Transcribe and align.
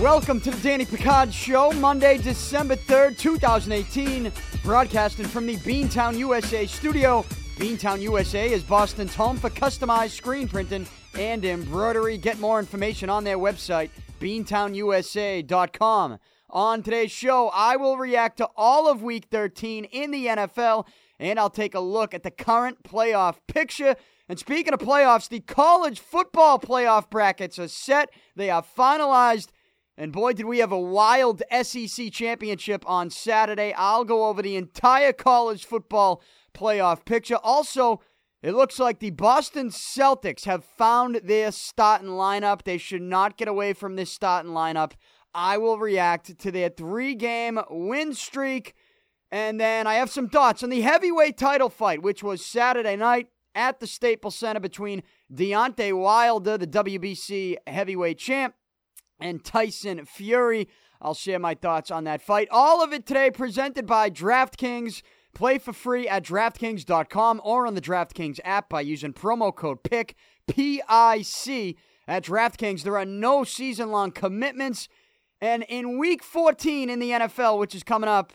Welcome 0.00 0.40
to 0.42 0.50
the 0.52 0.60
Danny 0.62 0.84
Picard 0.84 1.34
Show, 1.34 1.72
Monday, 1.72 2.18
December 2.18 2.76
3rd, 2.76 3.18
2018, 3.18 4.30
broadcasting 4.62 5.26
from 5.26 5.46
the 5.46 5.56
Beantown 5.56 6.16
USA 6.18 6.66
studio. 6.66 7.24
Beantown 7.56 8.00
USA 8.00 8.52
is 8.52 8.62
Boston's 8.62 9.16
home 9.16 9.38
for 9.38 9.50
customized 9.50 10.10
screen 10.10 10.46
printing 10.46 10.86
and 11.18 11.44
embroidery. 11.44 12.16
Get 12.16 12.38
more 12.38 12.60
information 12.60 13.10
on 13.10 13.24
their 13.24 13.38
website, 13.38 13.90
beantownusa.com. 14.20 16.18
On 16.50 16.82
today's 16.84 17.10
show, 17.10 17.50
I 17.52 17.74
will 17.74 17.96
react 17.96 18.36
to 18.36 18.48
all 18.56 18.88
of 18.88 19.02
Week 19.02 19.26
13 19.30 19.86
in 19.86 20.12
the 20.12 20.26
NFL, 20.26 20.86
and 21.18 21.38
I'll 21.38 21.50
take 21.50 21.74
a 21.74 21.80
look 21.80 22.14
at 22.14 22.22
the 22.22 22.30
current 22.30 22.82
playoff 22.82 23.36
picture. 23.46 23.96
And 24.28 24.38
speaking 24.38 24.72
of 24.72 24.80
playoffs, 24.80 25.28
the 25.28 25.40
college 25.40 26.00
football 26.00 26.58
playoff 26.58 27.10
brackets 27.10 27.58
are 27.58 27.68
set. 27.68 28.08
They 28.34 28.50
are 28.50 28.62
finalized. 28.62 29.48
And 29.96 30.12
boy, 30.12 30.32
did 30.32 30.46
we 30.46 30.58
have 30.58 30.72
a 30.72 30.80
wild 30.80 31.42
SEC 31.62 32.10
championship 32.10 32.84
on 32.88 33.10
Saturday. 33.10 33.72
I'll 33.76 34.04
go 34.04 34.26
over 34.26 34.42
the 34.42 34.56
entire 34.56 35.12
college 35.12 35.64
football 35.64 36.20
playoff 36.52 37.04
picture. 37.04 37.36
Also, 37.36 38.00
it 38.42 38.54
looks 38.54 38.78
like 38.78 38.98
the 38.98 39.10
Boston 39.10 39.70
Celtics 39.70 40.44
have 40.44 40.64
found 40.64 41.20
their 41.24 41.52
starting 41.52 42.08
lineup. 42.08 42.64
They 42.64 42.76
should 42.76 43.02
not 43.02 43.36
get 43.36 43.48
away 43.48 43.72
from 43.72 43.96
this 43.96 44.10
starting 44.10 44.52
lineup. 44.52 44.92
I 45.32 45.58
will 45.58 45.78
react 45.78 46.38
to 46.38 46.50
their 46.50 46.68
three 46.68 47.14
game 47.14 47.60
win 47.70 48.14
streak. 48.14 48.74
And 49.34 49.58
then 49.58 49.88
I 49.88 49.94
have 49.94 50.10
some 50.10 50.28
thoughts 50.28 50.62
on 50.62 50.70
the 50.70 50.82
heavyweight 50.82 51.36
title 51.36 51.68
fight, 51.68 52.02
which 52.02 52.22
was 52.22 52.46
Saturday 52.46 52.94
night 52.94 53.30
at 53.52 53.80
the 53.80 53.86
Staples 53.88 54.36
Center 54.36 54.60
between 54.60 55.02
Deontay 55.34 55.92
Wilder, 55.92 56.56
the 56.56 56.68
WBC 56.68 57.56
heavyweight 57.66 58.18
champ, 58.18 58.54
and 59.18 59.44
Tyson 59.44 60.04
Fury. 60.04 60.68
I'll 61.02 61.14
share 61.14 61.40
my 61.40 61.54
thoughts 61.54 61.90
on 61.90 62.04
that 62.04 62.22
fight. 62.22 62.46
All 62.52 62.80
of 62.80 62.92
it 62.92 63.06
today 63.06 63.32
presented 63.32 63.86
by 63.86 64.08
DraftKings. 64.08 65.02
Play 65.34 65.58
for 65.58 65.72
free 65.72 66.06
at 66.06 66.22
DraftKings.com 66.22 67.40
or 67.42 67.66
on 67.66 67.74
the 67.74 67.80
DraftKings 67.80 68.38
app 68.44 68.68
by 68.68 68.82
using 68.82 69.12
promo 69.12 69.52
code 69.52 69.82
PIC, 69.82 70.14
P-I-C. 70.46 71.76
At 72.06 72.22
DraftKings, 72.22 72.84
there 72.84 72.96
are 72.96 73.04
no 73.04 73.42
season-long 73.42 74.12
commitments. 74.12 74.88
And 75.40 75.64
in 75.68 75.98
Week 75.98 76.22
14 76.22 76.88
in 76.88 77.00
the 77.00 77.10
NFL, 77.10 77.58
which 77.58 77.74
is 77.74 77.82
coming 77.82 78.08
up 78.08 78.32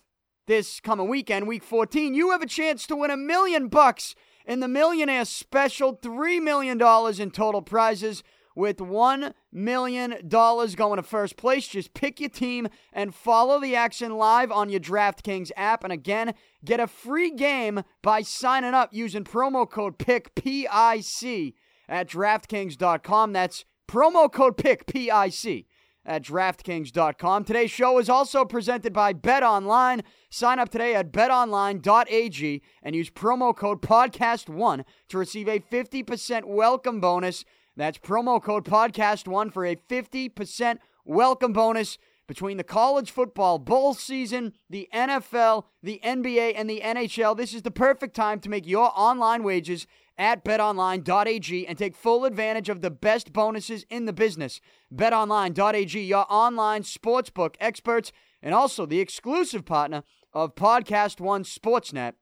this 0.49 0.79
coming 0.79 1.07
weekend, 1.07 1.47
Week 1.47 1.63
14, 1.63 2.15
you 2.15 2.31
have 2.31 2.41
a 2.41 2.47
chance 2.47 2.87
to 2.87 2.95
win 2.95 3.11
a 3.11 3.15
million 3.15 3.67
bucks 3.67 4.15
in 4.47 4.61
the 4.61 4.67
Millionaire 4.67 5.23
Special, 5.23 5.95
$3 5.95 6.41
million 6.41 6.81
in 7.21 7.31
total 7.31 7.61
prizes 7.61 8.23
with 8.55 8.77
$1 8.77 9.33
million 9.53 10.17
going 10.27 10.95
to 10.97 11.03
first 11.03 11.37
place. 11.37 11.67
Just 11.67 11.93
pick 11.93 12.19
your 12.19 12.31
team 12.31 12.67
and 12.91 13.13
follow 13.13 13.61
the 13.61 13.75
action 13.75 14.17
live 14.17 14.51
on 14.51 14.69
your 14.69 14.79
DraftKings 14.79 15.51
app. 15.55 15.83
And 15.83 15.93
again, 15.93 16.33
get 16.65 16.79
a 16.79 16.87
free 16.87 17.29
game 17.29 17.83
by 18.01 18.23
signing 18.23 18.73
up 18.73 18.89
using 18.91 19.23
promo 19.23 19.69
code 19.69 19.99
PIC, 19.99 20.33
P-I-C, 20.33 21.53
at 21.87 22.09
DraftKings.com. 22.09 23.33
That's 23.33 23.65
promo 23.87 24.31
code 24.31 24.57
PIC, 24.57 24.87
P-I-C, 24.87 25.67
at 26.05 26.23
DraftKings.com. 26.23 27.43
Today's 27.43 27.71
show 27.71 27.99
is 27.99 28.09
also 28.09 28.45
presented 28.45 28.93
by 28.93 29.13
Bet 29.13 29.43
Online. 29.43 30.01
Sign 30.29 30.59
up 30.59 30.69
today 30.69 30.95
at 30.95 31.11
betonline.ag 31.11 32.61
and 32.83 32.95
use 32.95 33.09
promo 33.09 33.55
code 33.55 33.81
podcast1 33.81 34.83
to 35.09 35.17
receive 35.17 35.47
a 35.47 35.59
50% 35.59 36.45
welcome 36.45 36.99
bonus 36.99 37.45
that's 37.75 37.97
promo 37.97 38.43
code 38.43 38.65
podcast1 38.65 39.53
for 39.53 39.65
a 39.65 39.75
50% 39.75 40.77
welcome 41.05 41.53
bonus 41.53 41.97
between 42.27 42.57
the 42.57 42.63
college 42.63 43.09
football 43.09 43.57
bowl 43.57 43.93
season, 43.93 44.53
the 44.69 44.87
NFL, 44.93 45.63
the 45.81 45.99
NBA, 46.03 46.53
and 46.55 46.69
the 46.69 46.81
NHL. 46.83 47.35
This 47.35 47.53
is 47.53 47.61
the 47.63 47.71
perfect 47.71 48.15
time 48.15 48.39
to 48.41 48.49
make 48.49 48.67
your 48.67 48.91
online 48.95 49.43
wages 49.43 49.87
at 50.19 50.43
betonline.ag 50.43 51.65
and 51.65 51.77
take 51.77 51.95
full 51.95 52.25
advantage 52.25 52.67
of 52.67 52.81
the 52.81 52.91
best 52.91 53.31
bonuses 53.31 53.85
in 53.89 54.05
the 54.05 54.13
business. 54.13 54.59
betonline.ag, 54.93 55.99
your 55.99 56.25
online 56.29 56.83
sportsbook 56.83 57.55
experts, 57.59 58.11
and 58.41 58.53
also 58.53 58.85
the 58.85 58.99
exclusive 58.99 59.65
partner 59.65 60.03
of 60.33 60.55
Podcast 60.55 61.21
One 61.21 61.43
Sportsnet. 61.43 62.13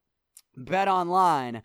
betonline.ag. 0.57 1.63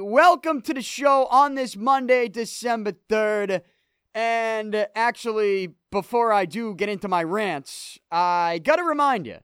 Welcome 0.00 0.60
to 0.60 0.74
the 0.74 0.82
show 0.82 1.26
on 1.26 1.54
this 1.54 1.74
Monday, 1.74 2.28
December 2.28 2.92
3rd. 3.08 3.62
And 4.14 4.86
actually, 4.94 5.74
before 5.90 6.34
I 6.34 6.44
do 6.44 6.74
get 6.74 6.90
into 6.90 7.08
my 7.08 7.22
rants, 7.22 7.98
I 8.10 8.60
got 8.62 8.76
to 8.76 8.84
remind 8.84 9.26
you 9.26 9.38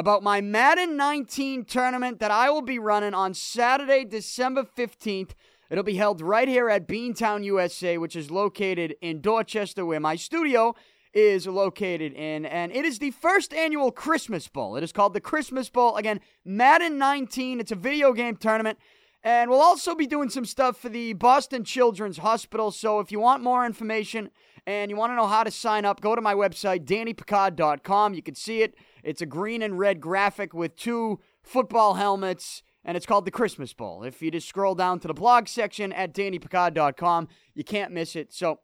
about 0.00 0.22
my 0.22 0.40
Madden 0.40 0.96
19 0.96 1.66
tournament 1.66 2.20
that 2.20 2.30
I 2.30 2.48
will 2.48 2.62
be 2.62 2.78
running 2.78 3.12
on 3.12 3.34
Saturday, 3.34 4.06
December 4.06 4.64
15th. 4.64 5.32
It'll 5.68 5.84
be 5.84 5.96
held 5.96 6.22
right 6.22 6.48
here 6.48 6.70
at 6.70 6.88
Beantown, 6.88 7.44
USA, 7.44 7.98
which 7.98 8.16
is 8.16 8.30
located 8.30 8.96
in 9.02 9.20
Dorchester, 9.20 9.84
where 9.84 10.00
my 10.00 10.16
studio 10.16 10.74
is 11.12 11.46
located 11.46 12.14
in. 12.14 12.46
And 12.46 12.72
it 12.72 12.86
is 12.86 12.98
the 12.98 13.10
first 13.10 13.52
annual 13.52 13.92
Christmas 13.92 14.48
Bowl. 14.48 14.74
It 14.74 14.82
is 14.82 14.90
called 14.90 15.12
the 15.12 15.20
Christmas 15.20 15.68
Bowl. 15.68 15.96
Again, 15.96 16.20
Madden 16.46 16.96
19. 16.96 17.60
It's 17.60 17.72
a 17.72 17.76
video 17.76 18.14
game 18.14 18.36
tournament. 18.36 18.78
And 19.22 19.50
we'll 19.50 19.60
also 19.60 19.94
be 19.94 20.06
doing 20.06 20.30
some 20.30 20.46
stuff 20.46 20.78
for 20.78 20.88
the 20.88 21.12
Boston 21.12 21.62
Children's 21.62 22.16
Hospital. 22.16 22.70
So 22.70 23.00
if 23.00 23.12
you 23.12 23.20
want 23.20 23.42
more 23.42 23.66
information 23.66 24.30
and 24.66 24.90
you 24.90 24.96
want 24.96 25.10
to 25.10 25.16
know 25.16 25.26
how 25.26 25.44
to 25.44 25.50
sign 25.50 25.84
up, 25.84 26.00
go 26.00 26.16
to 26.16 26.22
my 26.22 26.32
website, 26.32 26.86
dannypicard.com. 26.86 28.14
You 28.14 28.22
can 28.22 28.34
see 28.34 28.62
it. 28.62 28.74
It's 29.02 29.22
a 29.22 29.26
green 29.26 29.62
and 29.62 29.78
red 29.78 30.00
graphic 30.00 30.54
with 30.54 30.76
two 30.76 31.20
football 31.42 31.94
helmets, 31.94 32.62
and 32.84 32.96
it's 32.96 33.06
called 33.06 33.24
the 33.24 33.30
Christmas 33.30 33.72
Bowl. 33.72 34.02
If 34.02 34.22
you 34.22 34.30
just 34.30 34.48
scroll 34.48 34.74
down 34.74 35.00
to 35.00 35.08
the 35.08 35.14
blog 35.14 35.48
section 35.48 35.92
at 35.92 36.14
dannypicard.com, 36.14 37.28
you 37.54 37.64
can't 37.64 37.92
miss 37.92 38.16
it. 38.16 38.32
So 38.32 38.60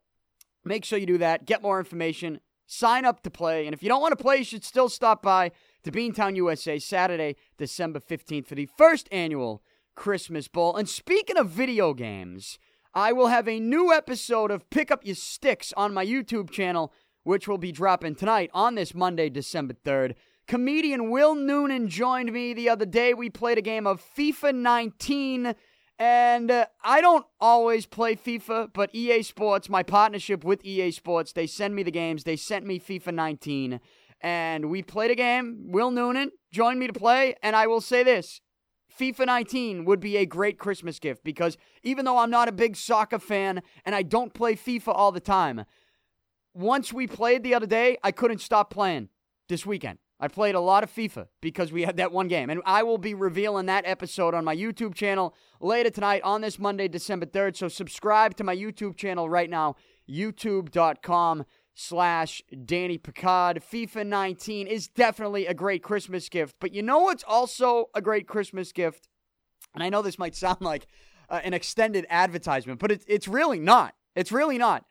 make 0.64 0.84
sure 0.84 0.98
you 0.98 1.06
do 1.06 1.19
that. 1.19 1.47
Get 1.47 1.62
more 1.62 1.78
information. 1.78 2.41
Sign 2.66 3.04
up 3.04 3.22
to 3.22 3.30
play. 3.30 3.66
And 3.66 3.74
if 3.74 3.82
you 3.82 3.88
don't 3.88 4.00
want 4.00 4.16
to 4.16 4.22
play, 4.22 4.38
you 4.38 4.44
should 4.44 4.64
still 4.64 4.88
stop 4.88 5.22
by 5.22 5.52
to 5.84 5.92
Beantown, 5.92 6.34
USA, 6.36 6.78
Saturday, 6.78 7.36
December 7.58 8.00
15th 8.00 8.47
for 8.47 8.56
the 8.56 8.68
first 8.76 9.08
annual 9.12 9.62
Christmas 9.94 10.48
Bowl. 10.48 10.74
And 10.76 10.88
speaking 10.88 11.36
of 11.36 11.48
video 11.48 11.94
games, 11.94 12.58
I 12.92 13.12
will 13.12 13.28
have 13.28 13.47
a 13.47 13.60
new 13.60 13.92
episode 13.92 14.50
of 14.50 14.68
Pick 14.70 14.91
Up 14.91 15.04
Your 15.04 15.14
Sticks 15.14 15.72
on 15.76 15.94
my 15.94 16.04
YouTube 16.04 16.50
channel, 16.50 16.92
which 17.26 17.48
will 17.48 17.59
be 17.59 17.72
dropping 17.72 18.14
tonight 18.14 18.48
on 18.54 18.76
this 18.76 18.94
Monday, 18.94 19.28
December 19.28 19.75
3rd. 19.84 20.14
Comedian 20.47 21.10
Will 21.10 21.34
Noonan 21.34 21.88
joined 21.88 22.32
me 22.32 22.54
the 22.54 22.69
other 22.69 22.87
day. 22.87 23.14
We 23.14 23.31
played 23.31 23.59
a 23.59 23.62
game 23.62 23.84
of 23.84 24.00
FIFA 24.16 24.54
19. 24.54 25.56
And 25.98 26.50
uh, 26.53 26.66
I 26.84 27.00
don't 27.00 27.26
always 27.41 27.84
play 27.84 28.15
FIFA, 28.15 28.72
but 28.72 28.94
EA 28.94 29.25
Sports, 29.25 29.69
my 29.69 29.82
partnership 29.82 30.44
with 30.44 30.65
EA 30.65 30.92
Sports, 30.92 31.32
they 31.32 31.48
send 31.48 31.75
me 31.75 31.82
the 31.82 31.91
games. 31.91 32.22
They 32.22 32.36
sent 32.36 32.65
me 32.65 32.78
FIFA 32.78 33.15
19. 33.15 33.81
And 34.20 34.70
we 34.70 34.82
played 34.82 35.10
a 35.10 35.16
game. 35.16 35.72
Will 35.72 35.91
Noonan 35.91 36.31
joined 36.53 36.78
me 36.78 36.86
to 36.86 36.92
play. 36.92 37.34
And 37.42 37.56
I 37.56 37.66
will 37.66 37.81
say 37.81 38.04
this 38.04 38.41
FIFA 38.97 39.26
19 39.26 39.84
would 39.84 39.98
be 39.98 40.16
a 40.16 40.26
great 40.26 40.60
Christmas 40.60 41.00
gift 41.00 41.25
because 41.25 41.59
even 41.82 42.04
though 42.04 42.19
I'm 42.19 42.31
not 42.31 42.47
a 42.47 42.53
big 42.53 42.76
soccer 42.76 43.19
fan 43.19 43.62
and 43.84 43.97
I 43.97 44.03
don't 44.03 44.32
play 44.32 44.54
FIFA 44.54 44.92
all 44.94 45.10
the 45.10 45.19
time, 45.19 45.65
once 46.56 46.93
we 46.93 47.06
played 47.06 47.43
the 47.43 47.55
other 47.55 47.67
day, 47.67 47.99
I 48.03 48.12
couldn't 48.12 48.41
stop 48.41 48.71
playing 48.71 49.11
this 49.49 49.67
weekend. 49.67 49.99
I 50.19 50.28
played 50.28 50.55
a 50.55 50.61
lot 50.61 50.83
of 50.83 50.91
FIFA 50.91 51.27
because 51.43 51.71
we 51.71 51.83
had 51.83 51.99
that 51.99 52.11
one 52.11 52.28
game. 52.28 52.49
And 52.49 52.62
I 52.65 52.83
will 52.83 52.97
be 52.97 53.12
revealing 53.12 53.67
that 53.67 53.84
episode 53.87 54.33
on 54.33 54.44
my 54.44 54.56
YouTube 54.56 54.95
channel 54.95 55.34
later 55.61 55.91
tonight 55.91 56.22
on 56.22 56.41
this 56.41 56.59
Monday, 56.59 56.89
December 56.89 57.27
3rd. 57.27 57.57
So 57.57 57.69
subscribe 57.69 58.34
to 58.36 58.45
my 58.45 58.57
YouTube 58.57 58.97
channel 58.97 59.28
right 59.28 59.51
now, 59.51 59.77
youtube.com 60.09 61.45
slash 61.75 62.42
Danny 62.65 62.97
Picard. 62.97 63.63
FIFA 63.63 64.07
19 64.07 64.66
is 64.66 64.89
definitely 64.89 65.47
a 65.47 65.53
great 65.53 65.83
Christmas 65.83 66.30
gift. 66.30 66.57
But 66.59 66.72
you 66.72 66.83
know 66.83 67.01
what's 67.01 67.25
also 67.25 67.91
a 67.95 68.01
great 68.01 68.27
Christmas 68.27 68.72
gift? 68.72 69.09
And 69.75 69.83
I 69.83 69.91
know 69.91 70.01
this 70.01 70.19
might 70.19 70.34
sound 70.34 70.63
like 70.63 70.86
uh, 71.28 71.41
an 71.45 71.53
extended 71.53 72.07
advertisement, 72.09 72.80
but 72.80 72.91
it, 72.91 73.04
it's 73.07 73.28
really 73.28 73.60
not. 73.60 73.95
It's 74.15 74.33
really 74.33 74.57
not. 74.57 74.86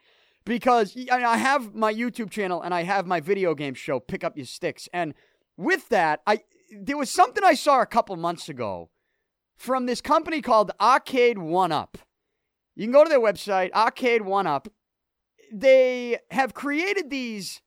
Because 0.46 0.96
I, 0.96 1.18
mean, 1.18 1.26
I 1.26 1.38
have 1.38 1.74
my 1.74 1.94
YouTube 1.94 2.30
channel 2.30 2.62
and 2.62 2.74
I 2.74 2.84
have 2.84 3.08
my 3.08 3.20
video 3.20 3.56
game 3.56 3.74
show, 3.74 4.00
Pick 4.00 4.24
Up 4.24 4.38
Your 4.38 4.46
Sticks. 4.46 4.88
And 4.94 5.14
with 5.58 5.90
that, 5.90 6.22
I 6.28 6.42
there 6.80 6.98
was 6.98 7.10
something 7.10 7.44
I 7.44 7.54
saw 7.54 7.82
a 7.82 7.86
couple 7.86 8.16
months 8.16 8.50
ago 8.50 8.90
from 9.56 9.86
this 9.86 10.02
company 10.02 10.42
called 10.42 10.72
Arcade 10.80 11.38
One 11.38 11.72
Up. 11.72 11.98
You 12.76 12.86
can 12.86 12.92
go 12.92 13.04
to 13.04 13.10
their 13.10 13.20
website, 13.20 13.72
Arcade 13.72 14.24
One 14.24 14.48
Up, 14.48 14.68
they 15.52 16.18
have 16.32 16.54
created 16.54 17.10
these 17.10 17.62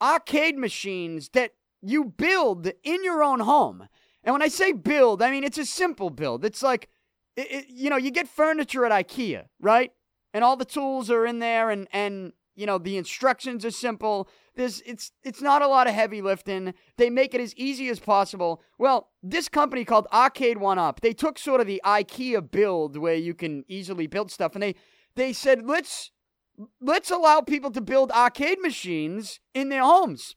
arcade 0.00 0.56
machines 0.56 1.30
that 1.30 1.52
you 1.82 2.04
build 2.04 2.70
in 2.82 3.04
your 3.04 3.22
own 3.22 3.40
home. 3.40 3.88
And 4.22 4.32
when 4.32 4.42
I 4.42 4.48
say 4.48 4.72
build, 4.72 5.22
I 5.22 5.30
mean 5.30 5.44
it's 5.44 5.58
a 5.58 5.66
simple 5.66 6.10
build. 6.10 6.44
It's 6.44 6.62
like 6.62 6.88
it, 7.36 7.50
it, 7.50 7.66
you 7.68 7.90
know, 7.90 7.96
you 7.96 8.10
get 8.10 8.28
furniture 8.28 8.84
at 8.86 8.92
IKEA, 8.92 9.46
right? 9.60 9.92
And 10.34 10.44
all 10.44 10.56
the 10.56 10.66
tools 10.66 11.10
are 11.10 11.24
in 11.24 11.38
there, 11.38 11.70
and 11.70 11.88
and 11.92 12.32
you 12.54 12.66
know 12.66 12.76
the 12.76 12.98
instructions 12.98 13.64
are 13.64 13.70
simple. 13.70 14.28
There's 14.56 14.82
it's 14.84 15.12
it's 15.22 15.40
not 15.40 15.62
a 15.62 15.68
lot 15.68 15.86
of 15.86 15.94
heavy 15.94 16.20
lifting. 16.20 16.74
They 16.98 17.08
make 17.08 17.34
it 17.34 17.40
as 17.40 17.54
easy 17.54 17.88
as 17.88 18.00
possible. 18.00 18.60
Well, 18.76 19.10
this 19.22 19.48
company 19.48 19.84
called 19.84 20.08
Arcade 20.12 20.58
One 20.58 20.78
Up, 20.78 21.00
they 21.00 21.12
took 21.12 21.38
sort 21.38 21.60
of 21.60 21.66
the 21.66 21.80
IKEA 21.84 22.50
build 22.50 22.96
where 22.96 23.14
you 23.14 23.32
can 23.32 23.64
easily 23.68 24.06
build 24.06 24.30
stuff, 24.30 24.54
and 24.54 24.62
they 24.62 24.74
they 25.14 25.32
said 25.32 25.64
let's 25.64 26.10
let's 26.80 27.10
allow 27.10 27.40
people 27.40 27.70
to 27.70 27.80
build 27.80 28.10
arcade 28.12 28.60
machines 28.60 29.40
in 29.54 29.68
their 29.68 29.82
homes. 29.82 30.36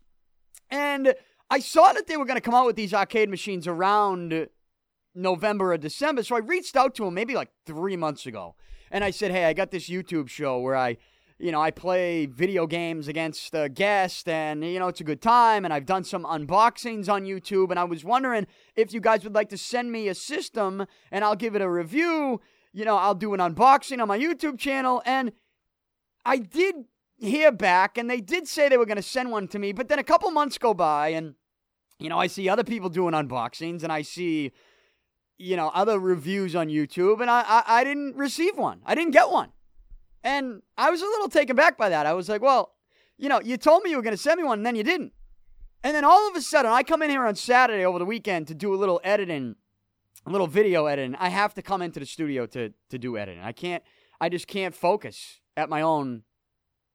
And 0.69 1.13
I 1.49 1.59
saw 1.59 1.93
that 1.93 2.07
they 2.07 2.17
were 2.17 2.25
going 2.25 2.37
to 2.37 2.41
come 2.41 2.55
out 2.55 2.65
with 2.65 2.75
these 2.75 2.93
arcade 2.93 3.29
machines 3.29 3.67
around 3.67 4.47
November 5.15 5.73
or 5.73 5.77
December. 5.77 6.23
So 6.23 6.35
I 6.35 6.39
reached 6.39 6.75
out 6.75 6.95
to 6.95 7.05
them 7.05 7.13
maybe 7.13 7.35
like 7.35 7.51
three 7.65 7.95
months 7.95 8.25
ago. 8.25 8.55
And 8.91 9.03
I 9.03 9.11
said, 9.11 9.31
hey, 9.31 9.45
I 9.45 9.53
got 9.53 9.71
this 9.71 9.89
YouTube 9.89 10.29
show 10.29 10.59
where 10.59 10.75
I, 10.75 10.97
you 11.39 11.51
know, 11.51 11.61
I 11.61 11.71
play 11.71 12.25
video 12.25 12.65
games 12.65 13.07
against 13.07 13.53
a 13.53 13.69
guest 13.69 14.27
and, 14.27 14.63
you 14.63 14.79
know, 14.79 14.87
it's 14.87 15.01
a 15.01 15.03
good 15.03 15.21
time. 15.21 15.65
And 15.65 15.73
I've 15.73 15.85
done 15.85 16.03
some 16.03 16.23
unboxings 16.23 17.09
on 17.09 17.23
YouTube. 17.25 17.69
And 17.69 17.79
I 17.79 17.83
was 17.83 18.03
wondering 18.03 18.47
if 18.75 18.93
you 18.93 18.99
guys 18.99 19.23
would 19.23 19.35
like 19.35 19.49
to 19.49 19.57
send 19.57 19.91
me 19.91 20.07
a 20.07 20.15
system 20.15 20.85
and 21.11 21.23
I'll 21.23 21.35
give 21.35 21.55
it 21.55 21.61
a 21.61 21.69
review. 21.69 22.41
You 22.73 22.85
know, 22.85 22.97
I'll 22.97 23.15
do 23.15 23.33
an 23.33 23.39
unboxing 23.39 24.01
on 24.01 24.07
my 24.07 24.17
YouTube 24.17 24.57
channel. 24.57 25.01
And 25.05 25.31
I 26.25 26.37
did 26.37 26.75
hear 27.19 27.51
back 27.51 27.97
and 27.97 28.09
they 28.09 28.21
did 28.21 28.47
say 28.47 28.69
they 28.69 28.77
were 28.77 28.85
going 28.85 28.97
to 28.97 29.03
send 29.03 29.31
one 29.31 29.47
to 29.49 29.59
me. 29.59 29.71
But 29.71 29.89
then 29.89 29.99
a 29.99 30.03
couple 30.03 30.29
months 30.31 30.57
go 30.57 30.73
by 30.73 31.09
and, 31.09 31.35
you 31.99 32.09
know, 32.09 32.19
I 32.19 32.27
see 32.27 32.49
other 32.49 32.63
people 32.63 32.89
doing 32.89 33.13
unboxings 33.13 33.83
and 33.83 33.91
I 33.91 34.01
see 34.01 34.51
you 35.37 35.55
know, 35.55 35.69
other 35.73 35.99
reviews 35.99 36.55
on 36.55 36.67
YouTube, 36.67 37.21
and 37.21 37.29
I, 37.29 37.41
I, 37.41 37.63
I 37.67 37.83
didn't 37.83 38.15
receive 38.15 38.57
one. 38.57 38.81
I 38.85 38.95
didn't 38.95 39.11
get 39.11 39.29
one. 39.29 39.49
And 40.23 40.61
I 40.77 40.89
was 40.89 41.01
a 41.01 41.05
little 41.05 41.29
taken 41.29 41.55
back 41.55 41.77
by 41.77 41.89
that. 41.89 42.05
I 42.05 42.13
was 42.13 42.27
like, 42.27 42.41
well, 42.41 42.73
you 43.17 43.29
know, 43.29 43.39
you 43.41 43.57
told 43.57 43.83
me 43.83 43.91
you 43.91 43.97
were 43.97 44.03
going 44.03 44.15
to 44.15 44.21
send 44.21 44.39
me 44.39 44.43
one, 44.43 44.59
and 44.59 44.65
then 44.65 44.75
you 44.75 44.83
didn't. 44.83 45.13
And 45.83 45.95
then 45.95 46.03
all 46.03 46.27
of 46.29 46.35
a 46.35 46.41
sudden, 46.41 46.71
I 46.71 46.83
come 46.83 47.01
in 47.01 47.09
here 47.09 47.25
on 47.25 47.35
Saturday 47.35 47.85
over 47.85 47.99
the 47.99 48.05
weekend 48.05 48.47
to 48.47 48.55
do 48.55 48.73
a 48.73 48.77
little 48.77 48.99
editing, 49.03 49.55
a 50.25 50.31
little 50.31 50.47
video 50.47 50.87
editing. 50.87 51.15
I 51.15 51.29
have 51.29 51.53
to 51.53 51.61
come 51.61 51.81
into 51.81 51.99
the 51.99 52.05
studio 52.05 52.45
to 52.47 52.73
to 52.89 52.97
do 52.97 53.17
editing. 53.17 53.43
I 53.43 53.51
can't. 53.51 53.83
I 54.19 54.29
just 54.29 54.47
can't 54.47 54.73
focus 54.73 55.39
at 55.55 55.69
my 55.69 55.81
own 55.81 56.23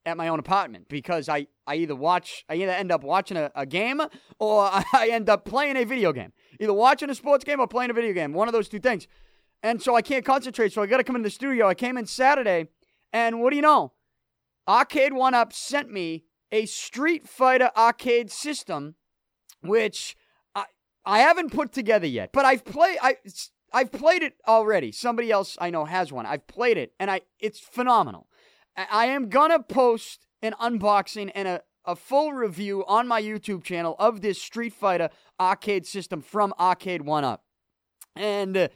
at 0.05 0.17
my 0.17 0.27
own 0.27 0.39
apartment 0.39 0.87
because 0.89 1.29
I, 1.29 1.47
I 1.65 1.75
either 1.75 1.95
watch 1.95 2.45
I 2.49 2.55
either 2.55 2.71
end 2.71 2.91
up 2.91 3.03
watching 3.03 3.37
a, 3.37 3.51
a 3.55 3.65
game 3.65 4.01
or 4.39 4.63
I 4.93 5.09
end 5.11 5.29
up 5.29 5.45
playing 5.45 5.77
a 5.77 5.85
video 5.85 6.11
game. 6.13 6.33
Either 6.59 6.73
watching 6.73 7.09
a 7.09 7.15
sports 7.15 7.43
game 7.43 7.59
or 7.59 7.67
playing 7.67 7.89
a 7.89 7.93
video 7.93 8.13
game. 8.13 8.33
One 8.33 8.47
of 8.47 8.53
those 8.53 8.69
two 8.69 8.79
things. 8.79 9.07
And 9.61 9.81
so 9.81 9.95
I 9.95 10.01
can't 10.01 10.25
concentrate, 10.25 10.73
so 10.73 10.81
I 10.81 10.87
gotta 10.87 11.05
come 11.05 11.15
in 11.15 11.21
the 11.21 11.29
studio. 11.29 11.67
I 11.67 11.73
came 11.73 11.97
in 11.97 12.05
Saturday, 12.05 12.67
and 13.13 13.41
what 13.41 13.51
do 13.51 13.55
you 13.55 13.61
know? 13.61 13.93
Arcade 14.67 15.13
One 15.13 15.33
Up 15.33 15.53
sent 15.53 15.89
me 15.89 16.25
a 16.51 16.65
Street 16.65 17.27
Fighter 17.27 17.71
arcade 17.75 18.29
system, 18.29 18.95
which 19.61 20.17
I 20.53 20.65
I 21.05 21.19
haven't 21.19 21.53
put 21.53 21.71
together 21.71 22.07
yet. 22.07 22.31
But 22.33 22.43
I've 22.43 22.65
played 22.65 22.97
I 23.01 23.17
I've 23.71 23.91
played 23.91 24.21
it 24.21 24.35
already. 24.47 24.91
Somebody 24.91 25.31
else 25.31 25.57
I 25.61 25.69
know 25.69 25.85
has 25.85 26.11
one. 26.11 26.25
I've 26.25 26.45
played 26.45 26.77
it, 26.77 26.93
and 26.99 27.09
I 27.09 27.21
it's 27.39 27.59
phenomenal. 27.59 28.27
I 28.75 29.07
am 29.07 29.29
gonna 29.29 29.61
post 29.61 30.25
an 30.41 30.53
unboxing 30.61 31.31
and 31.35 31.47
a, 31.47 31.61
a 31.85 31.95
full 31.95 32.33
review 32.33 32.83
on 32.85 33.07
my 33.07 33.21
YouTube 33.21 33.63
channel 33.63 33.95
of 33.99 34.21
this 34.21 34.41
Street 34.41 34.73
Fighter 34.73 35.09
arcade 35.39 35.85
system 35.85 36.21
from 36.21 36.53
Arcade 36.59 37.03
One 37.03 37.23
Up. 37.23 37.43
And 38.15 38.57
uh, 38.57 38.67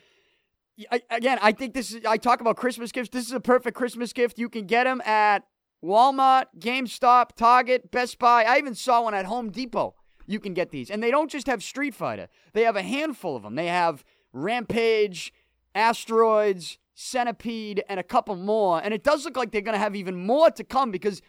I, 0.91 1.01
again, 1.09 1.39
I 1.41 1.51
think 1.51 1.73
this 1.73 1.93
is, 1.93 2.05
I 2.05 2.17
talk 2.17 2.41
about 2.41 2.57
Christmas 2.57 2.91
gifts. 2.91 3.09
This 3.09 3.25
is 3.25 3.31
a 3.31 3.39
perfect 3.39 3.75
Christmas 3.75 4.13
gift. 4.13 4.37
You 4.37 4.49
can 4.49 4.65
get 4.65 4.83
them 4.83 5.01
at 5.01 5.43
Walmart, 5.83 6.45
GameStop, 6.59 7.35
Target, 7.35 7.91
Best 7.91 8.19
Buy. 8.19 8.43
I 8.43 8.57
even 8.57 8.75
saw 8.75 9.03
one 9.03 9.13
at 9.13 9.25
Home 9.25 9.51
Depot. 9.51 9.95
You 10.25 10.39
can 10.39 10.53
get 10.53 10.71
these. 10.71 10.89
And 10.91 11.01
they 11.01 11.11
don't 11.11 11.31
just 11.31 11.47
have 11.47 11.63
Street 11.63 11.95
Fighter, 11.95 12.27
they 12.53 12.63
have 12.63 12.75
a 12.75 12.81
handful 12.81 13.35
of 13.35 13.43
them. 13.43 13.55
They 13.55 13.67
have 13.67 14.03
Rampage, 14.33 15.33
Asteroids, 15.73 16.77
Centipede, 16.99 17.83
and 17.87 17.99
a 17.99 18.03
couple 18.03 18.35
more. 18.35 18.81
And 18.83 18.91
it 18.91 19.03
does 19.03 19.23
look 19.23 19.37
like 19.37 19.51
they're 19.51 19.61
going 19.61 19.73
to 19.73 19.79
have 19.79 19.95
even 19.95 20.15
more 20.15 20.49
to 20.49 20.63
come 20.63 20.89
because 20.89 21.21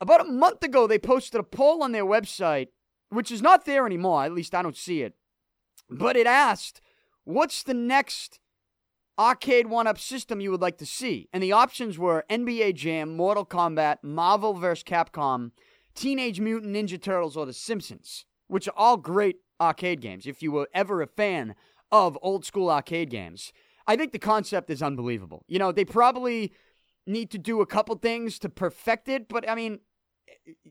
about 0.00 0.20
a 0.20 0.30
month 0.30 0.62
ago 0.62 0.86
they 0.86 0.98
posted 0.98 1.40
a 1.40 1.42
poll 1.42 1.82
on 1.82 1.90
their 1.90 2.04
website, 2.04 2.68
which 3.08 3.32
is 3.32 3.42
not 3.42 3.64
there 3.64 3.84
anymore. 3.84 4.24
At 4.24 4.32
least 4.32 4.54
I 4.54 4.62
don't 4.62 4.76
see 4.76 5.02
it. 5.02 5.14
But 5.90 6.16
it 6.16 6.28
asked, 6.28 6.80
what's 7.24 7.64
the 7.64 7.74
next 7.74 8.38
arcade 9.18 9.66
one 9.66 9.88
up 9.88 9.98
system 9.98 10.40
you 10.40 10.52
would 10.52 10.62
like 10.62 10.78
to 10.78 10.86
see? 10.86 11.28
And 11.32 11.42
the 11.42 11.50
options 11.50 11.98
were 11.98 12.24
NBA 12.30 12.76
Jam, 12.76 13.16
Mortal 13.16 13.44
Kombat, 13.44 14.04
Marvel 14.04 14.54
vs. 14.54 14.84
Capcom, 14.84 15.50
Teenage 15.96 16.38
Mutant 16.38 16.76
Ninja 16.76 17.02
Turtles, 17.02 17.36
or 17.36 17.44
The 17.44 17.52
Simpsons, 17.52 18.24
which 18.46 18.68
are 18.68 18.74
all 18.76 18.96
great 18.96 19.38
arcade 19.60 20.00
games 20.00 20.28
if 20.28 20.44
you 20.44 20.52
were 20.52 20.68
ever 20.72 21.02
a 21.02 21.08
fan 21.08 21.56
of 21.90 22.16
old 22.22 22.44
school 22.44 22.70
arcade 22.70 23.10
games. 23.10 23.52
I 23.86 23.96
think 23.96 24.12
the 24.12 24.18
concept 24.18 24.70
is 24.70 24.82
unbelievable. 24.82 25.44
You 25.48 25.58
know, 25.58 25.72
they 25.72 25.84
probably 25.84 26.52
need 27.06 27.30
to 27.30 27.38
do 27.38 27.60
a 27.60 27.66
couple 27.66 27.94
things 27.96 28.38
to 28.40 28.48
perfect 28.48 29.08
it, 29.08 29.28
but 29.28 29.48
I 29.48 29.54
mean, 29.54 29.80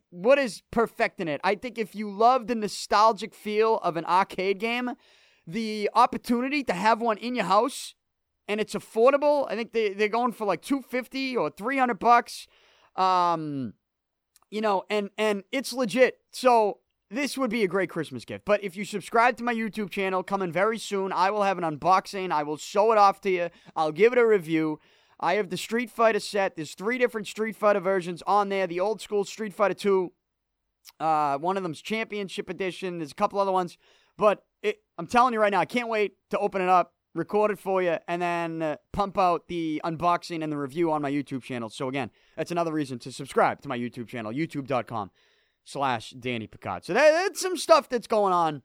what 0.09 0.37
is 0.37 0.63
perfecting 0.71 1.27
it? 1.27 1.41
I 1.43 1.55
think 1.55 1.77
if 1.77 1.95
you 1.95 2.09
love 2.09 2.47
the 2.47 2.55
nostalgic 2.55 3.33
feel 3.33 3.77
of 3.77 3.97
an 3.97 4.05
arcade 4.05 4.59
game, 4.59 4.91
the 5.47 5.89
opportunity 5.93 6.63
to 6.63 6.73
have 6.73 7.01
one 7.01 7.17
in 7.17 7.35
your 7.35 7.45
house 7.45 7.95
and 8.47 8.59
it's 8.59 8.73
affordable. 8.73 9.45
I 9.49 9.55
think 9.55 9.73
they, 9.73 9.93
they're 9.93 10.07
going 10.07 10.31
for 10.31 10.45
like 10.45 10.61
250 10.61 11.37
or 11.37 11.49
300 11.49 11.99
bucks. 11.99 12.47
Um, 12.95 13.73
you 14.49 14.61
know, 14.61 14.83
and 14.89 15.09
and 15.17 15.43
it's 15.51 15.73
legit. 15.73 16.19
So 16.31 16.79
this 17.15 17.37
would 17.37 17.49
be 17.49 17.63
a 17.63 17.67
great 17.67 17.89
Christmas 17.89 18.25
gift. 18.25 18.45
But 18.45 18.63
if 18.63 18.75
you 18.75 18.83
subscribe 18.85 19.37
to 19.37 19.43
my 19.43 19.53
YouTube 19.53 19.89
channel, 19.89 20.23
coming 20.23 20.51
very 20.51 20.77
soon, 20.77 21.11
I 21.11 21.31
will 21.31 21.43
have 21.43 21.57
an 21.57 21.63
unboxing. 21.63 22.31
I 22.31 22.43
will 22.43 22.57
show 22.57 22.91
it 22.91 22.97
off 22.97 23.21
to 23.21 23.29
you. 23.29 23.49
I'll 23.75 23.91
give 23.91 24.11
it 24.11 24.19
a 24.19 24.25
review. 24.25 24.79
I 25.19 25.35
have 25.35 25.49
the 25.49 25.57
Street 25.57 25.89
Fighter 25.89 26.19
set. 26.19 26.55
There's 26.55 26.73
three 26.73 26.97
different 26.97 27.27
Street 27.27 27.55
Fighter 27.55 27.79
versions 27.79 28.21
on 28.27 28.49
there. 28.49 28.67
The 28.67 28.79
old 28.79 29.01
school 29.01 29.23
Street 29.23 29.53
Fighter 29.53 29.73
2. 29.73 30.11
Uh, 30.99 31.37
one 31.37 31.57
of 31.57 31.63
them's 31.63 31.81
Championship 31.81 32.49
Edition. 32.49 32.99
There's 32.99 33.11
a 33.11 33.15
couple 33.15 33.39
other 33.39 33.51
ones. 33.51 33.77
But 34.17 34.43
it, 34.61 34.79
I'm 34.97 35.07
telling 35.07 35.33
you 35.33 35.39
right 35.39 35.51
now, 35.51 35.59
I 35.59 35.65
can't 35.65 35.89
wait 35.89 36.13
to 36.31 36.37
open 36.37 36.61
it 36.61 36.69
up, 36.69 36.93
record 37.13 37.51
it 37.51 37.59
for 37.59 37.81
you, 37.81 37.97
and 38.07 38.21
then 38.21 38.61
uh, 38.61 38.75
pump 38.91 39.17
out 39.17 39.47
the 39.47 39.81
unboxing 39.85 40.43
and 40.43 40.51
the 40.51 40.57
review 40.57 40.91
on 40.91 41.01
my 41.01 41.11
YouTube 41.11 41.43
channel. 41.43 41.69
So 41.69 41.87
again, 41.87 42.11
that's 42.35 42.51
another 42.51 42.73
reason 42.73 42.99
to 42.99 43.11
subscribe 43.11 43.61
to 43.61 43.69
my 43.69 43.77
YouTube 43.77 44.07
channel, 44.07 44.31
youtube.com 44.31 45.11
slash 45.65 46.11
Danny 46.11 46.47
Picard. 46.47 46.85
So 46.85 46.93
that, 46.93 47.11
that's 47.11 47.41
some 47.41 47.57
stuff 47.57 47.89
that's 47.89 48.07
going 48.07 48.31
on 48.31 48.61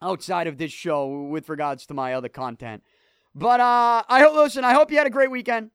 outside 0.00 0.46
of 0.46 0.56
this 0.56 0.72
show 0.72 1.28
with 1.28 1.48
regards 1.48 1.84
to 1.86 1.94
my 1.94 2.14
other 2.14 2.28
content. 2.28 2.82
But 3.34 3.60
uh, 3.60 4.04
I 4.08 4.20
hope, 4.20 4.36
listen, 4.36 4.64
I 4.64 4.72
hope 4.72 4.90
you 4.90 4.96
had 4.96 5.06
a 5.06 5.10
great 5.10 5.30
weekend. 5.30 5.70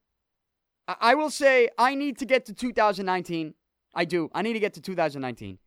I, 0.87 0.95
I 0.99 1.15
will 1.15 1.29
say 1.29 1.69
I 1.77 1.93
need 1.93 2.17
to 2.19 2.25
get 2.25 2.45
to 2.45 2.53
2019. 2.53 3.53
I 3.93 4.05
do. 4.05 4.29
I 4.33 4.41
need 4.41 4.53
to 4.53 4.59
get 4.59 4.73
to 4.73 4.81
2019. 4.81 5.59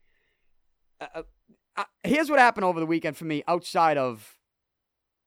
Uh, 1.00 1.22
uh, 1.76 1.84
here's 2.02 2.30
what 2.30 2.38
happened 2.38 2.64
over 2.64 2.80
the 2.80 2.86
weekend 2.86 3.16
for 3.16 3.26
me 3.26 3.44
outside 3.46 3.98
of, 3.98 4.38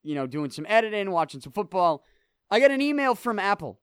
you 0.04 0.16
know, 0.16 0.26
doing 0.26 0.50
some 0.50 0.66
editing, 0.68 1.12
watching 1.12 1.40
some 1.40 1.54
football. 1.54 2.04
I 2.50 2.60
got 2.60 2.72
an 2.72 2.82
email 2.82 3.14
from 3.14 3.38
Apple. 3.38 3.80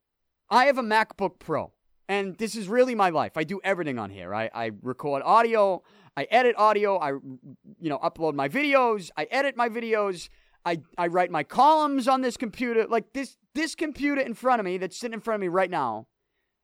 I 0.50 0.66
have 0.66 0.78
a 0.78 0.82
MacBook 0.82 1.38
Pro. 1.38 1.72
And 2.08 2.36
this 2.38 2.54
is 2.54 2.68
really 2.68 2.94
my 2.94 3.10
life. 3.10 3.36
I 3.36 3.44
do 3.44 3.60
everything 3.64 3.98
on 3.98 4.10
here. 4.10 4.34
I, 4.34 4.48
I 4.54 4.70
record 4.82 5.22
audio, 5.24 5.82
I 6.16 6.24
edit 6.30 6.54
audio, 6.56 6.98
I 6.98 7.10
you 7.10 7.90
know 7.90 7.98
upload 7.98 8.34
my 8.34 8.48
videos, 8.48 9.10
I 9.16 9.24
edit 9.30 9.56
my 9.56 9.68
videos, 9.68 10.28
I, 10.64 10.80
I 10.96 11.08
write 11.08 11.30
my 11.30 11.42
columns 11.42 12.06
on 12.06 12.20
this 12.22 12.36
computer. 12.36 12.86
Like 12.86 13.12
this 13.12 13.36
this 13.54 13.74
computer 13.74 14.20
in 14.20 14.34
front 14.34 14.60
of 14.60 14.64
me 14.64 14.78
that's 14.78 14.96
sitting 14.96 15.14
in 15.14 15.20
front 15.20 15.36
of 15.36 15.40
me 15.40 15.48
right 15.48 15.70
now 15.70 16.06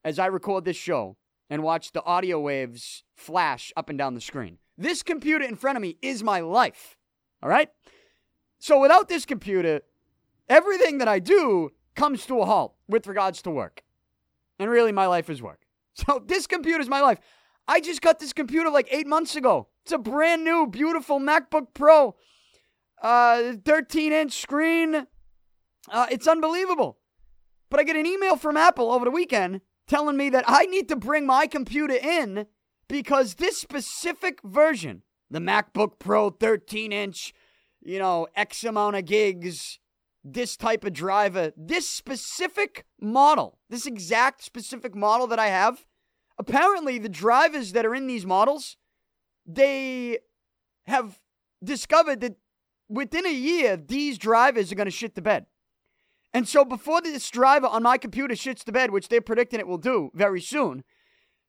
as 0.04 0.18
I 0.18 0.26
record 0.26 0.64
this 0.64 0.76
show 0.76 1.16
and 1.50 1.62
watch 1.62 1.92
the 1.92 2.04
audio 2.04 2.40
waves 2.40 3.04
flash 3.16 3.72
up 3.76 3.88
and 3.88 3.98
down 3.98 4.14
the 4.14 4.20
screen. 4.20 4.58
This 4.78 5.02
computer 5.02 5.44
in 5.44 5.56
front 5.56 5.76
of 5.76 5.82
me 5.82 5.96
is 6.02 6.22
my 6.22 6.40
life. 6.40 6.96
All 7.42 7.48
right? 7.48 7.68
So 8.58 8.80
without 8.80 9.08
this 9.08 9.26
computer, 9.26 9.82
everything 10.48 10.98
that 10.98 11.08
I 11.08 11.18
do 11.18 11.70
comes 11.94 12.26
to 12.26 12.40
a 12.40 12.46
halt 12.46 12.74
with 12.88 13.06
regards 13.06 13.42
to 13.42 13.50
work. 13.50 13.82
And 14.62 14.70
really, 14.70 14.92
my 14.92 15.06
life 15.06 15.28
is 15.28 15.42
work. 15.42 15.60
So 15.94 16.22
this 16.24 16.46
computer 16.46 16.80
is 16.80 16.88
my 16.88 17.02
life. 17.02 17.18
I 17.68 17.80
just 17.80 18.00
got 18.00 18.18
this 18.18 18.32
computer 18.32 18.70
like 18.70 18.88
eight 18.90 19.06
months 19.06 19.36
ago. 19.36 19.68
It's 19.82 19.92
a 19.92 19.98
brand 19.98 20.42
new, 20.42 20.66
beautiful 20.66 21.20
MacBook 21.20 21.74
Pro, 21.74 22.14
uh, 23.02 23.54
13 23.62 24.12
inch 24.12 24.32
screen. 24.32 25.06
Uh, 25.90 26.06
it's 26.10 26.26
unbelievable. 26.26 26.98
But 27.68 27.80
I 27.80 27.82
get 27.82 27.96
an 27.96 28.06
email 28.06 28.36
from 28.36 28.56
Apple 28.56 28.90
over 28.90 29.04
the 29.04 29.10
weekend 29.10 29.60
telling 29.86 30.16
me 30.16 30.30
that 30.30 30.44
I 30.46 30.64
need 30.66 30.88
to 30.88 30.96
bring 30.96 31.26
my 31.26 31.46
computer 31.46 31.94
in 31.94 32.46
because 32.88 33.34
this 33.34 33.58
specific 33.58 34.40
version, 34.42 35.02
the 35.30 35.40
MacBook 35.40 35.98
Pro 35.98 36.30
13 36.30 36.92
inch, 36.92 37.34
you 37.82 37.98
know, 37.98 38.28
X 38.36 38.64
amount 38.64 38.96
of 38.96 39.04
gigs, 39.04 39.78
this 40.24 40.56
type 40.56 40.84
of 40.84 40.92
driver, 40.92 41.40
uh, 41.40 41.50
this 41.56 41.88
specific 41.88 42.84
model, 43.00 43.58
this 43.68 43.86
exact 43.86 44.42
specific 44.42 44.94
model 44.94 45.26
that 45.26 45.38
I 45.38 45.48
have, 45.48 45.84
apparently 46.38 46.98
the 46.98 47.08
drivers 47.08 47.72
that 47.72 47.84
are 47.84 47.94
in 47.94 48.06
these 48.06 48.26
models, 48.26 48.76
they 49.46 50.18
have 50.86 51.20
discovered 51.62 52.20
that 52.20 52.36
within 52.88 53.26
a 53.26 53.32
year, 53.32 53.76
these 53.76 54.18
drivers 54.18 54.70
are 54.70 54.76
going 54.76 54.86
to 54.86 54.90
shit 54.90 55.14
the 55.14 55.22
bed. 55.22 55.46
And 56.34 56.48
so 56.48 56.64
before 56.64 57.00
this 57.00 57.28
driver 57.30 57.66
on 57.66 57.82
my 57.82 57.98
computer 57.98 58.34
shits 58.34 58.64
the 58.64 58.72
bed, 58.72 58.90
which 58.90 59.08
they're 59.08 59.20
predicting 59.20 59.60
it 59.60 59.66
will 59.66 59.78
do 59.78 60.10
very 60.14 60.40
soon, 60.40 60.82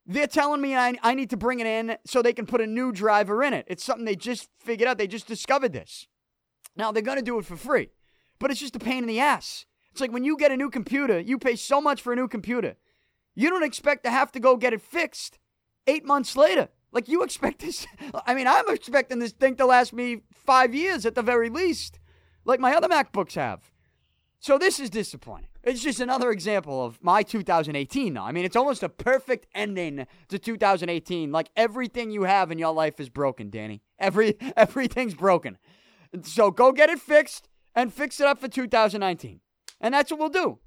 they're 0.05 0.27
telling 0.27 0.61
me 0.61 0.75
I, 0.75 0.95
I 1.01 1.13
need 1.13 1.29
to 1.29 1.37
bring 1.37 1.59
it 1.59 1.67
in 1.67 1.97
so 2.05 2.21
they 2.21 2.33
can 2.33 2.45
put 2.45 2.59
a 2.59 2.67
new 2.67 2.91
driver 2.91 3.41
in 3.43 3.53
it. 3.53 3.65
It's 3.67 3.83
something 3.83 4.05
they 4.05 4.15
just 4.15 4.49
figured 4.59 4.87
out. 4.87 4.97
They 4.97 5.07
just 5.07 5.27
discovered 5.27 5.71
this. 5.71 6.07
Now 6.75 6.91
they're 6.91 7.01
going 7.01 7.17
to 7.17 7.23
do 7.23 7.39
it 7.39 7.45
for 7.45 7.55
free, 7.55 7.89
but 8.43 8.51
it's 8.51 8.59
just 8.59 8.75
a 8.75 8.79
pain 8.79 9.03
in 9.03 9.05
the 9.05 9.21
ass. 9.21 9.65
It's 9.93 10.01
like 10.01 10.11
when 10.11 10.25
you 10.25 10.35
get 10.35 10.51
a 10.51 10.57
new 10.57 10.69
computer, 10.69 11.17
you 11.17 11.39
pay 11.39 11.55
so 11.55 11.79
much 11.79 12.01
for 12.01 12.11
a 12.11 12.15
new 12.17 12.27
computer. 12.27 12.75
You 13.35 13.49
don't 13.49 13.63
expect 13.63 14.03
to 14.03 14.11
have 14.11 14.33
to 14.33 14.39
go 14.41 14.57
get 14.57 14.73
it 14.73 14.81
fixed 14.81 15.39
eight 15.87 16.03
months 16.03 16.35
later. 16.35 16.67
Like 16.91 17.07
you 17.07 17.23
expect 17.23 17.59
this. 17.59 17.87
I 18.25 18.35
mean, 18.35 18.45
I'm 18.45 18.65
expecting 18.67 19.19
this 19.19 19.31
thing 19.31 19.55
to 19.55 19.65
last 19.65 19.93
me 19.93 20.23
five 20.33 20.75
years 20.75 21.05
at 21.05 21.15
the 21.15 21.21
very 21.21 21.49
least, 21.49 22.01
like 22.43 22.59
my 22.59 22.75
other 22.75 22.89
MacBooks 22.89 23.35
have. 23.35 23.71
So 24.39 24.57
this 24.57 24.77
is 24.77 24.89
disappointing. 24.89 25.47
It's 25.63 25.81
just 25.81 26.01
another 26.01 26.29
example 26.29 26.85
of 26.85 27.01
my 27.01 27.23
2018, 27.23 28.13
though. 28.13 28.23
I 28.23 28.33
mean, 28.33 28.43
it's 28.43 28.57
almost 28.57 28.83
a 28.83 28.89
perfect 28.89 29.47
ending 29.55 30.05
to 30.27 30.37
2018. 30.37 31.31
Like 31.31 31.49
everything 31.55 32.11
you 32.11 32.23
have 32.23 32.51
in 32.51 32.59
your 32.59 32.73
life 32.73 32.99
is 32.99 33.07
broken, 33.07 33.49
Danny. 33.49 33.83
Every 33.97 34.35
everything's 34.57 35.15
broken. 35.15 35.57
So 36.23 36.51
go 36.51 36.73
get 36.73 36.89
it 36.89 36.99
fixed 36.99 37.47
and 37.75 37.93
fix 37.93 38.19
it 38.19 38.27
up 38.27 38.39
for 38.39 38.47
2019, 38.47 39.39
and 39.81 39.93
that's 39.93 40.11
what 40.11 40.19
we'll 40.19 40.29
do, 40.29 40.59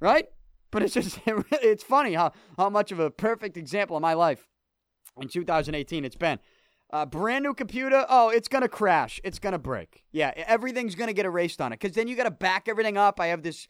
right? 0.00 0.26
But 0.70 0.82
it's 0.82 0.94
just 0.94 1.18
it's 1.26 1.84
funny 1.84 2.14
how 2.14 2.32
how 2.56 2.70
much 2.70 2.92
of 2.92 2.98
a 2.98 3.10
perfect 3.10 3.56
example 3.56 3.96
of 3.96 4.02
my 4.02 4.14
life 4.14 4.48
in 5.20 5.28
2018 5.28 6.04
it's 6.04 6.16
been. 6.16 6.38
Uh, 6.90 7.04
brand 7.04 7.44
new 7.44 7.52
computer. 7.52 8.06
Oh, 8.08 8.30
it's 8.30 8.48
gonna 8.48 8.68
crash. 8.68 9.20
It's 9.22 9.38
gonna 9.38 9.58
break. 9.58 10.04
Yeah, 10.10 10.32
everything's 10.36 10.94
gonna 10.94 11.12
get 11.12 11.26
erased 11.26 11.60
on 11.60 11.72
it. 11.72 11.80
Cause 11.80 11.92
then 11.92 12.08
you 12.08 12.16
gotta 12.16 12.30
back 12.30 12.66
everything 12.66 12.96
up. 12.96 13.20
I 13.20 13.26
have 13.26 13.42
this 13.42 13.68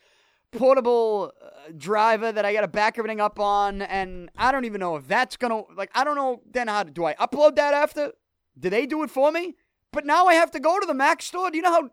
portable 0.53 1.33
uh, 1.43 1.73
driver 1.77 2.31
that 2.31 2.45
I 2.45 2.53
gotta 2.53 2.69
back 2.69 2.97
everything 2.97 3.21
up 3.21 3.41
on, 3.41 3.83
and 3.83 4.31
I 4.37 4.53
don't 4.53 4.65
even 4.65 4.81
know 4.81 4.97
if 4.97 5.09
that's 5.09 5.37
gonna 5.37 5.63
like. 5.77 5.91
I 5.95 6.05
don't 6.05 6.15
know 6.15 6.43
then 6.49 6.69
how 6.69 6.85
to 6.85 6.91
do 6.91 7.05
I 7.05 7.15
upload 7.15 7.57
that 7.57 7.75
after? 7.75 8.13
Do 8.57 8.71
they 8.71 8.87
do 8.87 9.03
it 9.03 9.11
for 9.11 9.33
me? 9.33 9.57
But 9.93 10.07
now 10.07 10.27
I 10.27 10.35
have 10.35 10.51
to 10.53 10.61
go 10.61 10.79
to 10.79 10.87
the 10.87 10.95
Mac 10.95 11.21
store. 11.23 11.51
Do 11.51 11.57
you 11.57 11.63
know 11.63 11.73
how? 11.73 11.91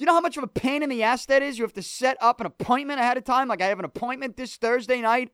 You 0.00 0.06
know 0.06 0.14
how 0.14 0.20
much 0.20 0.36
of 0.36 0.42
a 0.42 0.48
pain 0.48 0.82
in 0.82 0.88
the 0.88 1.02
ass 1.02 1.26
that 1.26 1.42
is? 1.42 1.58
You 1.58 1.64
have 1.64 1.74
to 1.74 1.82
set 1.82 2.16
up 2.20 2.40
an 2.40 2.46
appointment 2.46 3.00
ahead 3.00 3.16
of 3.16 3.24
time. 3.24 3.48
Like 3.48 3.62
I 3.62 3.66
have 3.66 3.78
an 3.78 3.84
appointment 3.84 4.36
this 4.36 4.56
Thursday 4.56 5.00
night, 5.00 5.30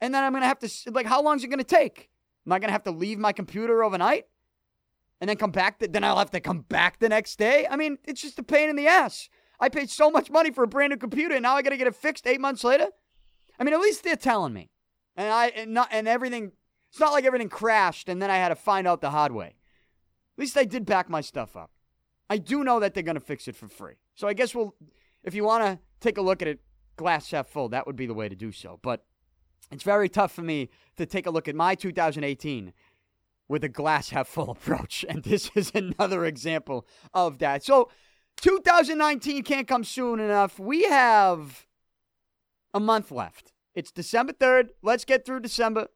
and 0.00 0.14
then 0.14 0.22
I'm 0.22 0.32
gonna 0.32 0.46
have 0.46 0.58
to 0.60 0.70
like. 0.92 1.06
How 1.06 1.22
long 1.22 1.36
is 1.36 1.44
it 1.44 1.48
gonna 1.48 1.64
take? 1.64 2.10
Am 2.46 2.52
I 2.52 2.58
going 2.58 2.68
to 2.68 2.72
have 2.72 2.84
to 2.84 2.90
leave 2.90 3.18
my 3.18 3.32
computer 3.32 3.84
overnight 3.84 4.26
and 5.20 5.28
then 5.28 5.36
come 5.36 5.50
back? 5.50 5.78
then 5.78 6.04
I'll 6.04 6.18
have 6.18 6.30
to 6.30 6.40
come 6.40 6.62
back 6.62 6.98
the 6.98 7.08
next 7.08 7.38
day. 7.38 7.66
I 7.70 7.76
mean, 7.76 7.98
it's 8.04 8.22
just 8.22 8.38
a 8.38 8.42
pain 8.42 8.68
in 8.68 8.76
the 8.76 8.86
ass. 8.86 9.28
I 9.58 9.68
paid 9.68 9.90
so 9.90 10.10
much 10.10 10.30
money 10.30 10.50
for 10.50 10.64
a 10.64 10.68
brand 10.68 10.90
new 10.90 10.96
computer, 10.96 11.34
and 11.34 11.42
now 11.42 11.54
I 11.54 11.62
got 11.62 11.70
to 11.70 11.76
get 11.76 11.86
it 11.86 11.94
fixed 11.94 12.26
eight 12.26 12.40
months 12.40 12.64
later. 12.64 12.88
I 13.58 13.64
mean, 13.64 13.74
at 13.74 13.80
least 13.80 14.04
they're 14.04 14.16
telling 14.16 14.54
me, 14.54 14.70
and 15.16 15.30
I 15.30 15.48
and 15.48 15.74
not 15.74 15.88
and 15.90 16.08
everything. 16.08 16.52
It's 16.90 16.98
not 16.98 17.12
like 17.12 17.24
everything 17.24 17.50
crashed, 17.50 18.08
and 18.08 18.20
then 18.20 18.30
I 18.30 18.36
had 18.36 18.48
to 18.48 18.56
find 18.56 18.88
out 18.88 19.00
the 19.00 19.10
hard 19.10 19.32
way. 19.32 19.48
At 19.48 20.38
least 20.38 20.56
I 20.56 20.64
did 20.64 20.86
back 20.86 21.10
my 21.10 21.20
stuff 21.20 21.56
up. 21.56 21.70
I 22.30 22.38
do 22.38 22.62
know 22.62 22.78
that 22.78 22.94
they're 22.94 23.02
going 23.02 23.16
to 23.16 23.20
fix 23.20 23.48
it 23.48 23.56
for 23.56 23.66
free. 23.66 23.94
So 24.14 24.28
I 24.28 24.34
guess 24.34 24.54
we'll, 24.54 24.74
if 25.24 25.34
you 25.34 25.44
want 25.44 25.64
to 25.64 25.80
take 26.00 26.16
a 26.16 26.22
look 26.22 26.40
at 26.40 26.48
it, 26.48 26.60
glass 26.96 27.28
half 27.32 27.48
full, 27.48 27.68
that 27.70 27.86
would 27.86 27.96
be 27.96 28.06
the 28.06 28.14
way 28.14 28.28
to 28.28 28.36
do 28.36 28.52
so. 28.52 28.78
But 28.82 29.04
it's 29.72 29.82
very 29.82 30.08
tough 30.08 30.32
for 30.32 30.42
me 30.42 30.70
to 30.96 31.06
take 31.06 31.26
a 31.26 31.30
look 31.30 31.48
at 31.48 31.56
my 31.56 31.74
2018 31.74 32.72
with 33.48 33.64
a 33.64 33.68
glass 33.68 34.10
half 34.10 34.28
full 34.28 34.50
approach. 34.50 35.04
And 35.08 35.24
this 35.24 35.50
is 35.56 35.72
another 35.74 36.24
example 36.24 36.86
of 37.12 37.38
that. 37.38 37.64
So 37.64 37.90
2019 38.40 39.42
can't 39.42 39.66
come 39.66 39.82
soon 39.82 40.20
enough. 40.20 40.58
We 40.58 40.84
have 40.84 41.66
a 42.72 42.78
month 42.78 43.10
left. 43.10 43.52
It's 43.74 43.90
December 43.90 44.32
3rd. 44.34 44.68
Let's 44.82 45.04
get 45.04 45.26
through 45.26 45.40
December. 45.40 45.88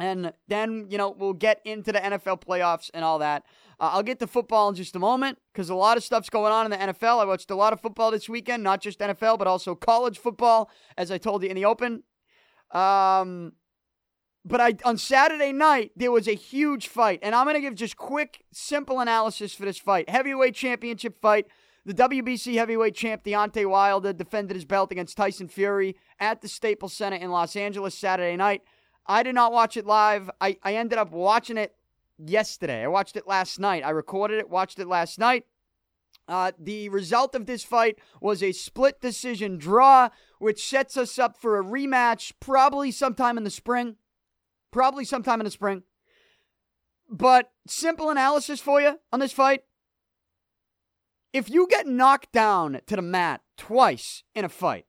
And 0.00 0.32
then, 0.48 0.86
you 0.88 0.96
know, 0.96 1.10
we'll 1.10 1.34
get 1.34 1.60
into 1.64 1.92
the 1.92 1.98
NFL 1.98 2.42
playoffs 2.42 2.90
and 2.94 3.04
all 3.04 3.18
that. 3.18 3.44
Uh, 3.78 3.90
I'll 3.92 4.02
get 4.02 4.18
to 4.20 4.26
football 4.26 4.70
in 4.70 4.74
just 4.74 4.96
a 4.96 4.98
moment 4.98 5.38
because 5.52 5.68
a 5.68 5.74
lot 5.74 5.98
of 5.98 6.02
stuff's 6.02 6.30
going 6.30 6.52
on 6.52 6.64
in 6.64 6.70
the 6.70 6.92
NFL. 6.92 7.18
I 7.18 7.26
watched 7.26 7.50
a 7.50 7.54
lot 7.54 7.74
of 7.74 7.80
football 7.80 8.10
this 8.10 8.28
weekend, 8.28 8.62
not 8.62 8.80
just 8.80 8.98
NFL, 8.98 9.38
but 9.38 9.46
also 9.46 9.74
college 9.74 10.18
football, 10.18 10.70
as 10.96 11.10
I 11.10 11.18
told 11.18 11.42
you 11.42 11.50
in 11.50 11.54
the 11.54 11.66
open. 11.66 12.02
Um, 12.70 13.52
but 14.44 14.60
I 14.60 14.74
on 14.84 14.96
Saturday 14.96 15.52
night 15.52 15.92
there 15.96 16.10
was 16.10 16.26
a 16.26 16.34
huge 16.34 16.88
fight, 16.88 17.18
and 17.22 17.34
I'm 17.34 17.46
gonna 17.46 17.60
give 17.60 17.74
just 17.74 17.96
quick, 17.96 18.44
simple 18.52 19.00
analysis 19.00 19.54
for 19.54 19.64
this 19.64 19.78
fight. 19.78 20.08
Heavyweight 20.08 20.54
championship 20.54 21.20
fight. 21.20 21.46
The 21.84 21.94
WBC 21.94 22.54
heavyweight 22.54 22.94
champ 22.94 23.24
Deontay 23.24 23.68
Wilder 23.68 24.12
defended 24.12 24.54
his 24.54 24.66
belt 24.66 24.92
against 24.92 25.16
Tyson 25.16 25.48
Fury 25.48 25.96
at 26.18 26.42
the 26.42 26.48
Staples 26.48 26.92
Center 26.92 27.16
in 27.16 27.30
Los 27.30 27.56
Angeles 27.56 27.94
Saturday 27.94 28.36
night. 28.36 28.62
I 29.06 29.22
did 29.22 29.34
not 29.34 29.52
watch 29.52 29.76
it 29.76 29.86
live. 29.86 30.30
I, 30.40 30.56
I 30.62 30.74
ended 30.74 30.98
up 30.98 31.10
watching 31.12 31.56
it 31.56 31.74
yesterday. 32.18 32.82
I 32.84 32.88
watched 32.88 33.16
it 33.16 33.26
last 33.26 33.58
night. 33.58 33.84
I 33.84 33.90
recorded 33.90 34.38
it, 34.38 34.50
watched 34.50 34.78
it 34.78 34.86
last 34.86 35.18
night. 35.18 35.46
Uh, 36.28 36.52
the 36.58 36.88
result 36.90 37.34
of 37.34 37.46
this 37.46 37.64
fight 37.64 37.98
was 38.20 38.42
a 38.42 38.52
split 38.52 39.00
decision 39.00 39.58
draw, 39.58 40.10
which 40.38 40.64
sets 40.64 40.96
us 40.96 41.18
up 41.18 41.36
for 41.36 41.58
a 41.58 41.64
rematch 41.64 42.32
probably 42.38 42.92
sometime 42.92 43.36
in 43.36 43.44
the 43.44 43.50
spring. 43.50 43.96
Probably 44.70 45.04
sometime 45.04 45.40
in 45.40 45.44
the 45.44 45.50
spring. 45.50 45.82
But 47.10 47.50
simple 47.66 48.10
analysis 48.10 48.60
for 48.60 48.80
you 48.80 49.00
on 49.12 49.18
this 49.18 49.32
fight. 49.32 49.64
If 51.32 51.50
you 51.50 51.66
get 51.68 51.86
knocked 51.86 52.32
down 52.32 52.80
to 52.86 52.96
the 52.96 53.02
mat 53.02 53.40
twice 53.56 54.22
in 54.34 54.44
a 54.44 54.48
fight, 54.48 54.86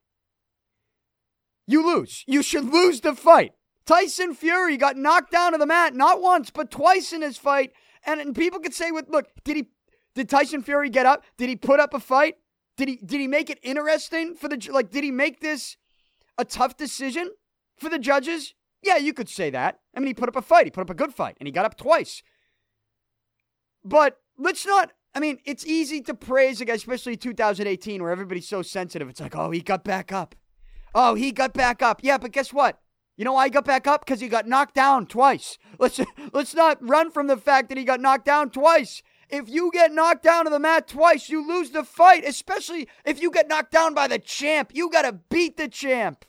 you 1.66 1.86
lose. 1.86 2.24
You 2.28 2.44
should 2.44 2.66
lose 2.66 3.02
the 3.02 3.16
fight. 3.16 3.54
Tyson 3.86 4.34
Fury 4.34 4.78
got 4.78 4.98
knocked 4.98 5.32
down 5.32 5.52
to 5.54 5.58
the 5.58 5.66
mat 5.66 5.96
not 5.96 6.22
once, 6.22 6.50
but 6.50 6.72
twice 6.72 7.14
in 7.14 7.22
his 7.22 7.38
fight. 7.38 7.72
And, 8.06 8.20
and 8.20 8.36
people 8.36 8.60
could 8.60 8.74
say, 8.74 8.92
"With 8.92 9.10
look, 9.10 9.28
did 9.44 9.56
he 9.56 9.70
did 10.16 10.30
Tyson 10.30 10.62
Fury 10.62 10.90
get 10.90 11.06
up? 11.06 11.24
Did 11.38 11.50
he 11.50 11.56
put 11.56 11.80
up 11.80 11.94
a 11.94 12.00
fight? 12.00 12.36
Did 12.78 12.88
he 12.88 12.96
did 12.98 13.20
he 13.20 13.28
make 13.28 13.50
it 13.50 13.60
interesting 13.64 14.36
for 14.36 14.48
the 14.48 14.70
like 14.72 14.90
did 14.90 15.04
he 15.04 15.12
make 15.12 15.40
this 15.42 15.78
a 16.38 16.46
tough 16.46 16.78
decision 16.78 17.30
for 17.78 17.90
the 17.90 18.00
judges? 18.00 18.54
Yeah, 18.82 18.98
you 18.98 19.14
could 19.14 19.30
say 19.30 19.50
that. 19.52 19.80
I 19.96 20.00
mean, 20.00 20.08
he 20.08 20.14
put 20.14 20.30
up 20.30 20.36
a 20.36 20.42
fight. 20.42 20.66
He 20.66 20.72
put 20.72 20.82
up 20.82 20.90
a 20.90 20.96
good 20.96 21.14
fight 21.14 21.38
and 21.40 21.48
he 21.48 21.52
got 21.52 21.66
up 21.66 21.78
twice. 21.78 22.24
But 23.84 24.18
let's 24.38 24.66
not 24.66 24.92
I 25.14 25.20
mean, 25.20 25.40
it's 25.46 25.66
easy 25.66 26.02
to 26.02 26.14
praise 26.14 26.62
a 26.62 26.66
guy, 26.66 26.76
especially 26.76 27.18
2018, 27.18 28.02
where 28.02 28.12
everybody's 28.12 28.48
so 28.48 28.62
sensitive. 28.62 29.10
It's 29.10 29.20
like, 29.20 29.36
oh, 29.36 29.52
he 29.52 29.62
got 29.62 29.84
back 29.84 30.12
up. 30.12 30.36
Oh, 30.96 31.16
he 31.16 31.32
got 31.32 31.54
back 31.54 31.82
up. 31.82 32.00
Yeah, 32.02 32.18
but 32.18 32.32
guess 32.32 32.54
what? 32.54 32.80
You 33.22 33.26
know 33.26 33.34
why 33.34 33.46
he 33.46 33.52
got 33.52 33.66
back 33.66 33.86
up? 33.86 34.04
Because 34.04 34.20
he 34.20 34.28
got 34.28 34.48
knocked 34.48 34.74
down 34.74 35.06
twice. 35.06 35.60
Let's 35.78 36.00
let's 36.34 36.56
not 36.56 36.80
run 36.82 37.12
from 37.12 37.28
the 37.28 37.38
fact 37.38 37.70
that 37.70 37.78
he 37.78 37.84
got 37.84 38.02
knocked 38.02 38.26
down 38.26 38.50
twice. 38.50 39.04
If 39.30 39.48
you 39.48 39.70
get 39.72 39.92
knocked 39.92 40.24
down 40.24 40.46
to 40.46 40.50
the 40.50 40.58
mat 40.58 40.88
twice, 40.88 41.30
you 41.30 41.48
lose 41.48 41.70
the 41.70 41.84
fight, 41.84 42.24
especially 42.26 42.88
if 43.06 43.22
you 43.22 43.30
get 43.30 43.48
knocked 43.48 43.72
down 43.72 43.94
by 43.94 44.08
the 44.08 44.18
champ. 44.18 44.72
You 44.74 44.90
got 44.90 45.04
to 45.04 45.20
beat 45.30 45.56
the 45.56 45.68
champ. 45.68 46.26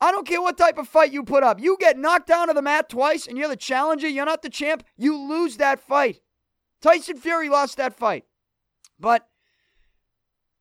I 0.00 0.10
don't 0.10 0.26
care 0.26 0.42
what 0.42 0.58
type 0.58 0.76
of 0.76 0.88
fight 0.88 1.12
you 1.12 1.22
put 1.22 1.44
up. 1.44 1.60
You 1.60 1.76
get 1.78 1.96
knocked 1.96 2.26
down 2.26 2.48
to 2.48 2.52
the 2.52 2.62
mat 2.62 2.88
twice 2.88 3.28
and 3.28 3.38
you're 3.38 3.46
the 3.46 3.54
challenger, 3.54 4.08
you're 4.08 4.26
not 4.26 4.42
the 4.42 4.50
champ, 4.50 4.82
you 4.96 5.16
lose 5.16 5.58
that 5.58 5.78
fight. 5.78 6.20
Tyson 6.82 7.18
Fury 7.18 7.48
lost 7.48 7.76
that 7.76 7.96
fight. 7.96 8.24
But, 8.98 9.28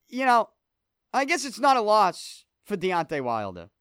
you 0.07 0.23
know, 0.23 0.49
I 1.11 1.25
guess 1.25 1.45
it's 1.45 1.59
not 1.59 1.77
a 1.77 1.81
loss 1.81 2.45
for 2.63 2.77
Deontay 2.77 3.21
Wilder. 3.21 3.71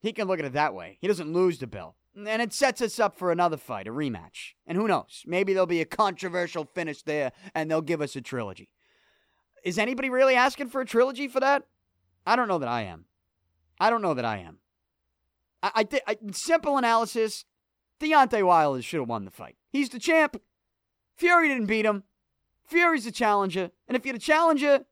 He 0.00 0.12
can 0.12 0.26
look 0.26 0.38
at 0.38 0.44
it 0.44 0.52
that 0.54 0.74
way. 0.74 0.98
He 1.00 1.06
doesn't 1.06 1.32
lose 1.32 1.58
the 1.58 1.66
belt. 1.66 1.94
And 2.16 2.42
it 2.42 2.52
sets 2.52 2.80
us 2.80 2.98
up 2.98 3.16
for 3.16 3.30
another 3.30 3.56
fight, 3.56 3.86
a 3.86 3.92
rematch. 3.92 4.54
And 4.66 4.76
who 4.76 4.88
knows? 4.88 5.22
Maybe 5.26 5.52
there'll 5.52 5.66
be 5.66 5.80
a 5.80 5.86
controversial 5.86 6.64
finish 6.64 7.02
there 7.02 7.32
and 7.54 7.70
they'll 7.70 7.82
give 7.82 8.00
us 8.00 8.16
a 8.16 8.20
trilogy. 8.20 8.70
Is 9.62 9.78
anybody 9.78 10.10
really 10.10 10.34
asking 10.34 10.68
for 10.68 10.80
a 10.80 10.86
trilogy 10.86 11.28
for 11.28 11.40
that? 11.40 11.64
I 12.26 12.34
don't 12.34 12.48
know 12.48 12.58
that 12.58 12.68
I 12.68 12.82
am. 12.82 13.04
I 13.78 13.90
don't 13.90 14.02
know 14.02 14.14
that 14.14 14.24
I 14.24 14.38
am. 14.38 14.58
I, 15.62 15.86
I, 15.92 16.00
I 16.06 16.16
simple 16.32 16.78
analysis. 16.78 17.44
Deontay 18.00 18.42
Wilder 18.42 18.82
should 18.82 19.00
have 19.00 19.08
won 19.08 19.24
the 19.24 19.30
fight. 19.30 19.56
He's 19.70 19.90
the 19.90 19.98
champ. 19.98 20.40
Fury 21.16 21.48
didn't 21.48 21.66
beat 21.66 21.84
him. 21.84 22.04
Fury's 22.66 23.04
the 23.04 23.12
challenger. 23.12 23.70
And 23.86 23.96
if 23.96 24.04
you're 24.04 24.14
the 24.14 24.18
challenger 24.18 24.86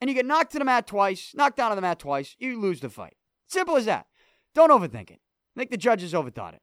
and 0.00 0.10
you 0.10 0.14
get 0.14 0.26
knocked 0.26 0.52
to 0.52 0.58
the 0.58 0.64
mat 0.64 0.86
twice, 0.86 1.32
knocked 1.34 1.56
down 1.56 1.70
to 1.70 1.74
the 1.76 1.82
mat 1.82 1.98
twice, 1.98 2.36
you 2.38 2.60
lose 2.60 2.80
the 2.80 2.90
fight. 2.90 3.16
Simple 3.46 3.76
as 3.76 3.86
that. 3.86 4.06
Don't 4.54 4.70
overthink 4.70 5.10
it. 5.10 5.20
I 5.56 5.60
think 5.60 5.70
the 5.70 5.76
judges 5.76 6.12
overthought 6.12 6.54
it. 6.54 6.62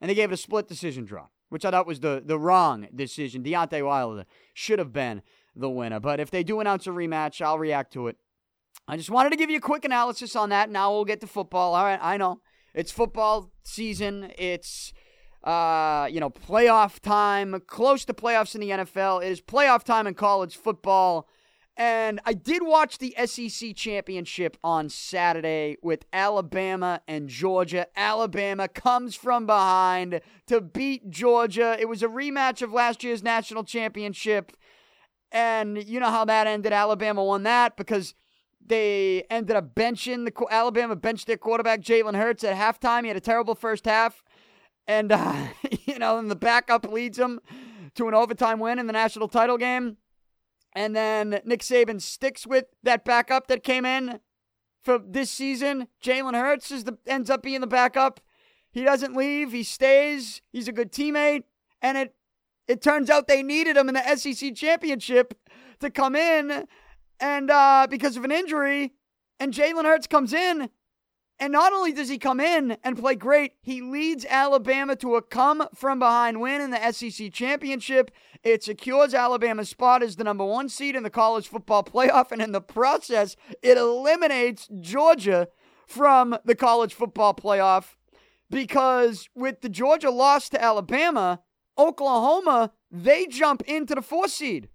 And 0.00 0.10
they 0.10 0.14
gave 0.14 0.30
it 0.30 0.34
a 0.34 0.38
split 0.38 0.68
decision 0.68 1.04
draw, 1.04 1.26
which 1.48 1.64
I 1.64 1.70
thought 1.70 1.86
was 1.86 2.00
the, 2.00 2.22
the 2.24 2.38
wrong 2.38 2.88
decision. 2.94 3.42
Deontay 3.42 3.84
Wilder 3.84 4.26
should 4.54 4.78
have 4.78 4.92
been 4.92 5.22
the 5.56 5.68
winner. 5.68 5.98
But 6.00 6.20
if 6.20 6.30
they 6.30 6.44
do 6.44 6.60
announce 6.60 6.86
a 6.86 6.90
rematch, 6.90 7.44
I'll 7.44 7.58
react 7.58 7.92
to 7.94 8.06
it. 8.08 8.16
I 8.86 8.96
just 8.96 9.10
wanted 9.10 9.30
to 9.30 9.36
give 9.36 9.50
you 9.50 9.58
a 9.58 9.60
quick 9.60 9.84
analysis 9.84 10.36
on 10.36 10.50
that. 10.50 10.70
Now 10.70 10.92
we'll 10.92 11.04
get 11.04 11.20
to 11.20 11.26
football. 11.26 11.74
All 11.74 11.84
right, 11.84 11.98
I 12.00 12.16
know 12.16 12.40
it's 12.74 12.92
football 12.92 13.50
season. 13.64 14.32
It's 14.38 14.92
uh, 15.44 16.08
you 16.10 16.20
know, 16.20 16.30
playoff 16.30 17.00
time, 17.00 17.60
close 17.66 18.04
to 18.04 18.14
playoffs 18.14 18.54
in 18.54 18.60
the 18.60 18.70
NFL. 18.70 19.24
It 19.24 19.30
is 19.30 19.40
playoff 19.40 19.84
time 19.84 20.06
in 20.06 20.14
college 20.14 20.56
football. 20.56 21.28
And 21.78 22.18
I 22.26 22.32
did 22.32 22.64
watch 22.64 22.98
the 22.98 23.14
SEC 23.24 23.76
championship 23.76 24.56
on 24.64 24.88
Saturday 24.88 25.76
with 25.80 26.06
Alabama 26.12 27.02
and 27.06 27.28
Georgia. 27.28 27.86
Alabama 27.96 28.66
comes 28.66 29.14
from 29.14 29.46
behind 29.46 30.20
to 30.48 30.60
beat 30.60 31.08
Georgia. 31.08 31.76
It 31.78 31.88
was 31.88 32.02
a 32.02 32.08
rematch 32.08 32.62
of 32.62 32.72
last 32.72 33.04
year's 33.04 33.22
national 33.22 33.62
championship. 33.62 34.50
And 35.30 35.80
you 35.86 36.00
know 36.00 36.10
how 36.10 36.24
that 36.24 36.48
ended. 36.48 36.72
Alabama 36.72 37.22
won 37.22 37.44
that 37.44 37.76
because 37.76 38.12
they 38.66 39.24
ended 39.30 39.54
up 39.54 39.76
benching 39.76 40.24
the 40.24 40.46
Alabama 40.50 40.96
benched 40.96 41.28
their 41.28 41.36
quarterback 41.36 41.80
Jalen 41.80 42.16
Hurts 42.16 42.42
at 42.42 42.56
halftime. 42.56 43.02
He 43.02 43.08
had 43.08 43.16
a 43.16 43.20
terrible 43.20 43.54
first 43.54 43.84
half, 43.84 44.24
and 44.86 45.12
uh, 45.12 45.46
you 45.86 45.98
know, 45.98 46.18
and 46.18 46.30
the 46.30 46.36
backup 46.36 46.90
leads 46.90 47.18
them 47.18 47.40
to 47.94 48.08
an 48.08 48.14
overtime 48.14 48.58
win 48.58 48.78
in 48.78 48.86
the 48.86 48.92
national 48.92 49.28
title 49.28 49.58
game. 49.58 49.96
And 50.78 50.94
then 50.94 51.40
Nick 51.44 51.62
Saban 51.62 52.00
sticks 52.00 52.46
with 52.46 52.66
that 52.84 53.04
backup 53.04 53.48
that 53.48 53.64
came 53.64 53.84
in 53.84 54.20
for 54.80 54.96
this 54.96 55.28
season. 55.28 55.88
Jalen 56.00 56.34
Hurts 56.34 56.70
is 56.70 56.84
the 56.84 56.96
ends 57.04 57.30
up 57.30 57.42
being 57.42 57.60
the 57.60 57.66
backup. 57.66 58.20
He 58.70 58.84
doesn't 58.84 59.16
leave. 59.16 59.50
He 59.50 59.64
stays. 59.64 60.40
He's 60.52 60.68
a 60.68 60.72
good 60.72 60.92
teammate. 60.92 61.42
And 61.82 61.98
it 61.98 62.14
it 62.68 62.80
turns 62.80 63.10
out 63.10 63.26
they 63.26 63.42
needed 63.42 63.76
him 63.76 63.88
in 63.88 63.96
the 63.96 64.16
SEC 64.16 64.54
championship 64.54 65.34
to 65.80 65.90
come 65.90 66.14
in, 66.14 66.68
and 67.18 67.50
uh, 67.50 67.88
because 67.90 68.16
of 68.16 68.22
an 68.22 68.30
injury, 68.30 68.92
and 69.40 69.52
Jalen 69.52 69.82
Hurts 69.82 70.06
comes 70.06 70.32
in 70.32 70.70
and 71.40 71.52
not 71.52 71.72
only 71.72 71.92
does 71.92 72.08
he 72.08 72.18
come 72.18 72.40
in 72.40 72.76
and 72.82 72.98
play 72.98 73.14
great, 73.14 73.52
he 73.60 73.80
leads 73.80 74.24
Alabama 74.24 74.96
to 74.96 75.14
a 75.14 75.22
come 75.22 75.68
from 75.74 75.98
behind 75.98 76.40
win 76.40 76.60
in 76.60 76.70
the 76.70 76.92
SEC 76.92 77.32
championship. 77.32 78.10
It 78.42 78.64
secures 78.64 79.14
Alabama's 79.14 79.68
spot 79.68 80.02
as 80.02 80.16
the 80.16 80.24
number 80.24 80.44
one 80.44 80.68
seed 80.68 80.96
in 80.96 81.04
the 81.04 81.10
college 81.10 81.46
football 81.46 81.84
playoff, 81.84 82.32
and 82.32 82.42
in 82.42 82.52
the 82.52 82.60
process, 82.60 83.36
it 83.62 83.78
eliminates 83.78 84.68
Georgia 84.80 85.48
from 85.86 86.36
the 86.44 86.54
college 86.54 86.94
football 86.94 87.34
playoff 87.34 87.94
because 88.50 89.28
with 89.34 89.60
the 89.60 89.68
Georgia 89.68 90.10
loss 90.10 90.48
to 90.48 90.62
Alabama, 90.62 91.40
Oklahoma, 91.78 92.72
they 92.90 93.26
jump 93.26 93.62
into 93.62 93.94
the 93.94 94.02
four 94.02 94.28
seed. 94.28 94.68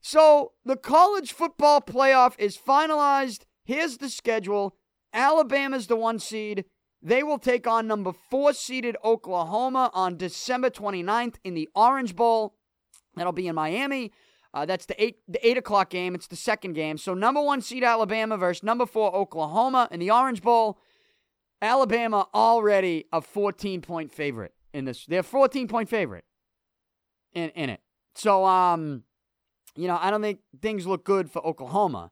So 0.00 0.52
the 0.64 0.76
college 0.76 1.32
football 1.32 1.80
playoff 1.80 2.34
is 2.38 2.56
finalized. 2.56 3.42
Here's 3.64 3.98
the 3.98 4.08
schedule. 4.08 4.76
Alabama's 5.12 5.86
the 5.86 5.96
one 5.96 6.18
seed. 6.18 6.64
They 7.00 7.22
will 7.22 7.38
take 7.38 7.66
on 7.66 7.86
number 7.86 8.12
four 8.30 8.52
seeded 8.52 8.96
Oklahoma 9.04 9.90
on 9.94 10.16
December 10.16 10.70
29th 10.70 11.36
in 11.44 11.54
the 11.54 11.68
Orange 11.74 12.16
Bowl. 12.16 12.54
That'll 13.16 13.32
be 13.32 13.46
in 13.46 13.54
Miami. 13.54 14.12
Uh, 14.54 14.64
that's 14.64 14.86
the 14.86 15.02
eight 15.02 15.18
the 15.28 15.46
eight 15.46 15.58
o'clock 15.58 15.90
game. 15.90 16.14
It's 16.14 16.26
the 16.26 16.36
second 16.36 16.72
game. 16.72 16.98
So 16.98 17.14
number 17.14 17.40
one 17.40 17.60
seed 17.60 17.84
Alabama 17.84 18.36
versus 18.36 18.62
number 18.62 18.86
four 18.86 19.14
Oklahoma 19.14 19.88
in 19.90 20.00
the 20.00 20.10
Orange 20.10 20.42
Bowl. 20.42 20.78
Alabama 21.60 22.26
already 22.34 23.04
a 23.12 23.20
14 23.20 23.82
point 23.82 24.12
favorite 24.12 24.54
in 24.72 24.84
this. 24.84 25.04
They're 25.06 25.22
14 25.22 25.68
point 25.68 25.88
favorite 25.88 26.24
in 27.32 27.50
in 27.50 27.70
it. 27.70 27.80
So 28.14 28.44
um, 28.44 29.04
you 29.76 29.86
know 29.86 29.98
I 30.00 30.10
don't 30.10 30.22
think 30.22 30.40
things 30.62 30.86
look 30.86 31.04
good 31.04 31.30
for 31.30 31.44
Oklahoma. 31.46 32.10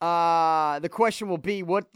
Uh, 0.00 0.78
the 0.80 0.88
question 0.90 1.28
will 1.28 1.38
be 1.38 1.62
what 1.62 1.86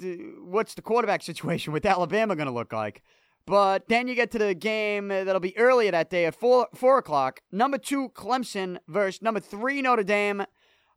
what's 0.43 0.75
the 0.75 0.83
quarterback 0.83 1.23
situation 1.23 1.73
with 1.73 1.85
Alabama 1.85 2.35
going 2.35 2.49
to 2.49 2.55
look 2.55 2.73
like? 2.73 3.03
But 3.47 3.89
then 3.89 4.09
you 4.09 4.15
get 4.15 4.31
to 4.33 4.39
the 4.39 4.55
game 4.55 5.09
that'll 5.09 5.41
be 5.41 5.57
earlier 5.59 5.91
that 5.91 6.09
day 6.09 6.25
at 6.27 6.35
four 6.35 6.69
four 6.75 6.99
o'clock. 6.99 7.41
Number 7.53 7.79
two 7.79 8.09
Clemson 8.11 8.79
versus 8.89 9.21
number 9.21 9.41
three 9.41 9.83
Notre 9.83 10.03
Dame. 10.03 10.45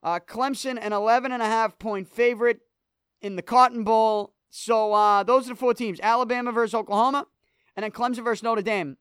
Uh, 0.01 0.19
Clemson 0.19 0.77
an 0.81 0.91
11 0.91 1.31
and 1.31 1.41
a 1.41 1.45
half 1.45 1.79
point 1.79 2.07
favorite 2.07 2.59
in 3.21 3.37
the 3.37 3.41
Cotton 3.41 3.83
Bowl. 3.83 4.33
So 4.49 4.93
uh, 4.93 5.23
those 5.23 5.47
are 5.47 5.53
the 5.53 5.55
four 5.55 5.73
teams: 5.73 5.99
Alabama 6.01 6.51
versus 6.51 6.75
Oklahoma, 6.75 7.25
and 7.75 7.83
then 7.83 7.91
Clemson 7.91 8.23
versus 8.23 8.43
Notre 8.43 8.61
Dame. 8.61 8.97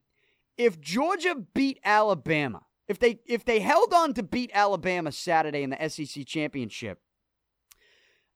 If 0.57 0.79
Georgia 0.81 1.35
beat 1.53 1.79
Alabama, 1.85 2.63
if 2.87 2.99
they 2.99 3.19
if 3.25 3.45
they 3.45 3.59
held 3.59 3.93
on 3.93 4.13
to 4.15 4.23
beat 4.23 4.51
Alabama 4.53 5.11
Saturday 5.11 5.63
in 5.63 5.69
the 5.69 5.89
SEC 5.89 6.25
championship, 6.25 6.99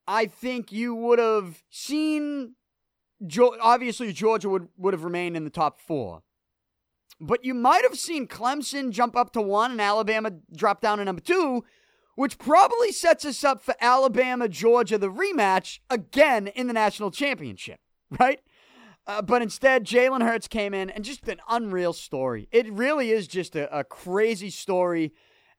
I 0.08 0.26
think 0.26 0.72
you 0.72 0.96
would 0.96 1.20
have 1.20 1.63
seen. 1.70 2.56
Obviously, 3.62 4.13
Georgia 4.13 4.48
would, 4.50 4.70
would 4.78 4.93
have 4.93 5.04
remained 5.04 5.36
in 5.36 5.43
the 5.43 5.50
top 5.50 5.80
four. 5.80 6.22
But 7.20 7.43
you 7.43 7.54
might 7.54 7.84
have 7.84 7.98
seen 7.98 8.28
Clemson 8.28 8.91
jump 8.91 9.15
up 9.15 9.34
to 9.34 9.41
one 9.41 9.72
and 9.72 9.82
Alabama 9.82 10.32
drop 10.56 10.82
down 10.82 11.00
to 11.00 11.06
number 11.06 11.22
two, 11.22 11.65
which 12.15 12.38
probably 12.38 12.91
sets 12.91 13.26
us 13.26 13.43
up 13.43 13.62
for 13.63 13.74
Alabama 13.82 14.48
Georgia, 14.48 15.00
the 15.00 15.12
rematch, 15.12 15.80
again 15.89 16.48
in 16.48 16.67
the 16.67 16.74
national 16.74 17.10
championship, 17.10 17.80
right? 18.20 18.39
Uh, 19.08 19.22
but 19.22 19.41
instead, 19.41 19.86
Jalen 19.86 20.22
Hurts 20.22 20.48
came 20.48 20.74
in 20.74 20.89
and 20.89 21.04
just 21.04 21.28
an 21.28 21.39
unreal 21.50 21.93
story. 21.93 22.50
It 22.52 22.72
really 22.72 23.10
is 23.10 23.28
just 23.28 23.56
a, 23.56 23.76
a 23.76 23.84
crazy 23.84 24.50
story. 24.50 25.13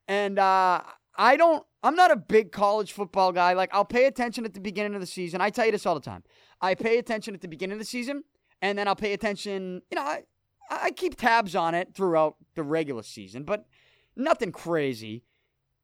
And 0.07 0.39
uh, 0.39 0.81
I 1.17 1.35
don't 1.35 1.65
I'm 1.81 1.95
not 1.95 2.11
a 2.11 2.15
big 2.15 2.51
college 2.51 2.91
football 2.91 3.31
guy. 3.31 3.53
Like, 3.53 3.69
I'll 3.73 3.85
pay 3.85 4.05
attention 4.05 4.45
at 4.45 4.53
the 4.53 4.59
beginning 4.59 4.95
of 4.95 5.01
the 5.01 5.07
season. 5.07 5.39
I 5.39 5.49
tell 5.49 5.65
you 5.65 5.71
this 5.71 5.85
all 5.85 5.95
the 5.95 6.01
time. 6.01 6.23
I 6.61 6.75
pay 6.75 6.97
attention 6.97 7.33
at 7.33 7.41
the 7.41 7.47
beginning 7.47 7.73
of 7.73 7.79
the 7.79 7.85
season, 7.85 8.23
and 8.61 8.77
then 8.77 8.87
I'll 8.87 8.95
pay 8.95 9.13
attention, 9.13 9.81
you 9.89 9.95
know, 9.95 10.01
I, 10.01 10.23
I 10.69 10.91
keep 10.91 11.15
tabs 11.15 11.55
on 11.55 11.73
it 11.75 11.93
throughout 11.93 12.35
the 12.55 12.63
regular 12.63 13.03
season, 13.03 13.43
but 13.43 13.65
nothing 14.15 14.51
crazy. 14.51 15.23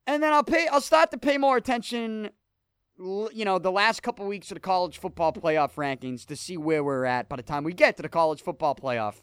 And 0.05 0.21
then 0.21 0.33
I'll 0.33 0.43
pay, 0.43 0.67
I'll 0.67 0.81
start 0.81 1.11
to 1.11 1.17
pay 1.17 1.37
more 1.37 1.57
attention, 1.57 2.29
you 2.99 3.45
know, 3.45 3.57
the 3.57 3.71
last 3.71 4.03
couple 4.03 4.27
weeks 4.27 4.51
of 4.51 4.55
the 4.55 4.61
college 4.61 4.97
football 4.97 5.31
playoff 5.31 5.75
rankings 5.75 6.25
to 6.25 6.35
see 6.35 6.57
where 6.57 6.83
we're 6.83 7.05
at 7.05 7.29
by 7.29 7.37
the 7.37 7.43
time 7.43 7.63
we 7.63 7.73
get 7.73 7.95
to 7.97 8.03
the 8.03 8.09
college 8.09 8.41
football 8.41 8.75
playoff. 8.75 9.15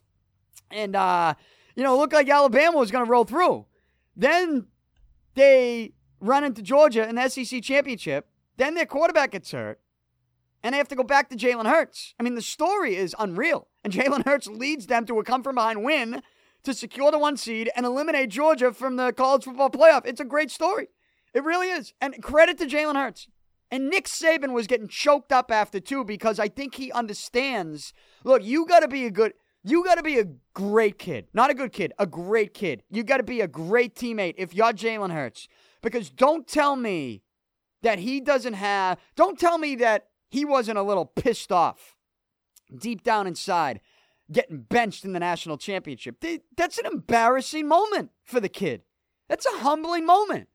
And, 0.71 0.97
uh, 0.97 1.35
you 1.77 1.83
know, 1.83 1.95
it 1.95 1.99
looked 1.99 2.13
like 2.15 2.29
Alabama 2.29 2.79
was 2.79 2.91
going 2.91 3.05
to 3.05 3.11
roll 3.11 3.25
through. 3.25 3.67
Then 4.17 4.67
they 5.35 5.93
run 6.23 6.45
into 6.45 6.63
Georgia 6.63 7.07
in 7.07 7.17
the 7.17 7.29
SEC 7.29 7.63
championship. 7.63 8.29
Then 8.57 8.75
their 8.75 8.87
quarterback 8.87 9.33
gets 9.33 9.51
hurt, 9.51 9.81
and 10.63 10.73
they 10.73 10.79
have 10.79 10.89
to 10.89 10.97
go 10.97 11.03
back 11.03 11.29
to 11.29 11.37
Jalen 11.37 11.67
Hurts. 11.67 12.15
I 12.19 12.23
mean, 12.23 12.37
the 12.37 12.43
story 12.43 12.97
is 12.97 13.15
unreal. 13.19 13.69
And 13.85 13.93
Jalen 13.93 14.25
Hurts 14.25 14.47
leads 14.47 14.87
them 14.87 15.05
to 15.07 15.19
a 15.19 15.25
come 15.25 15.43
from 15.43 15.57
behind 15.57 15.85
win 15.85 16.23
to 16.63 16.73
secure 16.73 17.11
the 17.11 17.19
one 17.19 17.37
seed 17.37 17.71
and 17.75 17.85
eliminate 17.85 18.31
Georgia 18.31 18.73
from 18.73 18.97
the 18.97 19.13
college 19.13 19.45
football 19.45 19.71
playoff. 19.71 20.07
It's 20.07 20.21
a 20.21 20.25
great 20.25 20.51
story. 20.51 20.89
It 21.35 21.43
really 21.43 21.69
is. 21.69 21.93
And 22.01 22.23
credit 22.23 22.59
to 22.59 22.67
Jalen 22.67 22.95
Hurts. 22.95 23.27
And 23.71 23.89
Nick 23.89 24.05
Saban 24.05 24.53
was 24.53 24.67
getting 24.67 24.87
choked 24.87 25.33
up 25.33 25.51
after 25.51 25.81
two 25.81 26.05
because 26.05 26.39
I 26.39 26.49
think 26.49 26.75
he 26.75 26.93
understands. 26.93 27.95
Look, 28.23 28.45
you 28.45 28.67
got 28.67 28.81
to 28.81 28.89
be 28.89 29.07
a 29.07 29.11
good, 29.11 29.33
you 29.65 29.83
got 29.83 29.95
to 29.95 30.03
be 30.03 30.19
a 30.19 30.27
great 30.53 30.99
kid, 30.99 31.27
not 31.33 31.51
a 31.51 31.55
good 31.55 31.73
kid, 31.73 31.95
a 31.99 32.07
great 32.07 32.53
kid. 32.53 32.83
You 32.91 33.03
got 33.03 33.17
to 33.17 33.23
be 33.23 33.41
a 33.41 33.49
great 33.49 33.95
teammate 33.95 34.35
if 34.37 34.55
you're 34.55 34.75
Jalen 34.75 35.11
Hurts. 35.11 35.49
Because 35.83 36.11
don't 36.11 36.47
tell 36.47 36.77
me 36.77 37.23
that 37.83 37.99
he 37.99 38.21
doesn't 38.21 38.55
have, 38.55 38.99
don't 39.16 39.38
tell 39.38 39.59
me 39.59 39.75
that 39.77 40.07
he 40.31 40.45
wasn't 40.45 40.79
a 40.79 40.83
little 40.83 41.05
pissed 41.05 41.53
off 41.53 41.97
deep 42.75 43.03
down 43.03 43.27
inside 43.27 43.81
getting 44.31 44.61
benched 44.61 45.05
in 45.05 45.12
the 45.12 45.21
national 45.21 45.59
championship. 45.59 46.25
That's 46.57 46.79
an 46.79 46.87
embarrassing 46.87 47.68
moment 47.68 48.11
for 48.25 48.40
the 48.40 48.49
kid. 48.49 48.83
That's 49.29 49.47
a 49.47 49.59
humbling 49.59 50.07
moment. 50.07 50.49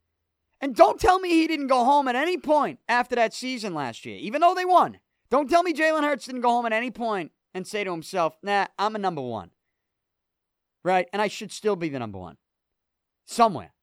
And 0.59 0.75
don't 0.75 0.99
tell 0.99 1.19
me 1.19 1.29
he 1.29 1.47
didn't 1.47 1.67
go 1.67 1.83
home 1.83 2.07
at 2.07 2.15
any 2.15 2.37
point 2.37 2.79
after 2.89 3.15
that 3.15 3.33
season 3.33 3.75
last 3.75 4.05
year, 4.05 4.17
even 4.17 4.41
though 4.41 4.55
they 4.55 4.65
won. 4.65 4.99
Don't 5.29 5.49
tell 5.49 5.61
me 5.61 5.73
Jalen 5.73 6.03
Hurts 6.03 6.25
didn't 6.25 6.41
go 6.41 6.49
home 6.49 6.65
at 6.65 6.73
any 6.73 6.89
point 6.89 7.31
and 7.53 7.67
say 7.67 7.83
to 7.83 7.91
himself, 7.91 8.35
nah, 8.41 8.65
I'm 8.79 8.95
a 8.95 8.99
number 8.99 9.21
one. 9.21 9.51
Right? 10.83 11.07
And 11.13 11.21
I 11.21 11.27
should 11.27 11.51
still 11.51 11.75
be 11.75 11.89
the 11.89 11.99
number 11.99 12.17
one. 12.17 12.37
Somewhere. 13.25 13.73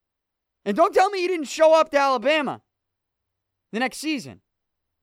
And 0.65 0.75
don't 0.75 0.93
tell 0.93 1.09
me 1.09 1.21
he 1.21 1.27
didn't 1.27 1.47
show 1.47 1.79
up 1.79 1.91
to 1.91 1.97
Alabama 1.97 2.61
the 3.71 3.79
next 3.79 3.99
season, 3.99 4.41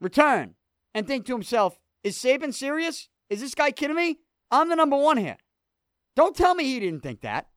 return, 0.01 0.55
and 0.93 1.07
think 1.07 1.25
to 1.27 1.33
himself, 1.33 1.79
is 2.03 2.19
Saban 2.19 2.53
serious? 2.53 3.09
Is 3.31 3.41
this 3.41 3.55
guy 3.55 3.71
kidding 3.71 3.97
me? 3.97 4.19
I'm 4.51 4.69
the 4.69 4.77
number 4.77 4.97
one 4.97 5.17
here. 5.17 5.39
Don't 6.17 6.37
tell 6.37 6.55
me 6.55 6.65
he 6.65 6.81
didn't 6.81 7.03
think 7.03 7.21
that. 7.21 7.49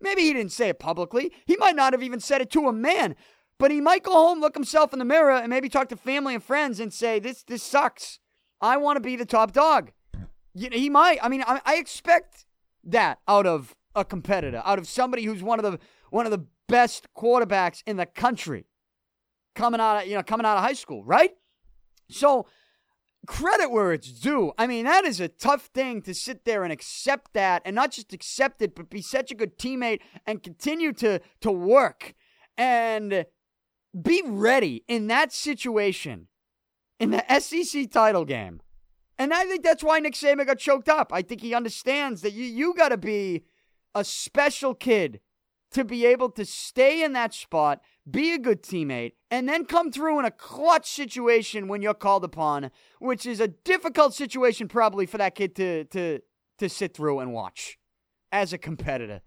Maybe 0.00 0.22
he 0.22 0.32
didn't 0.32 0.52
say 0.52 0.68
it 0.68 0.78
publicly. 0.78 1.32
He 1.46 1.56
might 1.56 1.76
not 1.76 1.92
have 1.92 2.02
even 2.02 2.20
said 2.20 2.40
it 2.40 2.50
to 2.50 2.68
a 2.68 2.72
man, 2.72 3.16
but 3.58 3.70
he 3.70 3.80
might 3.80 4.02
go 4.02 4.12
home, 4.12 4.40
look 4.40 4.54
himself 4.54 4.92
in 4.92 4.98
the 4.98 5.04
mirror, 5.04 5.32
and 5.32 5.48
maybe 5.48 5.68
talk 5.68 5.88
to 5.88 5.96
family 5.96 6.34
and 6.34 6.42
friends 6.42 6.78
and 6.78 6.92
say, 6.92 7.18
"This 7.18 7.42
this 7.42 7.62
sucks. 7.62 8.20
I 8.60 8.76
want 8.76 8.96
to 8.96 9.00
be 9.00 9.16
the 9.16 9.26
top 9.26 9.52
dog." 9.52 9.92
He 10.54 10.88
might. 10.88 11.18
I 11.22 11.28
mean, 11.28 11.42
I, 11.46 11.60
I 11.64 11.76
expect 11.76 12.44
that 12.84 13.18
out 13.26 13.46
of 13.46 13.74
a 13.94 14.04
competitor, 14.04 14.62
out 14.64 14.78
of 14.78 14.86
somebody 14.86 15.24
who's 15.24 15.42
one 15.42 15.58
of 15.58 15.70
the 15.70 15.78
one 16.10 16.26
of 16.26 16.32
the 16.32 16.46
best 16.68 17.08
quarterbacks 17.16 17.82
in 17.86 17.96
the 17.96 18.06
country. 18.06 18.66
coming 19.54 19.80
out 19.80 20.02
of, 20.02 20.08
you 20.08 20.14
know, 20.14 20.22
coming 20.22 20.46
out 20.46 20.56
of 20.56 20.62
high 20.62 20.74
school, 20.74 21.02
right? 21.04 21.32
So 22.10 22.46
credit 23.26 23.70
where 23.70 23.92
it's 23.92 24.12
due. 24.12 24.52
I 24.56 24.66
mean, 24.66 24.84
that 24.84 25.04
is 25.04 25.20
a 25.20 25.28
tough 25.28 25.66
thing 25.74 26.00
to 26.02 26.14
sit 26.14 26.44
there 26.44 26.62
and 26.62 26.72
accept 26.72 27.34
that 27.34 27.62
and 27.64 27.74
not 27.74 27.90
just 27.90 28.12
accept 28.12 28.62
it, 28.62 28.74
but 28.74 28.88
be 28.88 29.02
such 29.02 29.32
a 29.32 29.34
good 29.34 29.58
teammate 29.58 30.00
and 30.26 30.42
continue 30.42 30.92
to 30.94 31.20
to 31.40 31.50
work 31.50 32.14
and 32.56 33.26
be 34.00 34.22
ready 34.24 34.84
in 34.86 35.08
that 35.08 35.32
situation 35.32 36.28
in 37.00 37.10
the 37.10 37.24
SEC 37.40 37.90
title 37.90 38.24
game. 38.24 38.60
And 39.18 39.34
I 39.34 39.44
think 39.44 39.64
that's 39.64 39.82
why 39.82 39.98
Nick 39.98 40.14
Saban 40.14 40.46
got 40.46 40.58
choked 40.58 40.88
up. 40.88 41.12
I 41.12 41.22
think 41.22 41.40
he 41.40 41.54
understands 41.54 42.22
that 42.22 42.32
you 42.32 42.44
you 42.44 42.74
got 42.74 42.90
to 42.90 42.96
be 42.96 43.44
a 43.94 44.04
special 44.04 44.74
kid 44.74 45.20
to 45.72 45.84
be 45.84 46.06
able 46.06 46.30
to 46.30 46.44
stay 46.44 47.02
in 47.02 47.12
that 47.12 47.34
spot, 47.34 47.80
be 48.10 48.32
a 48.32 48.38
good 48.38 48.62
teammate, 48.62 49.12
and 49.30 49.48
then 49.48 49.64
come 49.64 49.92
through 49.92 50.18
in 50.18 50.24
a 50.24 50.30
clutch 50.30 50.88
situation 50.90 51.68
when 51.68 51.82
you're 51.82 51.94
called 51.94 52.24
upon, 52.24 52.70
which 52.98 53.26
is 53.26 53.40
a 53.40 53.48
difficult 53.48 54.14
situation 54.14 54.68
probably 54.68 55.06
for 55.06 55.18
that 55.18 55.34
kid 55.34 55.54
to 55.56 55.84
to 55.84 56.20
to 56.58 56.68
sit 56.68 56.94
through 56.94 57.20
and 57.20 57.32
watch 57.32 57.78
as 58.32 58.52
a 58.52 58.58
competitor. 58.58 59.20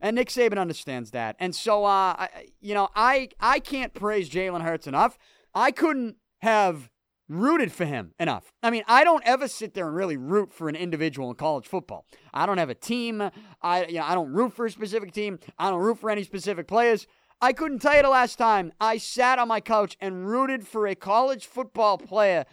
And 0.00 0.16
Nick 0.16 0.28
Saban 0.28 0.58
understands 0.58 1.12
that. 1.12 1.36
And 1.38 1.54
so 1.54 1.84
uh 1.84 2.16
I, 2.18 2.28
you 2.60 2.74
know, 2.74 2.88
I 2.94 3.28
I 3.38 3.60
can't 3.60 3.94
praise 3.94 4.30
Jalen 4.30 4.62
Hurts 4.62 4.86
enough. 4.86 5.18
I 5.54 5.70
couldn't 5.70 6.16
have 6.40 6.90
rooted 7.32 7.72
for 7.72 7.84
him 7.84 8.12
enough. 8.20 8.52
I 8.62 8.70
mean, 8.70 8.84
I 8.86 9.04
don't 9.04 9.22
ever 9.26 9.48
sit 9.48 9.74
there 9.74 9.86
and 9.86 9.96
really 9.96 10.16
root 10.16 10.52
for 10.52 10.68
an 10.68 10.76
individual 10.76 11.30
in 11.30 11.36
college 11.36 11.66
football. 11.66 12.06
I 12.32 12.46
don't 12.46 12.58
have 12.58 12.70
a 12.70 12.74
team. 12.74 13.30
I 13.62 13.86
you 13.86 13.94
know, 13.94 14.04
I 14.04 14.14
don't 14.14 14.32
root 14.32 14.52
for 14.52 14.66
a 14.66 14.70
specific 14.70 15.12
team. 15.12 15.38
I 15.58 15.70
don't 15.70 15.80
root 15.80 15.98
for 15.98 16.10
any 16.10 16.24
specific 16.24 16.66
players. 16.66 17.06
I 17.40 17.52
couldn't 17.52 17.80
tell 17.80 17.96
you 17.96 18.02
the 18.02 18.08
last 18.08 18.36
time 18.36 18.72
I 18.80 18.98
sat 18.98 19.38
on 19.38 19.48
my 19.48 19.60
couch 19.60 19.96
and 20.00 20.28
rooted 20.28 20.66
for 20.66 20.86
a 20.86 20.94
college 20.94 21.46
football 21.46 21.98
player 21.98 22.44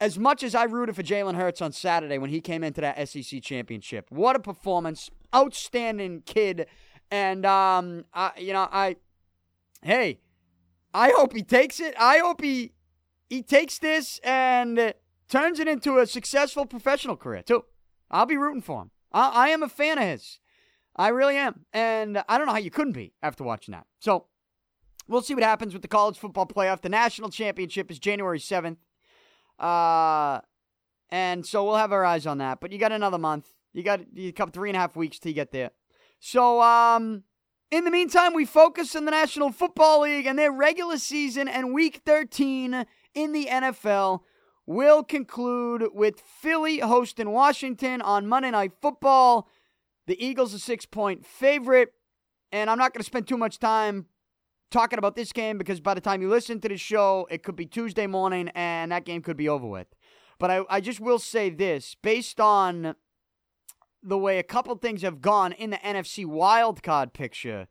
as 0.00 0.18
much 0.18 0.42
as 0.42 0.54
I 0.54 0.64
rooted 0.64 0.96
for 0.96 1.02
Jalen 1.02 1.34
Hurts 1.34 1.60
on 1.60 1.72
Saturday 1.72 2.18
when 2.18 2.30
he 2.30 2.40
came 2.40 2.64
into 2.64 2.80
that 2.80 3.08
SEC 3.08 3.42
championship. 3.42 4.06
What 4.10 4.36
a 4.36 4.40
performance. 4.40 5.10
Outstanding 5.34 6.22
kid. 6.24 6.66
And 7.10 7.44
um 7.44 8.04
I 8.14 8.32
you 8.38 8.52
know, 8.52 8.68
I 8.70 8.96
hey, 9.82 10.20
I 10.92 11.10
hope 11.10 11.34
he 11.34 11.42
takes 11.42 11.80
it. 11.80 11.94
I 11.98 12.18
hope 12.18 12.40
he 12.40 12.73
he 13.34 13.42
takes 13.42 13.78
this 13.78 14.20
and 14.22 14.94
turns 15.28 15.58
it 15.58 15.66
into 15.66 15.98
a 15.98 16.06
successful 16.06 16.66
professional 16.66 17.16
career, 17.16 17.42
too. 17.42 17.64
I'll 18.10 18.26
be 18.26 18.36
rooting 18.36 18.62
for 18.62 18.82
him. 18.82 18.90
I, 19.12 19.30
I 19.30 19.48
am 19.48 19.62
a 19.62 19.68
fan 19.68 19.98
of 19.98 20.04
his. 20.04 20.38
I 20.94 21.08
really 21.08 21.36
am. 21.36 21.66
And 21.72 22.22
I 22.28 22.38
don't 22.38 22.46
know 22.46 22.52
how 22.52 22.58
you 22.58 22.70
couldn't 22.70 22.92
be 22.92 23.12
after 23.22 23.42
watching 23.42 23.72
that. 23.72 23.86
So 23.98 24.26
we'll 25.08 25.22
see 25.22 25.34
what 25.34 25.42
happens 25.42 25.72
with 25.72 25.82
the 25.82 25.88
college 25.88 26.16
football 26.16 26.46
playoff. 26.46 26.82
The 26.82 26.88
national 26.88 27.30
championship 27.30 27.90
is 27.90 27.98
January 27.98 28.38
7th. 28.38 28.76
Uh, 29.58 30.40
and 31.10 31.44
so 31.44 31.64
we'll 31.64 31.76
have 31.76 31.92
our 31.92 32.04
eyes 32.04 32.26
on 32.26 32.38
that. 32.38 32.60
But 32.60 32.70
you 32.70 32.78
got 32.78 32.92
another 32.92 33.18
month. 33.18 33.48
You 33.72 33.82
got 33.82 34.00
you 34.14 34.30
got 34.30 34.52
three 34.52 34.70
and 34.70 34.76
a 34.76 34.80
half 34.80 34.94
weeks 34.94 35.18
to 35.20 35.32
get 35.32 35.50
there. 35.50 35.72
So 36.20 36.62
um, 36.62 37.24
in 37.72 37.84
the 37.84 37.90
meantime, 37.90 38.34
we 38.34 38.44
focus 38.44 38.94
on 38.94 39.04
the 39.04 39.10
National 39.10 39.50
Football 39.50 40.02
League 40.02 40.26
and 40.26 40.38
their 40.38 40.52
regular 40.52 40.96
season 40.96 41.48
and 41.48 41.74
Week 41.74 42.02
13 42.06 42.86
in 43.14 43.32
the 43.32 43.46
NFL 43.46 44.20
will 44.66 45.02
conclude 45.02 45.88
with 45.92 46.20
Philly 46.20 46.78
hosting 46.78 47.30
Washington 47.30 48.00
on 48.00 48.26
Monday 48.26 48.50
Night 48.50 48.72
Football. 48.80 49.48
The 50.06 50.22
Eagles 50.24 50.54
a 50.54 50.58
six 50.58 50.86
point 50.86 51.24
favorite. 51.24 51.92
And 52.52 52.70
I'm 52.70 52.78
not 52.78 52.92
going 52.92 53.00
to 53.00 53.06
spend 53.06 53.26
too 53.26 53.38
much 53.38 53.58
time 53.58 54.06
talking 54.70 54.98
about 54.98 55.16
this 55.16 55.32
game 55.32 55.58
because 55.58 55.80
by 55.80 55.94
the 55.94 56.00
time 56.00 56.22
you 56.22 56.28
listen 56.28 56.60
to 56.60 56.68
the 56.68 56.76
show, 56.76 57.26
it 57.30 57.42
could 57.42 57.56
be 57.56 57.66
Tuesday 57.66 58.06
morning 58.06 58.50
and 58.54 58.92
that 58.92 59.04
game 59.04 59.22
could 59.22 59.36
be 59.36 59.48
over 59.48 59.66
with. 59.66 59.88
But 60.38 60.50
I, 60.50 60.62
I 60.68 60.80
just 60.80 61.00
will 61.00 61.18
say 61.18 61.50
this 61.50 61.96
based 62.02 62.40
on 62.40 62.94
the 64.02 64.18
way 64.18 64.38
a 64.38 64.42
couple 64.42 64.74
things 64.76 65.02
have 65.02 65.20
gone 65.20 65.52
in 65.52 65.70
the 65.70 65.78
NFC 65.78 66.26
wildcard 66.26 67.12
picture, 67.12 67.66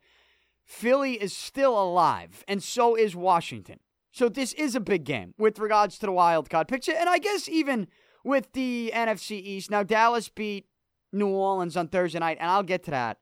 Philly 0.66 1.22
is 1.22 1.36
still 1.36 1.82
alive, 1.82 2.44
and 2.48 2.64
so 2.64 2.96
is 2.96 3.16
Washington. 3.16 3.80
So 4.14 4.30
this 4.30 4.54
is 4.54 4.76
a 4.76 4.80
big 4.80 5.06
game 5.06 5.34
with 5.40 5.58
regards 5.58 5.98
to 5.98 6.06
the 6.06 6.12
wild 6.12 6.48
card 6.48 6.68
picture, 6.68 6.94
and 6.94 7.10
I 7.10 7.18
guess 7.18 7.50
even 7.50 7.88
with 8.24 8.54
the 8.54 8.92
NFC 8.94 9.32
East. 9.32 9.72
Now 9.72 9.82
Dallas 9.82 10.30
beat 10.30 10.68
New 11.12 11.28
Orleans 11.28 11.76
on 11.76 11.88
Thursday 11.88 12.20
night, 12.20 12.38
and 12.40 12.50
I'll 12.50 12.64
get 12.64 12.84
to 12.84 12.92
that. 12.92 13.18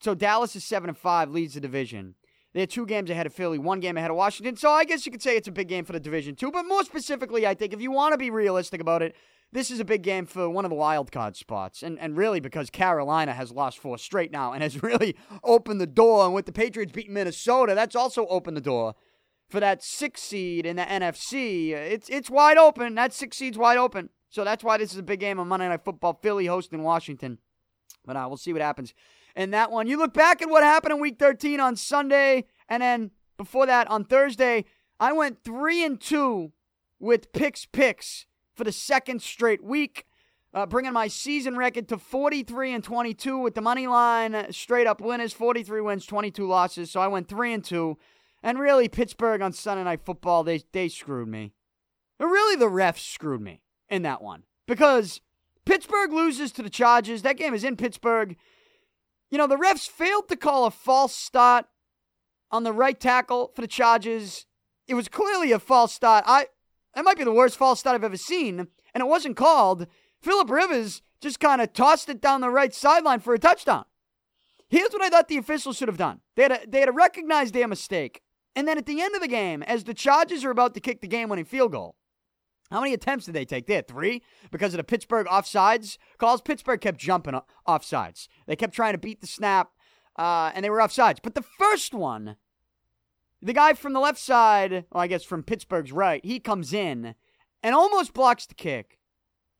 So 0.00 0.16
Dallas 0.16 0.56
is 0.56 0.64
seven 0.64 0.90
and 0.90 0.98
five, 0.98 1.30
leads 1.30 1.54
the 1.54 1.60
division. 1.60 2.16
They're 2.54 2.66
two 2.66 2.86
games 2.86 3.08
ahead 3.08 3.26
of 3.26 3.32
Philly, 3.32 3.56
one 3.56 3.78
game 3.78 3.96
ahead 3.96 4.10
of 4.10 4.16
Washington. 4.16 4.56
So 4.56 4.68
I 4.68 4.84
guess 4.84 5.06
you 5.06 5.12
could 5.12 5.22
say 5.22 5.36
it's 5.36 5.48
a 5.48 5.52
big 5.52 5.68
game 5.68 5.84
for 5.84 5.92
the 5.92 6.00
division 6.00 6.34
too. 6.34 6.50
But 6.50 6.64
more 6.64 6.84
specifically, 6.84 7.46
I 7.46 7.54
think 7.54 7.72
if 7.72 7.80
you 7.80 7.92
want 7.92 8.12
to 8.12 8.18
be 8.18 8.28
realistic 8.28 8.80
about 8.80 9.00
it, 9.00 9.14
this 9.52 9.70
is 9.70 9.78
a 9.78 9.84
big 9.84 10.02
game 10.02 10.26
for 10.26 10.50
one 10.50 10.64
of 10.64 10.70
the 10.70 10.74
wild 10.74 11.12
card 11.12 11.36
spots. 11.36 11.84
And 11.84 11.98
and 12.00 12.16
really 12.16 12.40
because 12.40 12.68
Carolina 12.68 13.32
has 13.32 13.52
lost 13.52 13.78
four 13.78 13.96
straight 13.96 14.32
now 14.32 14.52
and 14.52 14.62
has 14.62 14.82
really 14.82 15.16
opened 15.44 15.80
the 15.80 15.86
door. 15.86 16.26
And 16.26 16.34
with 16.34 16.46
the 16.46 16.52
Patriots 16.52 16.92
beating 16.92 17.14
Minnesota, 17.14 17.74
that's 17.76 17.96
also 17.96 18.26
opened 18.26 18.56
the 18.56 18.60
door 18.60 18.96
for 19.52 19.60
that 19.60 19.84
six 19.84 20.22
seed 20.22 20.64
in 20.64 20.76
the 20.76 20.82
NFC. 20.82 21.72
It's 21.72 22.08
it's 22.08 22.30
wide 22.30 22.56
open. 22.56 22.94
That 22.94 23.12
six 23.12 23.36
seed's 23.36 23.58
wide 23.58 23.76
open. 23.76 24.08
So 24.30 24.44
that's 24.44 24.64
why 24.64 24.78
this 24.78 24.92
is 24.92 24.98
a 24.98 25.02
big 25.02 25.20
game 25.20 25.38
on 25.38 25.46
Monday 25.46 25.68
Night 25.68 25.84
Football. 25.84 26.18
Philly 26.22 26.46
hosting 26.46 26.82
Washington. 26.82 27.38
But 28.04 28.16
uh, 28.16 28.24
we'll 28.26 28.38
see 28.38 28.54
what 28.54 28.62
happens 28.62 28.94
in 29.36 29.50
that 29.50 29.70
one. 29.70 29.86
You 29.86 29.98
look 29.98 30.14
back 30.14 30.40
at 30.40 30.48
what 30.48 30.64
happened 30.64 30.94
in 30.94 31.00
Week 31.00 31.18
13 31.18 31.60
on 31.60 31.76
Sunday, 31.76 32.46
and 32.68 32.82
then 32.82 33.10
before 33.36 33.66
that 33.66 33.88
on 33.90 34.04
Thursday, 34.04 34.64
I 34.98 35.12
went 35.12 35.44
three 35.44 35.84
and 35.84 36.00
two 36.00 36.52
with 36.98 37.32
picks 37.32 37.66
picks 37.66 38.24
for 38.54 38.64
the 38.64 38.72
second 38.72 39.20
straight 39.20 39.62
week. 39.62 40.06
Uh, 40.54 40.66
bringing 40.66 40.92
my 40.92 41.08
season 41.08 41.56
record 41.56 41.88
to 41.88 41.96
43 41.96 42.74
and 42.74 42.84
22 42.84 43.38
with 43.38 43.54
the 43.54 43.62
money 43.62 43.86
line 43.86 44.52
straight 44.52 44.86
up 44.86 45.00
winners 45.00 45.32
43 45.32 45.80
wins 45.80 46.04
22 46.04 46.46
losses 46.46 46.90
so 46.90 47.00
i 47.00 47.06
went 47.06 47.26
3 47.26 47.54
and 47.54 47.64
2 47.64 47.96
and 48.42 48.58
really, 48.58 48.88
Pittsburgh 48.88 49.40
on 49.40 49.52
Sunday 49.52 49.84
Night 49.84 50.04
Football, 50.04 50.42
they, 50.42 50.62
they 50.72 50.88
screwed 50.88 51.28
me. 51.28 51.52
Really, 52.18 52.56
the 52.56 52.66
refs 52.66 53.12
screwed 53.12 53.40
me 53.40 53.62
in 53.88 54.02
that 54.02 54.22
one. 54.22 54.44
Because 54.66 55.20
Pittsburgh 55.64 56.12
loses 56.12 56.52
to 56.52 56.62
the 56.62 56.70
Chargers. 56.70 57.22
That 57.22 57.36
game 57.36 57.54
is 57.54 57.64
in 57.64 57.76
Pittsburgh. 57.76 58.36
You 59.30 59.38
know, 59.38 59.46
the 59.46 59.56
refs 59.56 59.88
failed 59.88 60.28
to 60.28 60.36
call 60.36 60.66
a 60.66 60.70
false 60.70 61.14
start 61.14 61.66
on 62.50 62.64
the 62.64 62.72
right 62.72 62.98
tackle 62.98 63.52
for 63.54 63.60
the 63.60 63.68
Chargers. 63.68 64.46
It 64.86 64.94
was 64.94 65.08
clearly 65.08 65.52
a 65.52 65.58
false 65.58 65.92
start. 65.92 66.24
I 66.26 66.46
that 66.94 67.04
might 67.04 67.16
be 67.16 67.24
the 67.24 67.32
worst 67.32 67.56
false 67.56 67.80
start 67.80 67.94
I've 67.94 68.04
ever 68.04 68.16
seen, 68.16 68.58
and 68.60 69.00
it 69.00 69.06
wasn't 69.06 69.36
called. 69.36 69.86
Philip 70.20 70.50
Rivers 70.50 71.00
just 71.20 71.40
kind 71.40 71.62
of 71.62 71.72
tossed 71.72 72.08
it 72.08 72.20
down 72.20 72.40
the 72.40 72.50
right 72.50 72.74
sideline 72.74 73.20
for 73.20 73.32
a 73.32 73.38
touchdown. 73.38 73.84
Here's 74.68 74.92
what 74.92 75.02
I 75.02 75.08
thought 75.08 75.28
the 75.28 75.38
officials 75.38 75.76
should 75.76 75.88
have 75.88 75.96
done. 75.96 76.20
They 76.36 76.42
had, 76.42 76.66
they 76.68 76.80
had 76.80 76.86
to 76.86 76.92
recognize 76.92 77.52
their 77.52 77.68
mistake. 77.68 78.22
And 78.54 78.68
then 78.68 78.78
at 78.78 78.86
the 78.86 79.00
end 79.00 79.14
of 79.14 79.22
the 79.22 79.28
game, 79.28 79.62
as 79.62 79.84
the 79.84 79.94
Chargers 79.94 80.44
are 80.44 80.50
about 80.50 80.74
to 80.74 80.80
kick 80.80 81.00
the 81.00 81.08
game 81.08 81.28
winning 81.28 81.44
field 81.44 81.72
goal, 81.72 81.96
how 82.70 82.80
many 82.80 82.94
attempts 82.94 83.26
did 83.26 83.34
they 83.34 83.44
take? 83.44 83.66
They 83.66 83.74
had 83.74 83.86
three 83.86 84.22
because 84.50 84.72
of 84.72 84.78
the 84.78 84.84
Pittsburgh 84.84 85.26
offsides 85.26 85.98
calls. 86.18 86.40
Pittsburgh 86.40 86.80
kept 86.80 86.98
jumping 86.98 87.38
offsides. 87.68 88.28
They 88.46 88.56
kept 88.56 88.74
trying 88.74 88.92
to 88.92 88.98
beat 88.98 89.20
the 89.20 89.26
snap, 89.26 89.72
uh, 90.18 90.52
and 90.54 90.64
they 90.64 90.70
were 90.70 90.78
offsides. 90.78 91.18
But 91.22 91.34
the 91.34 91.42
first 91.42 91.92
one, 91.92 92.36
the 93.42 93.52
guy 93.52 93.74
from 93.74 93.92
the 93.92 94.00
left 94.00 94.18
side, 94.18 94.86
well, 94.90 95.02
I 95.02 95.06
guess 95.06 95.22
from 95.22 95.42
Pittsburgh's 95.42 95.92
right, 95.92 96.24
he 96.24 96.40
comes 96.40 96.72
in 96.72 97.14
and 97.62 97.74
almost 97.74 98.14
blocks 98.14 98.46
the 98.46 98.54
kick. 98.54 98.98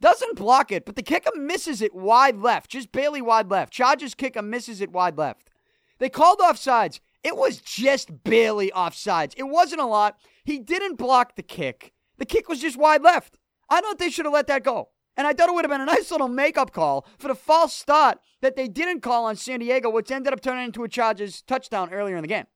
Doesn't 0.00 0.36
block 0.36 0.72
it, 0.72 0.84
but 0.84 0.96
the 0.96 1.02
kicker 1.02 1.30
misses 1.36 1.80
it 1.80 1.94
wide 1.94 2.38
left, 2.38 2.70
just 2.70 2.92
barely 2.92 3.22
wide 3.22 3.50
left. 3.50 3.72
Chargers 3.72 4.14
kicker 4.14 4.42
misses 4.42 4.80
it 4.80 4.90
wide 4.90 5.16
left. 5.16 5.50
They 5.98 6.08
called 6.08 6.40
offsides. 6.40 6.98
It 7.22 7.36
was 7.36 7.58
just 7.58 8.24
barely 8.24 8.70
offsides. 8.70 9.34
It 9.36 9.44
wasn't 9.44 9.80
a 9.80 9.86
lot. 9.86 10.18
He 10.44 10.58
didn't 10.58 10.96
block 10.96 11.36
the 11.36 11.42
kick. 11.42 11.92
The 12.18 12.26
kick 12.26 12.48
was 12.48 12.60
just 12.60 12.76
wide 12.76 13.02
left. 13.02 13.38
I 13.68 13.80
don't 13.80 13.98
think 13.98 14.10
they 14.10 14.14
should 14.14 14.26
have 14.26 14.34
let 14.34 14.48
that 14.48 14.64
go. 14.64 14.88
And 15.16 15.26
I 15.26 15.32
thought 15.32 15.48
it 15.48 15.54
would 15.54 15.64
have 15.64 15.70
been 15.70 15.80
a 15.80 15.86
nice 15.86 16.10
little 16.10 16.28
makeup 16.28 16.72
call 16.72 17.06
for 17.18 17.28
the 17.28 17.34
false 17.34 17.72
start 17.72 18.18
that 18.40 18.56
they 18.56 18.66
didn't 18.66 19.00
call 19.00 19.26
on 19.26 19.36
San 19.36 19.60
Diego, 19.60 19.90
which 19.90 20.10
ended 20.10 20.32
up 20.32 20.40
turning 20.40 20.64
into 20.64 20.84
a 20.84 20.88
Chargers 20.88 21.42
touchdown 21.42 21.92
earlier 21.92 22.16
in 22.16 22.22
the 22.22 22.28
game. 22.28 22.46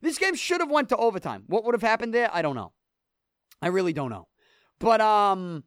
This 0.00 0.18
game 0.18 0.34
should 0.34 0.60
have 0.60 0.70
went 0.70 0.88
to 0.90 0.96
overtime. 0.96 1.44
What 1.46 1.64
would 1.64 1.74
have 1.74 1.82
happened 1.82 2.14
there? 2.14 2.30
I 2.32 2.42
don't 2.42 2.56
know. 2.56 2.72
I 3.60 3.68
really 3.68 3.92
don't 3.92 4.10
know. 4.10 4.28
But 4.78 5.00
um, 5.00 5.64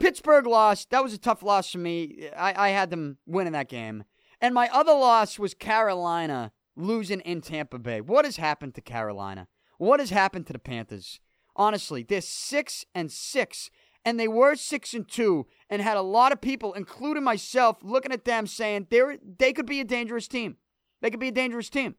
Pittsburgh 0.00 0.46
lost. 0.46 0.90
That 0.90 1.02
was 1.02 1.12
a 1.12 1.18
tough 1.18 1.42
loss 1.42 1.70
for 1.70 1.78
me. 1.78 2.28
I, 2.36 2.68
I 2.68 2.68
had 2.70 2.90
them 2.90 3.18
winning 3.26 3.52
that 3.52 3.68
game. 3.68 4.04
And 4.40 4.54
my 4.54 4.68
other 4.72 4.92
loss 4.92 5.38
was 5.38 5.54
Carolina 5.54 6.52
losing 6.76 7.20
in 7.20 7.40
Tampa 7.40 7.78
Bay. 7.78 8.00
What 8.00 8.24
has 8.24 8.36
happened 8.36 8.74
to 8.74 8.80
Carolina? 8.80 9.48
What 9.78 10.00
has 10.00 10.10
happened 10.10 10.46
to 10.46 10.52
the 10.52 10.58
Panthers? 10.58 11.20
Honestly, 11.56 12.02
they're 12.02 12.20
six 12.20 12.84
and 12.94 13.10
six, 13.10 13.70
and 14.04 14.18
they 14.18 14.28
were 14.28 14.56
six 14.56 14.92
and 14.94 15.08
two, 15.08 15.46
and 15.70 15.80
had 15.80 15.96
a 15.96 16.02
lot 16.02 16.32
of 16.32 16.40
people, 16.40 16.72
including 16.72 17.24
myself, 17.24 17.78
looking 17.82 18.12
at 18.12 18.24
them 18.24 18.46
saying 18.46 18.88
they 18.90 19.02
they 19.38 19.52
could 19.52 19.66
be 19.66 19.80
a 19.80 19.84
dangerous 19.84 20.28
team. 20.28 20.56
They 21.00 21.10
could 21.10 21.20
be 21.20 21.28
a 21.28 21.32
dangerous 21.32 21.70
team. 21.70 21.96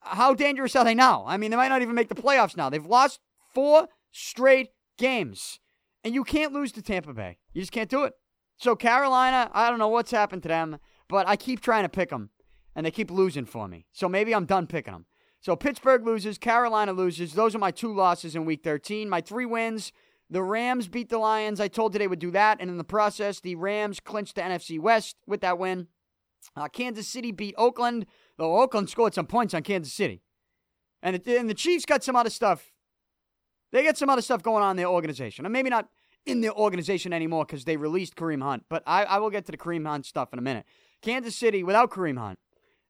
How 0.00 0.34
dangerous 0.34 0.76
are 0.76 0.84
they 0.84 0.94
now? 0.94 1.24
I 1.26 1.36
mean, 1.36 1.50
they 1.50 1.56
might 1.56 1.68
not 1.68 1.82
even 1.82 1.94
make 1.94 2.08
the 2.08 2.14
playoffs 2.14 2.56
now. 2.56 2.68
They've 2.68 2.84
lost 2.84 3.20
four 3.54 3.88
straight 4.12 4.70
games. 4.98 5.60
And 6.02 6.14
you 6.14 6.24
can't 6.24 6.52
lose 6.52 6.72
to 6.72 6.82
Tampa 6.82 7.14
Bay. 7.14 7.38
You 7.52 7.62
just 7.62 7.72
can't 7.72 7.88
do 7.88 8.04
it. 8.04 8.12
So, 8.58 8.76
Carolina, 8.76 9.50
I 9.52 9.70
don't 9.70 9.78
know 9.78 9.88
what's 9.88 10.10
happened 10.10 10.42
to 10.42 10.48
them, 10.48 10.78
but 11.08 11.26
I 11.26 11.36
keep 11.36 11.60
trying 11.60 11.84
to 11.84 11.88
pick 11.88 12.10
them, 12.10 12.30
and 12.74 12.84
they 12.84 12.90
keep 12.90 13.10
losing 13.10 13.44
for 13.44 13.68
me. 13.68 13.86
So 13.92 14.08
maybe 14.08 14.34
I'm 14.34 14.46
done 14.46 14.66
picking 14.66 14.92
them. 14.92 15.06
So, 15.40 15.56
Pittsburgh 15.56 16.06
loses, 16.06 16.38
Carolina 16.38 16.94
loses. 16.94 17.34
Those 17.34 17.54
are 17.54 17.58
my 17.58 17.70
two 17.70 17.94
losses 17.94 18.34
in 18.34 18.46
week 18.46 18.64
13. 18.64 19.10
My 19.10 19.20
three 19.20 19.44
wins 19.44 19.92
the 20.30 20.42
Rams 20.42 20.88
beat 20.88 21.10
the 21.10 21.18
Lions. 21.18 21.60
I 21.60 21.68
told 21.68 21.92
you 21.92 21.98
they 21.98 22.08
would 22.08 22.18
do 22.18 22.30
that. 22.30 22.58
And 22.60 22.70
in 22.70 22.78
the 22.78 22.84
process, 22.84 23.40
the 23.40 23.54
Rams 23.56 24.00
clinched 24.00 24.36
the 24.36 24.40
NFC 24.40 24.80
West 24.80 25.16
with 25.26 25.42
that 25.42 25.58
win. 25.58 25.88
Uh, 26.56 26.68
Kansas 26.68 27.06
City 27.08 27.30
beat 27.30 27.54
Oakland, 27.56 28.06
though 28.36 28.60
Oakland 28.60 28.90
scored 28.90 29.14
some 29.14 29.26
points 29.26 29.54
on 29.54 29.62
Kansas 29.62 29.92
City. 29.92 30.22
And, 31.02 31.16
it, 31.16 31.26
and 31.26 31.48
the 31.48 31.54
Chiefs 31.54 31.84
got 31.84 32.02
some 32.02 32.16
other 32.16 32.30
stuff. 32.30 32.72
They 33.70 33.84
got 33.84 33.96
some 33.96 34.08
other 34.08 34.22
stuff 34.22 34.42
going 34.42 34.62
on 34.62 34.72
in 34.72 34.76
their 34.76 34.88
organization. 34.88 35.44
And 35.44 35.52
maybe 35.52 35.70
not 35.70 35.88
in 36.26 36.40
their 36.40 36.54
organization 36.54 37.12
anymore 37.12 37.44
because 37.44 37.64
they 37.64 37.76
released 37.76 38.16
Kareem 38.16 38.42
Hunt. 38.42 38.64
But 38.68 38.82
I, 38.86 39.04
I 39.04 39.18
will 39.18 39.30
get 39.30 39.44
to 39.46 39.52
the 39.52 39.58
Kareem 39.58 39.86
Hunt 39.86 40.06
stuff 40.06 40.32
in 40.32 40.38
a 40.38 40.42
minute. 40.42 40.64
Kansas 41.02 41.36
City, 41.36 41.62
without 41.62 41.90
Kareem 41.90 42.18
Hunt, 42.18 42.38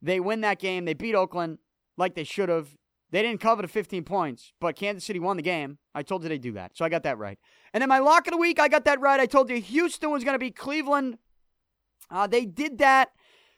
they 0.04 0.20
win 0.20 0.42
that 0.42 0.58
game. 0.58 0.84
They 0.84 0.94
beat 0.94 1.14
Oakland 1.14 1.58
like 1.96 2.14
they 2.14 2.24
should 2.24 2.48
have. 2.48 2.76
They 3.10 3.22
didn't 3.22 3.40
cover 3.40 3.62
the 3.62 3.68
15 3.68 4.04
points, 4.04 4.52
but 4.60 4.76
Kansas 4.76 5.04
City 5.04 5.20
won 5.20 5.36
the 5.36 5.42
game. 5.42 5.78
I 5.94 6.02
told 6.02 6.22
you 6.22 6.28
they 6.28 6.38
do 6.38 6.52
that. 6.52 6.76
So 6.76 6.84
I 6.84 6.88
got 6.88 7.04
that 7.04 7.16
right. 7.16 7.38
And 7.72 7.80
then 7.80 7.88
my 7.88 8.00
lock 8.00 8.26
of 8.26 8.32
the 8.32 8.38
week, 8.38 8.58
I 8.58 8.68
got 8.68 8.84
that 8.86 9.00
right. 9.00 9.20
I 9.20 9.26
told 9.26 9.50
you 9.50 9.60
Houston 9.60 10.10
was 10.10 10.24
going 10.24 10.34
to 10.34 10.38
be 10.38 10.50
Cleveland. 10.50 11.18
Uh, 12.10 12.26
they 12.26 12.44
did 12.44 12.78
that. 12.78 13.10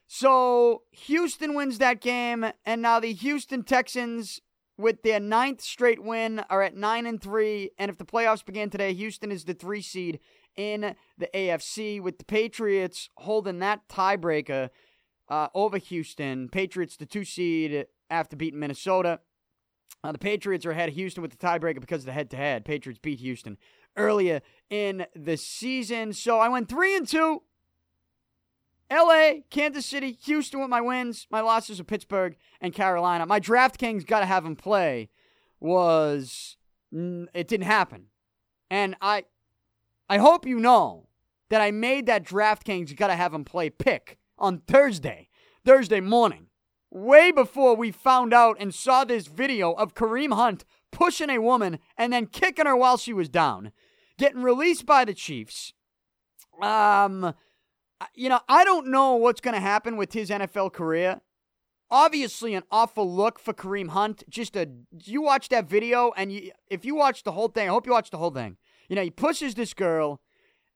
So 0.07 0.83
Houston 0.91 1.55
wins 1.55 1.79
that 1.79 2.01
game. 2.01 2.47
And 2.65 2.83
now 2.83 3.01
the 3.01 3.13
Houston 3.13 3.63
Texans, 3.63 4.41
with 4.77 5.03
their 5.03 5.21
ninth 5.21 5.63
straight 5.63 6.03
win, 6.03 6.41
are 6.51 6.63
at 6.63 6.77
9 6.77 7.07
and 7.07 7.21
3. 7.21 7.71
And 7.79 7.91
if 7.91 7.97
the 7.97 8.05
playoffs 8.05 8.45
begin 8.45 8.69
today, 8.69 8.93
Houston 8.93 9.33
is 9.33 9.45
the 9.45 9.55
three 9.55 9.83
seed 9.83 10.21
in 10.55 10.95
the 11.19 11.29
AFC, 11.35 12.01
with 12.01 12.19
the 12.19 12.25
Patriots 12.25 13.11
holding 13.17 13.59
that 13.61 13.89
tiebreaker 13.89 14.71
uh, 15.29 15.49
over 15.55 15.79
Houston. 15.79 16.49
Patriots, 16.49 16.97
the 16.97 17.07
two 17.07 17.25
seed 17.25 17.87
after 18.11 18.37
beating 18.37 18.61
Minnesota. 18.61 19.21
Uh, 20.05 20.13
the 20.13 20.19
Patriots 20.19 20.65
are 20.67 20.71
ahead 20.71 20.89
of 20.89 20.95
Houston 20.95 21.23
with 21.23 21.33
the 21.33 21.37
tiebreaker 21.37 21.81
because 21.81 22.03
of 22.03 22.07
the 22.07 22.13
head 22.13 22.31
to 22.31 22.37
head. 22.37 22.65
Patriots 22.65 23.01
beat 23.03 23.19
Houston 23.21 23.57
earlier 23.97 24.43
in 24.71 25.07
the 25.15 25.37
season. 25.37 26.13
So 26.13 26.39
I 26.39 26.49
went 26.49 26.69
3 26.69 26.97
and 26.97 27.09
2. 27.09 27.43
LA, 28.89 29.41
Kansas 29.51 29.85
City, 29.85 30.13
Houston 30.13 30.61
with 30.61 30.71
my 30.71 30.81
wins. 30.81 31.27
My 31.29 31.41
losses 31.41 31.81
are 31.81 31.85
Pittsburgh 31.85 32.37
and 32.61 32.73
Carolina. 32.73 33.27
My 33.27 33.41
DraftKings 33.41 34.07
got 34.07 34.21
to 34.21 34.27
have 34.27 34.45
him 34.45 34.55
play 34.55 35.09
was 35.59 36.57
it 36.93 37.49
didn't 37.49 37.67
happen. 37.67 38.07
And 38.71 38.95
I 39.01 39.25
I 40.09 40.19
hope 40.19 40.47
you 40.47 40.61
know 40.61 41.09
that 41.49 41.61
I 41.61 41.73
made 41.73 42.07
that 42.07 42.25
DraftKings 42.25 42.95
got 42.97 43.09
to 43.09 43.17
have 43.17 43.35
him 43.35 43.45
play 43.45 43.71
pick 43.71 44.19
on 44.39 44.63
Thursday, 44.67 45.29
Thursday 45.65 46.01
morning 46.01 46.47
way 46.91 47.31
before 47.31 47.77
we 47.77 47.91
found 47.91 48.33
out 48.33 48.57
and 48.59 48.75
saw 48.75 49.05
this 49.05 49.27
video 49.27 49.73
of 49.73 49.95
Kareem 49.95 50.33
Hunt 50.33 50.65
pushing 50.93 51.31
a 51.31 51.39
woman 51.39 51.79
and 51.97 52.13
then 52.13 52.27
kicking 52.27 52.67
her 52.67 52.77
while 52.77 52.97
she 52.97 53.13
was 53.13 53.29
down, 53.29 53.73
getting 54.19 54.43
released 54.43 54.87
by 54.87 55.05
the 55.05 55.15
Chiefs. 55.15 55.73
Um, 56.63 57.35
you 58.15 58.29
know, 58.29 58.41
I 58.49 58.65
don't 58.65 58.89
know 58.89 59.15
what's 59.15 59.41
going 59.41 59.55
to 59.55 59.61
happen 59.61 59.97
with 59.97 60.13
his 60.13 60.31
NFL 60.31 60.73
career. 60.73 61.21
Obviously, 61.91 62.55
an 62.55 62.65
awful 62.71 63.11
look 63.11 63.39
for 63.39 63.53
Kareem 63.53 63.91
Hunt. 63.91 64.25
Just 64.29 64.57
a 64.57 64.69
you 65.05 65.23
watch 65.23 65.51
that 65.51 65.69
video, 65.69 66.13
and 66.17 66.33
you, 66.33 66.51
if 66.69 66.85
you 66.85 66.97
watch 66.97 67.23
the 67.23 67.33
whole 67.33 67.49
thing, 67.49 67.69
I 67.69 67.73
hope 67.73 67.87
you 67.87 67.93
watch 67.93 68.11
the 68.11 68.19
whole 68.19 68.33
thing. 68.33 68.57
You 68.89 68.97
know, 68.97 69.03
he 69.03 69.11
pushes 69.11 69.55
this 69.55 69.73
girl, 69.73 70.21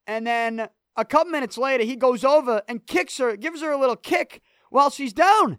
and 0.07 0.25
then 0.25 0.69
a 0.97 1.05
couple 1.05 1.31
minutes 1.31 1.57
later, 1.57 1.85
he 1.85 1.97
goes 1.97 2.25
over 2.25 2.63
and 2.69 2.87
kicks 2.87 3.19
her, 3.19 3.37
gives 3.37 3.63
her 3.63 3.71
a 3.71 3.79
little 3.79 3.97
kick 3.97 4.43
while 4.71 4.91
she's 4.91 5.13
down. 5.13 5.59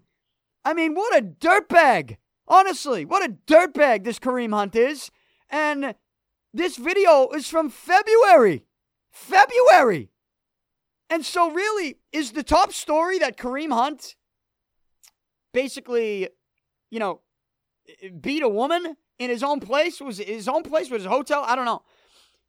I 0.64 0.74
mean, 0.74 0.94
what 0.94 1.18
a 1.18 1.22
dirtbag. 1.22 2.18
Honestly, 2.48 3.06
what 3.06 3.24
a 3.24 3.34
dirtbag 3.48 4.04
this 4.04 4.20
Kareem 4.20 4.54
Hunt 4.54 4.76
is. 4.76 5.10
And 5.50 5.96
this 6.54 6.78
video 6.78 7.30
is 7.30 7.48
from 7.48 7.70
February. 7.70 8.66
February. 9.10 10.12
And 11.10 11.26
so, 11.26 11.52
really, 11.52 11.98
is 12.12 12.32
the 12.32 12.44
top 12.44 12.72
story 12.72 13.20
that 13.20 13.38
Kareem 13.38 13.74
Hunt 13.74 14.16
basically, 15.54 16.30
you 16.90 17.00
know, 17.00 17.22
beat 18.20 18.44
a 18.44 18.50
woman 18.50 18.96
in 19.20 19.30
his 19.30 19.44
own 19.44 19.60
place? 19.60 20.00
Was 20.00 20.20
his 20.20 20.48
own 20.48 20.64
place? 20.64 20.90
Was 20.90 21.04
his 21.04 21.12
hotel? 21.12 21.44
I 21.46 21.56
don't 21.56 21.66
know. 21.66 21.84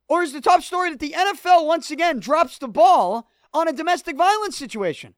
Or 0.09 0.23
is 0.23 0.33
the 0.33 0.41
top 0.41 0.63
story 0.63 0.91
that 0.91 1.01
the 1.01 1.15
NFL 1.17 1.67
once 1.67 1.91
again 1.91 2.21
drops 2.21 2.59
the 2.59 2.69
ball 2.69 3.29
on 3.55 3.69
a 3.69 3.73
domestic 3.73 4.17
violence 4.17 4.57
situation 4.57 5.15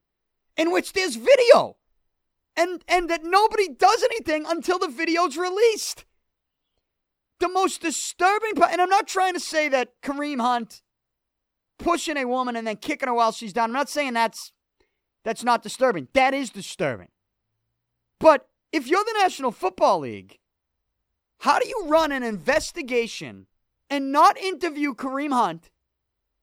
in 0.56 0.70
which 0.70 0.92
there's 0.92 1.16
video? 1.16 1.76
and 2.56 2.84
and 2.88 3.08
that 3.10 3.24
nobody 3.24 3.68
does 3.68 4.02
anything 4.02 4.44
until 4.46 4.78
the 4.78 4.88
video's 4.88 5.36
released. 5.36 6.04
The 7.40 7.48
most 7.48 7.82
disturbing 7.82 8.54
part, 8.54 8.72
and 8.72 8.80
I'm 8.80 8.88
not 8.88 9.08
trying 9.08 9.34
to 9.34 9.40
say 9.40 9.68
that 9.68 10.00
Kareem 10.02 10.40
Hunt 10.40 10.82
pushing 11.78 12.16
a 12.16 12.26
woman 12.26 12.56
and 12.56 12.66
then 12.66 12.76
kicking 12.76 13.08
her 13.08 13.14
while 13.14 13.32
she's 13.32 13.52
down. 13.52 13.70
I'm 13.70 13.72
not 13.72 13.88
saying 13.88 14.14
that's 14.14 14.52
that's 15.24 15.44
not 15.44 15.62
disturbing. 15.62 16.08
That 16.14 16.34
is 16.34 16.50
disturbing. 16.50 17.08
But 18.20 18.48
if 18.72 18.86
you're 18.86 19.04
the 19.04 19.18
National 19.18 19.50
Football 19.50 20.00
League, 20.00 20.38
how 21.40 21.58
do 21.58 21.68
you 21.68 21.84
run 21.86 22.12
an 22.12 22.22
investigation 22.22 23.46
and 23.90 24.12
not 24.12 24.38
interview 24.38 24.94
Kareem 24.94 25.32
Hunt 25.32 25.70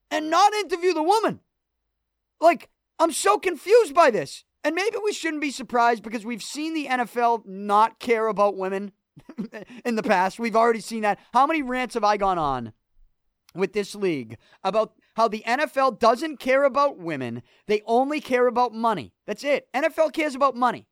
and 0.10 0.30
not 0.30 0.54
interview 0.54 0.93
the 0.93 1.04
woman? 1.04 1.39
Like, 2.39 2.69
I'm 2.99 3.12
so 3.12 3.38
confused 3.38 3.93
by 3.93 4.12
this. 4.12 4.43
And 4.63 4.75
maybe 4.75 4.97
we 5.04 5.13
shouldn't 5.13 5.41
be 5.41 5.51
surprised 5.51 6.04
because 6.04 6.25
we've 6.25 6.43
seen 6.43 6.73
the 6.73 6.88
NFL 6.88 7.45
not 7.47 7.99
care 7.99 8.27
about 8.27 8.58
women 8.58 8.91
in 9.86 9.95
the 9.95 10.04
past. 10.04 10.39
We've 10.39 10.56
already 10.56 10.82
seen 10.82 11.01
that. 11.01 11.19
How 11.34 11.47
many 11.47 11.62
rants 11.62 11.95
have 11.95 12.04
I 12.04 12.17
gone 12.17 12.38
on 12.38 12.73
with 13.56 13.73
this 13.73 13.95
league 13.95 14.38
about 14.63 14.93
how 15.15 15.27
the 15.27 15.43
NFL 15.47 15.99
doesn't 15.99 16.38
care 16.38 16.63
about 16.63 16.99
women? 16.99 17.41
They 17.65 17.82
only 17.86 18.21
care 18.21 18.47
about 18.47 18.73
money. 18.73 19.13
That's 19.25 19.43
it. 19.43 19.67
NFL 19.73 20.13
cares 20.13 20.36
about 20.36 20.56
money. 20.56 20.88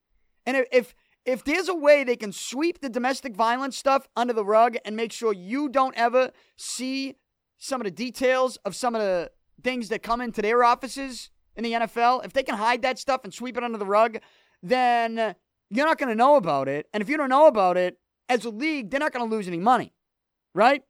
And 0.46 0.66
if 0.72 0.96
if 1.26 1.44
there's 1.44 1.70
a 1.70 1.76
way 1.76 2.04
they 2.04 2.16
can 2.16 2.32
sweep 2.32 2.80
the 2.80 2.90
domestic 2.90 3.36
violence 3.36 3.78
stuff 3.78 4.08
under 4.16 4.34
the 4.34 4.46
rug 4.46 4.78
and 4.86 4.96
make 4.96 5.12
sure 5.12 5.34
you 5.34 5.70
don't 5.70 5.96
ever 5.96 6.32
see 6.58 7.16
some 7.58 7.82
of 7.82 7.86
the 7.86 7.92
details 7.92 8.58
of 8.66 8.76
some 8.76 8.96
of 8.96 9.02
the 9.02 9.32
things 9.64 9.90
that 9.90 10.02
come 10.02 10.22
into 10.22 10.42
their 10.42 10.64
offices 10.64 11.30
in 11.56 11.64
the 11.64 11.74
NFL, 11.74 12.26
if 12.26 12.34
they 12.34 12.44
can 12.44 12.56
hide 12.56 12.82
that 12.84 12.98
stuff 12.98 13.22
and 13.24 13.34
sweep 13.34 13.58
it 13.58 13.64
under 13.64 13.78
the 13.78 13.86
rug, 13.86 14.18
then 14.64 15.36
you're 15.70 15.86
not 15.86 15.98
going 15.98 16.10
to 16.10 16.16
know 16.16 16.38
about 16.38 16.68
it. 16.68 16.88
And 16.94 17.02
if 17.04 17.10
you 17.10 17.18
don't 17.18 17.30
know 17.30 17.48
about 17.48 17.76
it, 17.76 17.98
as 18.30 18.46
a 18.46 18.50
league, 18.50 18.90
they're 18.90 19.00
not 19.00 19.12
going 19.12 19.28
to 19.28 19.36
lose 19.36 19.48
any 19.48 19.58
money, 19.58 19.94
right? 20.54 20.84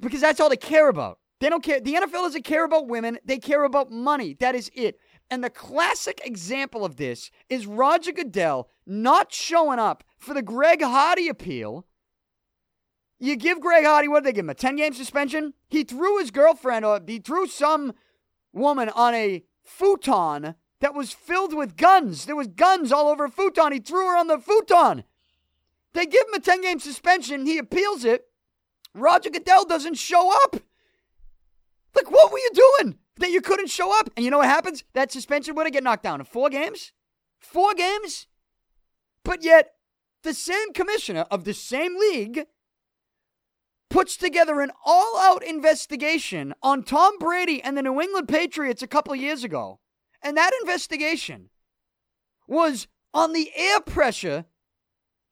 Because 0.00 0.20
that's 0.20 0.40
all 0.40 0.48
they 0.48 0.56
care 0.56 0.88
about. 0.88 1.18
They 1.40 1.48
don't 1.48 1.62
care. 1.62 1.80
The 1.80 1.94
NFL 1.94 2.24
doesn't 2.24 2.44
care 2.44 2.64
about 2.64 2.88
women, 2.88 3.18
they 3.24 3.38
care 3.38 3.64
about 3.64 3.92
money. 3.92 4.36
That 4.40 4.54
is 4.54 4.70
it. 4.74 4.98
And 5.30 5.44
the 5.44 5.50
classic 5.50 6.20
example 6.24 6.84
of 6.84 6.96
this 6.96 7.30
is 7.48 7.66
Roger 7.66 8.12
Goodell 8.12 8.68
not 8.86 9.32
showing 9.32 9.78
up 9.78 10.02
for 10.18 10.32
the 10.32 10.42
Greg 10.42 10.82
Hardy 10.82 11.28
appeal. 11.28 11.86
You 13.18 13.36
give 13.36 13.60
Greg 13.60 13.84
Hardy, 13.84 14.08
what 14.08 14.22
did 14.22 14.28
they 14.28 14.36
give 14.36 14.44
him? 14.44 14.50
A 14.50 14.54
10 14.54 14.76
game 14.76 14.94
suspension? 14.94 15.54
He 15.68 15.84
threw 15.84 16.18
his 16.18 16.30
girlfriend, 16.30 16.84
or 16.84 17.00
he 17.06 17.18
threw 17.18 17.46
some 17.46 17.92
woman 18.52 18.88
on 18.90 19.14
a 19.14 19.44
futon 19.62 20.54
that 20.80 20.94
was 20.94 21.12
filled 21.12 21.54
with 21.54 21.76
guns. 21.76 22.24
There 22.24 22.36
was 22.36 22.46
guns 22.46 22.92
all 22.92 23.08
over 23.08 23.24
a 23.24 23.30
futon. 23.30 23.72
He 23.72 23.80
threw 23.80 24.06
her 24.06 24.16
on 24.16 24.28
the 24.28 24.38
futon. 24.38 25.04
They 25.92 26.06
give 26.06 26.26
him 26.28 26.34
a 26.34 26.40
10 26.40 26.62
game 26.62 26.78
suspension. 26.78 27.44
He 27.44 27.58
appeals 27.58 28.04
it. 28.04 28.26
Roger 28.94 29.30
Goodell 29.30 29.64
doesn't 29.64 29.96
show 29.96 30.32
up. 30.44 30.56
Like, 31.94 32.10
what 32.10 32.30
were 32.30 32.38
you 32.38 32.50
doing 32.54 32.98
that 33.18 33.30
you 33.30 33.40
couldn't 33.40 33.70
show 33.70 33.98
up? 33.98 34.10
And 34.16 34.24
you 34.24 34.30
know 34.30 34.38
what 34.38 34.48
happens? 34.48 34.84
That 34.94 35.12
suspension 35.12 35.54
would 35.54 35.66
have 35.66 35.72
get 35.72 35.84
knocked 35.84 36.02
down 36.02 36.20
in 36.20 36.26
four 36.26 36.50
games. 36.50 36.92
Four 37.38 37.74
games. 37.74 38.26
But 39.24 39.42
yet, 39.42 39.72
the 40.22 40.34
same 40.34 40.72
commissioner 40.72 41.26
of 41.30 41.44
the 41.44 41.54
same 41.54 41.98
league 41.98 42.46
puts 43.90 44.16
together 44.16 44.60
an 44.60 44.70
all 44.84 45.18
out 45.18 45.42
investigation 45.42 46.54
on 46.62 46.82
Tom 46.82 47.18
Brady 47.18 47.62
and 47.62 47.76
the 47.76 47.82
New 47.82 48.00
England 48.00 48.28
Patriots 48.28 48.82
a 48.82 48.86
couple 48.86 49.14
years 49.14 49.44
ago. 49.44 49.80
And 50.22 50.36
that 50.36 50.52
investigation 50.60 51.50
was 52.46 52.88
on 53.14 53.32
the 53.32 53.50
air 53.54 53.80
pressure 53.80 54.46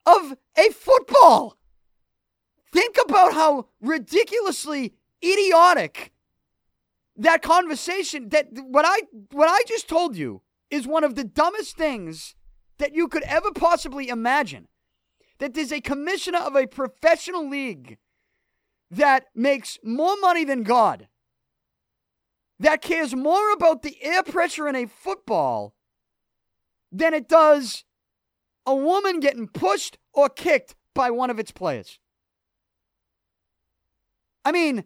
of 0.07 0.37
a 0.57 0.71
football. 0.71 1.57
Think 2.73 2.97
about 3.05 3.35
how 3.35 3.69
ridiculously 3.81 4.95
idiotic 5.23 6.13
that 7.17 7.43
conversation 7.43 8.29
that 8.31 8.49
what 8.53 8.85
I 8.87 9.03
what 9.33 9.49
I 9.49 9.63
just 9.67 9.89
told 9.89 10.17
you 10.17 10.43
is 10.71 10.87
one 10.87 11.05
of 11.05 11.15
the 11.15 11.25
dumbest 11.25 11.77
things 11.77 12.35
that 12.79 12.95
you 12.95 13.09
could 13.09 13.23
ever 13.25 13.51
possibly 13.53 14.09
imagine. 14.09 14.69
That 15.39 15.55
there's 15.55 15.73
a 15.73 15.81
commissioner 15.81 16.39
of 16.39 16.57
a 16.57 16.67
professional 16.67 17.49
league 17.49 17.99
that 18.91 19.27
makes 19.35 19.79
more 19.83 20.17
money 20.21 20.45
than 20.45 20.63
God, 20.63 21.09
that 22.59 22.81
cares 22.81 23.15
more 23.15 23.53
about 23.53 23.83
the 23.83 24.03
air 24.03 24.23
pressure 24.23 24.69
in 24.69 24.77
a 24.77 24.87
football 24.87 25.75
than 26.91 27.13
it 27.13 27.29
does 27.29 27.85
a 28.65 28.75
woman 28.75 29.21
getting 29.21 29.49
pushed 29.49 29.99
or 30.13 30.29
kicked 30.29 30.75
by 30.95 31.11
one 31.11 31.31
of 31.31 31.39
its 31.39 31.53
players. 31.53 32.01
I 34.45 34.53
mean, 34.53 34.85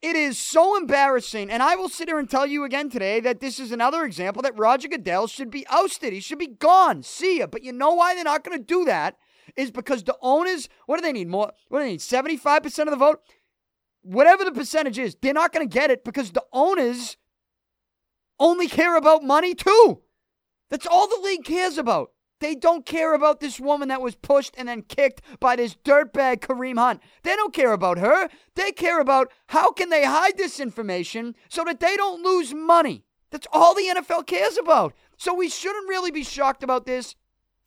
it 0.00 0.14
is 0.14 0.38
so 0.38 0.76
embarrassing. 0.76 1.50
And 1.50 1.62
I 1.62 1.76
will 1.76 1.88
sit 1.88 2.08
here 2.08 2.18
and 2.18 2.30
tell 2.30 2.46
you 2.46 2.64
again 2.64 2.88
today 2.88 3.20
that 3.20 3.40
this 3.40 3.58
is 3.58 3.72
another 3.72 4.04
example 4.04 4.42
that 4.42 4.58
Roger 4.58 4.88
Goodell 4.88 5.26
should 5.26 5.50
be 5.50 5.66
ousted. 5.68 6.12
He 6.12 6.20
should 6.20 6.38
be 6.38 6.46
gone. 6.46 7.02
See 7.02 7.38
ya. 7.38 7.46
But 7.46 7.64
you 7.64 7.72
know 7.72 7.94
why 7.94 8.14
they're 8.14 8.24
not 8.24 8.44
going 8.44 8.58
to 8.58 8.64
do 8.64 8.84
that? 8.84 9.16
Is 9.56 9.70
because 9.70 10.04
the 10.04 10.16
owners, 10.20 10.68
what 10.86 10.96
do 10.96 11.02
they 11.02 11.12
need? 11.12 11.28
More, 11.28 11.52
what 11.68 11.78
do 11.78 11.84
they 11.84 11.92
need? 11.92 12.00
75% 12.00 12.78
of 12.80 12.90
the 12.90 12.96
vote? 12.96 13.20
Whatever 14.02 14.44
the 14.44 14.52
percentage 14.52 14.98
is, 14.98 15.16
they're 15.20 15.32
not 15.32 15.52
going 15.52 15.68
to 15.68 15.72
get 15.72 15.90
it 15.90 16.04
because 16.04 16.30
the 16.30 16.44
owners 16.52 17.16
only 18.38 18.68
care 18.68 18.96
about 18.96 19.24
money 19.24 19.54
too. 19.54 20.02
That's 20.70 20.86
all 20.86 21.08
the 21.08 21.20
league 21.24 21.44
cares 21.44 21.78
about. 21.78 22.12
They 22.40 22.54
don't 22.54 22.86
care 22.86 23.14
about 23.14 23.40
this 23.40 23.58
woman 23.58 23.88
that 23.88 24.00
was 24.00 24.14
pushed 24.14 24.54
and 24.56 24.68
then 24.68 24.82
kicked 24.82 25.22
by 25.40 25.56
this 25.56 25.74
dirtbag 25.84 26.40
Kareem 26.40 26.78
Hunt. 26.78 27.02
They 27.22 27.34
don't 27.34 27.52
care 27.52 27.72
about 27.72 27.98
her. 27.98 28.28
They 28.54 28.70
care 28.70 29.00
about 29.00 29.32
how 29.48 29.72
can 29.72 29.90
they 29.90 30.04
hide 30.04 30.36
this 30.36 30.60
information 30.60 31.34
so 31.48 31.64
that 31.64 31.80
they 31.80 31.96
don't 31.96 32.22
lose 32.22 32.54
money. 32.54 33.04
That's 33.30 33.46
all 33.52 33.74
the 33.74 33.92
NFL 33.94 34.26
cares 34.26 34.56
about. 34.56 34.94
So 35.16 35.34
we 35.34 35.48
shouldn't 35.48 35.88
really 35.88 36.10
be 36.10 36.22
shocked 36.22 36.62
about 36.62 36.86
this 36.86 37.16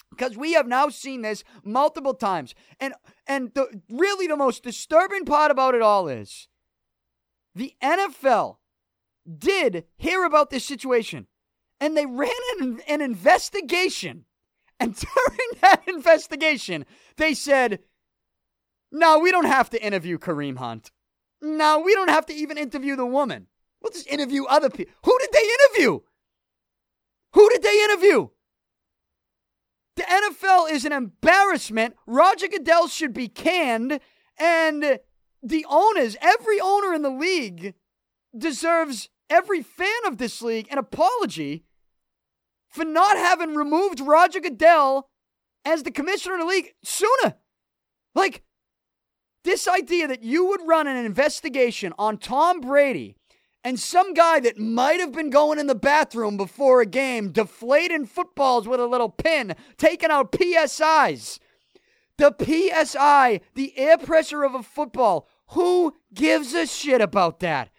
because 0.09 0.37
we 0.37 0.53
have 0.53 0.67
now 0.67 0.89
seen 0.89 1.21
this 1.21 1.43
multiple 1.63 2.13
times. 2.13 2.55
And 2.79 2.93
and 3.27 3.53
the 3.53 3.81
really 3.89 4.27
the 4.27 4.37
most 4.37 4.63
disturbing 4.63 5.25
part 5.25 5.51
about 5.51 5.75
it 5.75 5.81
all 5.81 6.07
is 6.07 6.47
the 7.53 7.73
NFL 7.83 8.57
did 9.37 9.85
hear 9.97 10.23
about 10.23 10.49
this 10.49 10.65
situation 10.65 11.27
and 11.79 11.95
they 11.95 12.05
ran 12.05 12.31
an, 12.59 12.81
an 12.87 13.01
investigation 13.01 14.25
and 14.81 14.95
during 15.15 15.49
that 15.61 15.83
investigation, 15.87 16.85
they 17.17 17.33
said, 17.33 17.79
no, 18.91 19.19
we 19.19 19.31
don't 19.31 19.45
have 19.45 19.69
to 19.69 19.83
interview 19.83 20.17
Kareem 20.17 20.57
Hunt. 20.57 20.91
No, 21.41 21.79
we 21.79 21.93
don't 21.93 22.09
have 22.09 22.25
to 22.27 22.33
even 22.33 22.57
interview 22.57 22.95
the 22.95 23.05
woman. 23.05 23.47
We'll 23.81 23.91
just 23.91 24.07
interview 24.07 24.45
other 24.45 24.69
people. 24.69 24.93
Who 25.05 25.17
did 25.19 25.29
they 25.31 25.49
interview? 25.59 25.99
Who 27.33 27.49
did 27.49 27.63
they 27.63 27.83
interview? 27.83 28.27
The 29.95 30.03
NFL 30.03 30.71
is 30.71 30.85
an 30.85 30.91
embarrassment. 30.91 31.95
Roger 32.05 32.47
Goodell 32.47 32.87
should 32.87 33.13
be 33.13 33.27
canned. 33.27 33.99
And 34.37 34.99
the 35.41 35.65
owners, 35.69 36.17
every 36.21 36.59
owner 36.59 36.93
in 36.93 37.01
the 37.01 37.09
league, 37.09 37.73
deserves 38.37 39.09
every 39.29 39.61
fan 39.61 40.05
of 40.05 40.17
this 40.17 40.41
league 40.41 40.67
an 40.69 40.77
apology 40.77 41.65
for 42.71 42.85
not 42.85 43.17
having 43.17 43.55
removed 43.55 43.99
Roger 43.99 44.39
Goodell 44.39 45.09
as 45.65 45.83
the 45.83 45.91
commissioner 45.91 46.35
of 46.35 46.41
the 46.41 46.47
league 46.47 46.73
sooner. 46.83 47.35
Like, 48.15 48.43
this 49.43 49.67
idea 49.67 50.07
that 50.07 50.23
you 50.23 50.45
would 50.47 50.61
run 50.65 50.87
an 50.87 51.05
investigation 51.05 51.93
on 51.97 52.17
Tom 52.17 52.61
Brady 52.61 53.15
and 53.63 53.79
some 53.79 54.13
guy 54.13 54.39
that 54.39 54.57
might 54.57 54.99
have 54.99 55.11
been 55.11 55.29
going 55.29 55.59
in 55.59 55.67
the 55.67 55.75
bathroom 55.75 56.37
before 56.37 56.81
a 56.81 56.85
game, 56.85 57.31
deflating 57.31 58.05
footballs 58.05 58.67
with 58.67 58.79
a 58.79 58.87
little 58.87 59.09
pin, 59.09 59.55
taking 59.77 60.09
out 60.09 60.31
PSIs. 60.31 61.39
The 62.17 62.35
PSI, 62.39 63.41
the 63.55 63.77
air 63.77 63.97
pressure 63.97 64.43
of 64.43 64.55
a 64.55 64.63
football. 64.63 65.27
Who 65.49 65.95
gives 66.13 66.53
a 66.53 66.65
shit 66.65 67.01
about 67.01 67.39
that? 67.39 67.69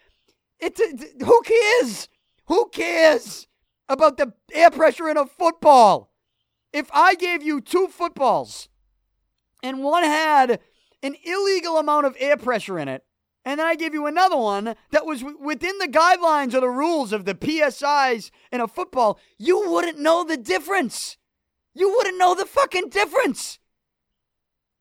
It, 0.59 0.79
who 1.23 1.43
cares? 1.43 2.09
Who 2.47 2.69
cares? 2.71 3.47
About 3.93 4.17
the 4.17 4.33
air 4.53 4.71
pressure 4.71 5.09
in 5.09 5.17
a 5.17 5.27
football. 5.27 6.11
If 6.73 6.91
I 6.93 7.15
gave 7.15 7.43
you 7.43 7.61
two 7.61 7.89
footballs 7.89 8.69
and 9.63 9.83
one 9.83 10.05
had 10.05 10.61
an 11.03 11.17
illegal 11.25 11.77
amount 11.79 12.07
of 12.07 12.17
air 12.19 12.37
pressure 12.37 12.79
in 12.79 12.89
it, 12.89 13.05
and 13.45 13.59
then 13.59 13.67
I 13.67 13.75
gave 13.75 13.93
you 13.93 14.07
another 14.07 14.37
one 14.37 14.77
that 14.93 15.05
was 15.05 15.21
w- 15.21 15.39
within 15.41 15.79
the 15.79 15.89
guidelines 15.89 16.55
or 16.55 16.61
the 16.61 16.69
rules 16.69 17.13
of 17.13 17.25
the 17.25 17.35
PSIs 17.35 18.31
in 18.53 18.61
a 18.61 18.69
football, 18.69 19.19
you 19.37 19.69
wouldn't 19.69 19.99
know 19.99 20.25
the 20.25 20.37
difference. 20.37 21.17
You 21.75 21.91
wouldn't 21.91 22.19
know 22.19 22.35
the 22.35 22.47
fucking 22.47 22.91
difference. 22.91 23.59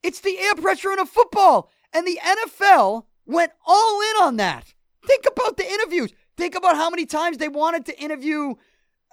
It's 0.03 0.19
the 0.19 0.37
air 0.37 0.55
pressure 0.55 0.91
in 0.91 0.99
a 0.99 1.05
football. 1.05 1.71
And 1.93 2.05
the 2.05 2.19
NFL 2.23 3.05
went 3.25 3.51
all 3.65 4.01
in 4.01 4.23
on 4.23 4.37
that. 4.37 4.73
Think 5.05 5.25
about 5.25 5.57
the 5.57 5.67
interviews. 5.67 6.13
Think 6.37 6.55
about 6.55 6.75
how 6.75 6.89
many 6.89 7.05
times 7.05 7.37
they 7.37 7.47
wanted 7.47 7.85
to 7.87 7.99
interview 7.99 8.55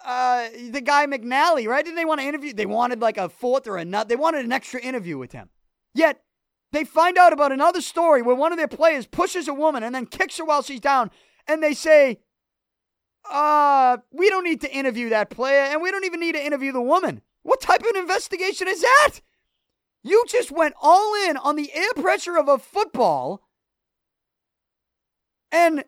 uh, 0.04 0.48
the 0.70 0.80
guy 0.80 1.06
McNally, 1.06 1.66
right? 1.66 1.84
Didn't 1.84 1.96
they 1.96 2.04
want 2.04 2.20
to 2.20 2.26
interview? 2.26 2.52
They 2.52 2.66
wanted 2.66 3.00
like 3.00 3.18
a 3.18 3.28
fourth 3.28 3.66
or 3.66 3.76
a 3.76 3.84
nut. 3.84 4.08
They 4.08 4.16
wanted 4.16 4.44
an 4.44 4.52
extra 4.52 4.80
interview 4.80 5.18
with 5.18 5.32
him. 5.32 5.50
Yet 5.94 6.22
they 6.72 6.84
find 6.84 7.18
out 7.18 7.32
about 7.32 7.52
another 7.52 7.80
story 7.80 8.22
where 8.22 8.36
one 8.36 8.52
of 8.52 8.58
their 8.58 8.68
players 8.68 9.06
pushes 9.06 9.48
a 9.48 9.54
woman 9.54 9.82
and 9.82 9.94
then 9.94 10.06
kicks 10.06 10.38
her 10.38 10.44
while 10.44 10.62
she's 10.62 10.80
down, 10.80 11.10
and 11.46 11.62
they 11.62 11.74
say, 11.74 12.20
"Uh, 13.28 13.98
we 14.12 14.28
don't 14.28 14.44
need 14.44 14.60
to 14.60 14.72
interview 14.72 15.08
that 15.08 15.30
player, 15.30 15.62
and 15.62 15.82
we 15.82 15.90
don't 15.90 16.04
even 16.04 16.20
need 16.20 16.34
to 16.34 16.44
interview 16.44 16.72
the 16.72 16.82
woman." 16.82 17.22
What 17.42 17.60
type 17.60 17.82
of 17.82 17.96
investigation 17.96 18.68
is 18.68 18.82
that? 18.82 19.20
You 20.02 20.24
just 20.28 20.50
went 20.50 20.74
all 20.80 21.14
in 21.28 21.36
on 21.36 21.56
the 21.56 21.72
air 21.72 21.92
pressure 21.94 22.36
of 22.36 22.48
a 22.48 22.58
football, 22.58 23.42
and 25.50 25.84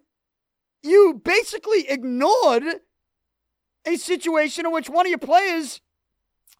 you 0.83 1.21
basically 1.23 1.89
ignored 1.89 2.81
a 3.87 3.97
situation 3.97 4.67
in 4.67 4.73
which 4.73 4.89
one 4.89 5.07
of 5.07 5.11
your 5.11 5.19
players 5.19 5.81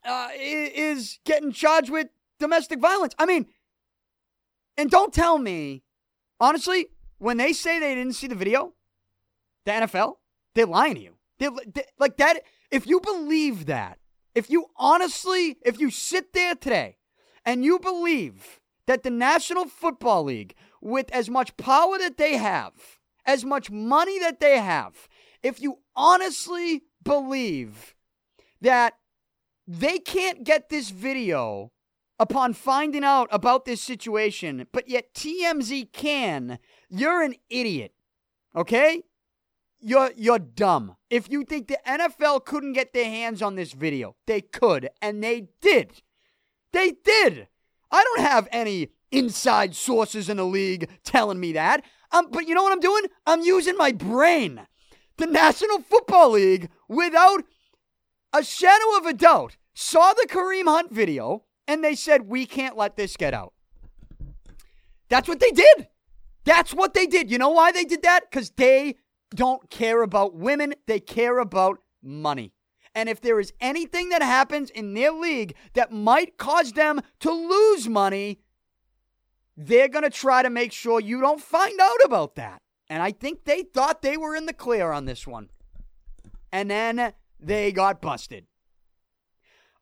uh, 0.05 0.29
is 0.35 1.19
getting 1.25 1.51
charged 1.51 1.89
with 1.89 2.07
domestic 2.39 2.79
violence. 2.79 3.13
I 3.19 3.25
mean, 3.25 3.45
and 4.77 4.89
don't 4.89 5.13
tell 5.13 5.37
me, 5.37 5.83
honestly, 6.39 6.87
when 7.17 7.37
they 7.37 7.53
say 7.53 7.79
they 7.79 7.95
didn't 7.95 8.13
see 8.13 8.27
the 8.27 8.35
video, 8.35 8.73
the 9.65 9.71
NFL, 9.71 10.15
they're 10.55 10.65
lying 10.65 10.95
to 10.95 11.01
you. 11.01 11.13
They're, 11.39 11.51
they, 11.73 11.83
like 11.99 12.17
that. 12.17 12.41
If 12.71 12.87
you 12.87 12.99
believe 12.99 13.67
that, 13.67 13.99
if 14.33 14.49
you 14.49 14.67
honestly, 14.77 15.57
if 15.63 15.79
you 15.79 15.91
sit 15.91 16.33
there 16.33 16.55
today 16.55 16.97
and 17.45 17.65
you 17.65 17.79
believe 17.79 18.59
that 18.87 19.03
the 19.03 19.09
National 19.09 19.65
Football 19.65 20.23
League, 20.23 20.55
with 20.81 21.11
as 21.11 21.29
much 21.29 21.55
power 21.57 21.97
that 21.99 22.17
they 22.17 22.37
have, 22.37 22.73
as 23.25 23.45
much 23.45 23.69
money 23.69 24.19
that 24.19 24.39
they 24.39 24.57
have, 24.57 25.07
if 25.43 25.61
you 25.61 25.79
honestly 25.95 26.83
believe 27.03 27.95
that 28.61 28.95
they 29.67 29.99
can't 29.99 30.43
get 30.43 30.69
this 30.69 30.89
video 30.89 31.71
upon 32.19 32.53
finding 32.53 33.03
out 33.03 33.27
about 33.31 33.65
this 33.65 33.81
situation, 33.81 34.67
but 34.71 34.87
yet 34.87 35.13
TMZ 35.13 35.91
can, 35.91 36.59
you're 36.89 37.23
an 37.23 37.35
idiot. 37.49 37.93
Okay? 38.55 39.03
You're 39.79 40.11
you're 40.15 40.37
dumb. 40.37 40.95
If 41.09 41.31
you 41.31 41.43
think 41.43 41.67
the 41.67 41.79
NFL 41.87 42.45
couldn't 42.45 42.73
get 42.73 42.93
their 42.93 43.05
hands 43.05 43.41
on 43.41 43.55
this 43.55 43.73
video, 43.73 44.15
they 44.27 44.41
could, 44.41 44.89
and 45.01 45.23
they 45.23 45.47
did. 45.59 46.03
They 46.71 46.91
did. 47.03 47.47
I 47.89 48.03
don't 48.03 48.21
have 48.21 48.47
any 48.51 48.89
inside 49.11 49.75
sources 49.75 50.29
in 50.29 50.37
the 50.37 50.45
league 50.45 50.87
telling 51.03 51.39
me 51.39 51.53
that. 51.53 51.83
Um, 52.11 52.27
but 52.29 52.47
you 52.47 52.53
know 52.53 52.61
what 52.61 52.73
I'm 52.73 52.79
doing? 52.79 53.05
I'm 53.25 53.41
using 53.41 53.75
my 53.75 53.91
brain 53.91 54.67
the 55.21 55.27
National 55.27 55.79
Football 55.79 56.31
League, 56.31 56.69
without 56.91 57.43
a 58.33 58.43
shadow 58.43 58.97
of 58.97 59.05
a 59.05 59.13
doubt, 59.13 59.57
saw 59.73 60.13
the 60.13 60.27
Kareem 60.29 60.65
Hunt 60.65 60.91
video 60.91 61.45
and 61.67 61.83
they 61.83 61.95
said, 61.95 62.27
we 62.27 62.45
can't 62.45 62.77
let 62.77 62.97
this 62.97 63.15
get 63.15 63.33
out. 63.33 63.53
That's 65.09 65.27
what 65.27 65.39
they 65.39 65.51
did. 65.51 65.87
That's 66.43 66.73
what 66.73 66.93
they 66.93 67.05
did. 67.05 67.31
You 67.31 67.37
know 67.37 67.49
why 67.49 67.71
they 67.71 67.85
did 67.85 68.03
that? 68.03 68.29
Because 68.29 68.49
they 68.51 68.95
don't 69.33 69.69
care 69.69 70.01
about 70.01 70.35
women, 70.35 70.73
they 70.87 70.99
care 70.99 71.39
about 71.39 71.79
money. 72.03 72.53
And 72.93 73.07
if 73.07 73.21
there 73.21 73.39
is 73.39 73.53
anything 73.61 74.09
that 74.09 74.21
happens 74.21 74.69
in 74.69 74.93
their 74.93 75.11
league 75.11 75.55
that 75.73 75.93
might 75.93 76.37
cause 76.37 76.73
them 76.73 76.99
to 77.21 77.31
lose 77.31 77.87
money, 77.87 78.41
they're 79.55 79.87
going 79.87 80.03
to 80.03 80.09
try 80.09 80.43
to 80.43 80.49
make 80.49 80.73
sure 80.73 80.99
you 80.99 81.21
don't 81.21 81.39
find 81.39 81.79
out 81.79 82.03
about 82.03 82.35
that. 82.35 82.61
And 82.89 83.01
I 83.01 83.11
think 83.11 83.45
they 83.45 83.63
thought 83.63 84.01
they 84.01 84.17
were 84.17 84.35
in 84.35 84.45
the 84.45 84.53
clear 84.53 84.91
on 84.91 85.05
this 85.05 85.25
one. 85.25 85.49
And 86.51 86.69
then 86.69 87.13
they 87.39 87.71
got 87.71 88.01
busted. 88.01 88.45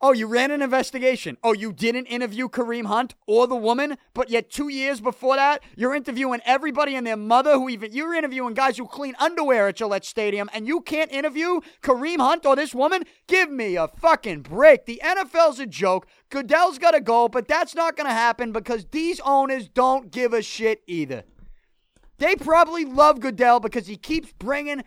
Oh, 0.02 0.14
you 0.14 0.28
ran 0.28 0.50
an 0.52 0.62
investigation. 0.62 1.36
Oh, 1.44 1.52
you 1.52 1.74
didn't 1.74 2.06
interview 2.06 2.48
Kareem 2.48 2.86
Hunt 2.86 3.16
or 3.28 3.48
the 3.48 3.56
woman, 3.58 3.98
but 4.14 4.30
yet 4.30 4.50
two 4.50 4.70
years 4.70 5.02
before 5.02 5.36
that, 5.36 5.62
you're 5.76 5.94
interviewing 5.94 6.40
everybody 6.46 6.96
and 6.96 7.06
their 7.06 7.18
mother 7.18 7.56
who 7.56 7.68
even 7.68 7.92
you're 7.92 8.14
interviewing 8.14 8.54
guys 8.54 8.78
who 8.78 8.88
clean 8.88 9.14
underwear 9.20 9.68
at 9.68 9.76
Gillette 9.76 10.06
Stadium, 10.06 10.50
and 10.54 10.66
you 10.66 10.80
can't 10.80 11.12
interview 11.12 11.60
Kareem 11.82 12.20
Hunt 12.20 12.46
or 12.46 12.56
this 12.56 12.74
woman? 12.74 13.04
Give 13.28 13.52
me 13.52 13.76
a 13.76 13.90
fucking 13.90 14.44
break. 14.44 14.86
The 14.86 15.02
NFL's 15.04 15.60
a 15.60 15.66
joke. 15.66 16.08
Goodell's 16.30 16.78
got 16.78 16.92
to 16.92 17.02
go, 17.02 17.28
but 17.28 17.50
that's 17.50 17.76
not 17.76 17.98
to 17.98 18.06
happen 18.06 18.54
because 18.54 18.86
these 18.92 19.20
owners 19.26 19.68
don't 19.68 20.12
give 20.12 20.32
a 20.32 20.42
shit 20.42 20.82
either. 20.88 21.26
They 22.20 22.38
probably 22.38 22.86
love 22.86 23.20
Goodell 23.20 23.60
because 23.60 23.88
he 23.88 23.98
keeps 23.98 24.32
bringing 24.32 24.84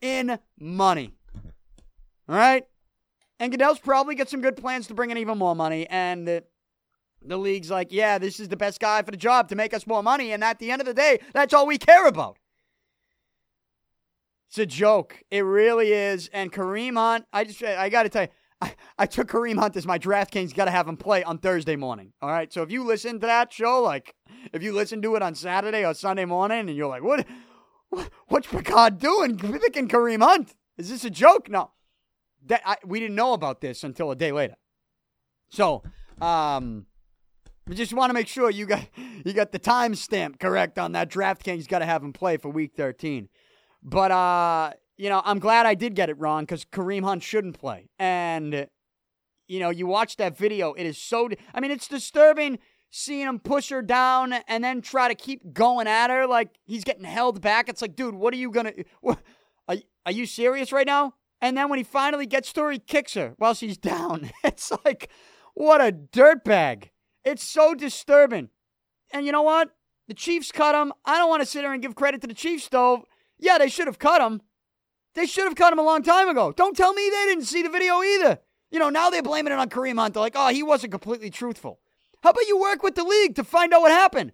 in 0.00 0.40
money. 0.58 1.15
All 2.28 2.36
right? 2.36 2.64
And 3.38 3.52
Goodell's 3.52 3.78
probably 3.78 4.14
got 4.14 4.28
some 4.28 4.40
good 4.40 4.56
plans 4.56 4.86
to 4.88 4.94
bring 4.94 5.10
in 5.10 5.18
even 5.18 5.38
more 5.38 5.54
money. 5.54 5.86
And 5.88 6.26
the, 6.26 6.44
the 7.22 7.36
league's 7.36 7.70
like, 7.70 7.92
yeah, 7.92 8.18
this 8.18 8.40
is 8.40 8.48
the 8.48 8.56
best 8.56 8.80
guy 8.80 9.02
for 9.02 9.10
the 9.10 9.16
job 9.16 9.48
to 9.50 9.56
make 9.56 9.74
us 9.74 9.86
more 9.86 10.02
money. 10.02 10.32
And 10.32 10.42
at 10.42 10.58
the 10.58 10.70
end 10.70 10.80
of 10.80 10.86
the 10.86 10.94
day, 10.94 11.20
that's 11.34 11.52
all 11.52 11.66
we 11.66 11.78
care 11.78 12.06
about. 12.06 12.38
It's 14.48 14.58
a 14.58 14.66
joke. 14.66 15.22
It 15.30 15.40
really 15.40 15.92
is. 15.92 16.30
And 16.32 16.52
Kareem 16.52 16.96
Hunt, 16.96 17.26
I 17.32 17.44
just, 17.44 17.62
I 17.62 17.88
got 17.88 18.04
to 18.04 18.08
tell 18.08 18.22
you, 18.22 18.28
I, 18.60 18.74
I 18.98 19.06
took 19.06 19.28
Kareem 19.28 19.58
Hunt 19.58 19.76
as 19.76 19.86
my 19.86 19.98
DraftKings. 19.98 20.54
Got 20.54 20.66
to 20.66 20.70
have 20.70 20.88
him 20.88 20.96
play 20.96 21.22
on 21.22 21.38
Thursday 21.38 21.76
morning. 21.76 22.12
All 22.22 22.30
right. 22.30 22.50
So 22.50 22.62
if 22.62 22.70
you 22.70 22.84
listen 22.84 23.20
to 23.20 23.26
that 23.26 23.52
show, 23.52 23.82
like 23.82 24.14
if 24.52 24.62
you 24.62 24.72
listen 24.72 25.02
to 25.02 25.14
it 25.16 25.22
on 25.22 25.34
Saturday 25.34 25.84
or 25.84 25.92
Sunday 25.92 26.24
morning, 26.24 26.60
and 26.60 26.76
you're 26.76 26.88
like, 26.88 27.02
what, 27.02 27.26
what 27.90 28.10
what's 28.28 28.46
Picard 28.46 28.98
doing? 28.98 29.36
Picking 29.60 29.88
Kareem 29.88 30.22
Hunt? 30.22 30.54
Is 30.78 30.88
this 30.88 31.04
a 31.04 31.10
joke? 31.10 31.50
No, 31.50 31.72
that 32.46 32.62
I, 32.64 32.76
we 32.84 33.00
didn't 33.00 33.16
know 33.16 33.32
about 33.32 33.60
this 33.60 33.84
until 33.84 34.10
a 34.10 34.16
day 34.16 34.32
later. 34.32 34.56
So, 35.50 35.82
um, 36.20 36.86
we 37.68 37.74
just 37.74 37.92
want 37.92 38.10
to 38.10 38.14
make 38.14 38.28
sure 38.28 38.50
you 38.50 38.66
got 38.66 38.86
you 39.24 39.32
got 39.32 39.52
the 39.52 39.58
timestamp 39.58 40.38
correct 40.38 40.78
on 40.78 40.92
that. 40.92 41.10
DraftKings 41.10 41.66
got 41.68 41.80
to 41.80 41.86
have 41.86 42.02
him 42.02 42.12
play 42.12 42.36
for 42.36 42.48
Week 42.48 42.72
13. 42.76 43.28
But 43.82 44.10
uh, 44.10 44.72
you 44.96 45.08
know, 45.08 45.20
I'm 45.24 45.38
glad 45.38 45.66
I 45.66 45.74
did 45.74 45.94
get 45.94 46.08
it 46.08 46.18
wrong 46.18 46.44
because 46.44 46.64
Kareem 46.64 47.04
Hunt 47.04 47.22
shouldn't 47.22 47.58
play. 47.58 47.90
And, 47.98 48.68
you 49.46 49.60
know, 49.60 49.70
you 49.70 49.86
watch 49.86 50.16
that 50.16 50.36
video, 50.36 50.72
it 50.72 50.86
is 50.86 50.98
so. 50.98 51.28
I 51.54 51.60
mean, 51.60 51.70
it's 51.70 51.88
disturbing 51.88 52.58
seeing 52.90 53.26
him 53.26 53.38
push 53.38 53.68
her 53.70 53.82
down 53.82 54.32
and 54.32 54.64
then 54.64 54.80
try 54.80 55.08
to 55.08 55.14
keep 55.14 55.52
going 55.52 55.86
at 55.86 56.08
her 56.08 56.26
like 56.26 56.50
he's 56.64 56.84
getting 56.84 57.04
held 57.04 57.40
back. 57.40 57.68
It's 57.68 57.82
like, 57.82 57.94
dude, 57.94 58.14
what 58.14 58.32
are 58.32 58.38
you 58.38 58.50
gonna? 58.50 58.72
What, 59.00 59.18
are, 59.68 59.76
are 60.06 60.12
you 60.12 60.26
serious 60.26 60.72
right 60.72 60.86
now? 60.86 61.14
And 61.40 61.56
then 61.56 61.68
when 61.68 61.78
he 61.78 61.84
finally 61.84 62.26
gets 62.26 62.52
to 62.54 62.62
her, 62.62 62.70
he 62.70 62.78
kicks 62.78 63.14
her 63.14 63.34
while 63.38 63.54
she's 63.54 63.78
down. 63.92 64.30
It's 64.44 64.72
like, 64.84 65.10
what 65.54 65.80
a 65.80 65.92
dirtbag. 65.92 66.90
It's 67.24 67.42
so 67.42 67.74
disturbing. 67.74 68.50
And 69.12 69.26
you 69.26 69.32
know 69.32 69.42
what? 69.42 69.70
The 70.08 70.14
Chiefs 70.14 70.52
cut 70.52 70.74
him. 70.74 70.92
I 71.04 71.18
don't 71.18 71.28
want 71.28 71.42
to 71.42 71.46
sit 71.46 71.62
here 71.62 71.72
and 71.72 71.82
give 71.82 71.94
credit 71.94 72.20
to 72.20 72.26
the 72.26 72.34
Chiefs, 72.34 72.68
though. 72.68 73.04
Yeah, 73.38 73.58
they 73.58 73.68
should 73.68 73.86
have 73.86 73.98
cut 73.98 74.20
him. 74.20 74.40
They 75.14 75.26
should 75.26 75.44
have 75.44 75.56
cut 75.56 75.72
him 75.72 75.78
a 75.78 75.84
long 75.84 76.02
time 76.02 76.28
ago. 76.28 76.52
Don't 76.52 76.76
tell 76.76 76.92
me 76.92 77.08
they 77.10 77.24
didn't 77.26 77.44
see 77.44 77.62
the 77.62 77.68
video 77.68 78.02
either. 78.02 78.38
You 78.70 78.78
know, 78.78 78.90
now 78.90 79.10
they're 79.10 79.22
blaming 79.22 79.52
it 79.52 79.58
on 79.58 79.68
Kareem 79.68 79.98
Hunt. 79.98 80.14
They're 80.14 80.20
like, 80.20 80.34
oh, 80.36 80.48
he 80.48 80.62
wasn't 80.62 80.92
completely 80.92 81.30
truthful. 81.30 81.80
How 82.22 82.30
about 82.30 82.46
you 82.46 82.60
work 82.60 82.82
with 82.82 82.94
the 82.94 83.04
league 83.04 83.34
to 83.36 83.44
find 83.44 83.72
out 83.72 83.80
what 83.80 83.92
happened? 83.92 84.32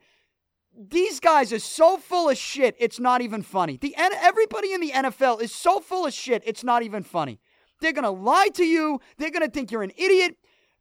These 0.75 1.21
guys 1.21 1.53
are 1.53 1.59
so 1.59 1.99
full 1.99 2.31
of 2.31 2.39
shit, 2.39 2.75
it's 2.79 2.99
not 2.99 3.21
even 3.21 3.43
funny. 3.43 3.77
The 3.77 3.95
everybody 3.97 4.73
in 4.73 4.81
the 4.81 4.91
NFL 4.91 5.43
is 5.43 5.55
so 5.55 5.81
full 5.81 6.07
of 6.07 6.15
shit, 6.15 6.43
it's 6.47 6.65
not 6.65 6.83
even 6.83 7.03
funny. 7.03 7.41
They're 7.81 7.93
going 7.93 8.05
to 8.05 8.11
lie 8.11 8.49
to 8.55 8.65
you, 8.65 9.01
they're 9.19 9.31
going 9.31 9.45
to 9.45 9.51
think 9.51 9.71
you're 9.71 9.83
an 9.83 9.93
idiot, 9.97 10.37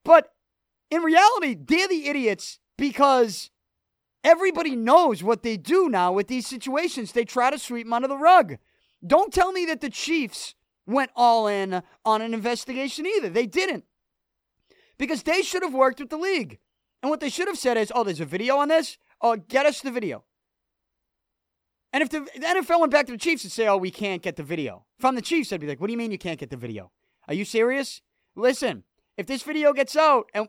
but 0.05 0.33
in 0.89 1.01
reality, 1.01 1.55
they're 1.55 1.87
the 1.87 2.07
idiots 2.07 2.59
because 2.77 3.49
everybody 4.23 4.75
knows 4.75 5.23
what 5.23 5.43
they 5.43 5.57
do 5.57 5.89
now 5.89 6.11
with 6.11 6.27
these 6.27 6.47
situations. 6.47 7.11
They 7.11 7.25
try 7.25 7.49
to 7.49 7.59
sweep 7.59 7.85
them 7.85 7.93
under 7.93 8.07
the 8.07 8.17
rug. 8.17 8.57
Don't 9.05 9.33
tell 9.33 9.51
me 9.51 9.65
that 9.65 9.81
the 9.81 9.89
Chiefs 9.89 10.55
went 10.85 11.11
all 11.15 11.47
in 11.47 11.81
on 12.05 12.21
an 12.21 12.33
investigation 12.33 13.05
either. 13.05 13.29
They 13.29 13.45
didn't. 13.45 13.85
Because 14.97 15.23
they 15.23 15.41
should 15.41 15.63
have 15.63 15.73
worked 15.73 15.99
with 15.99 16.09
the 16.09 16.17
league. 16.17 16.59
And 17.01 17.09
what 17.09 17.19
they 17.19 17.29
should 17.29 17.47
have 17.47 17.57
said 17.57 17.77
is, 17.77 17.91
oh, 17.95 18.03
there's 18.03 18.19
a 18.19 18.25
video 18.25 18.57
on 18.57 18.67
this? 18.67 18.97
Oh, 19.21 19.35
get 19.35 19.65
us 19.65 19.81
the 19.81 19.91
video. 19.91 20.23
And 21.93 22.01
if 22.01 22.09
the, 22.09 22.21
the 22.21 22.45
NFL 22.45 22.79
went 22.79 22.91
back 22.91 23.05
to 23.07 23.11
the 23.11 23.17
Chiefs 23.17 23.43
and 23.43 23.51
say, 23.51 23.67
oh, 23.67 23.77
we 23.77 23.91
can't 23.91 24.21
get 24.21 24.35
the 24.37 24.43
video. 24.43 24.85
From 24.99 25.15
the 25.15 25.21
Chiefs, 25.21 25.51
I'd 25.51 25.59
be 25.59 25.67
like, 25.67 25.81
what 25.81 25.87
do 25.87 25.93
you 25.93 25.97
mean 25.97 26.11
you 26.11 26.17
can't 26.17 26.39
get 26.39 26.49
the 26.49 26.57
video? 26.57 26.91
Are 27.27 27.33
you 27.33 27.45
serious? 27.45 28.01
Listen, 28.35 28.83
if 29.17 29.27
this 29.27 29.43
video 29.43 29.73
gets 29.73 29.95
out 29.95 30.29
and, 30.33 30.47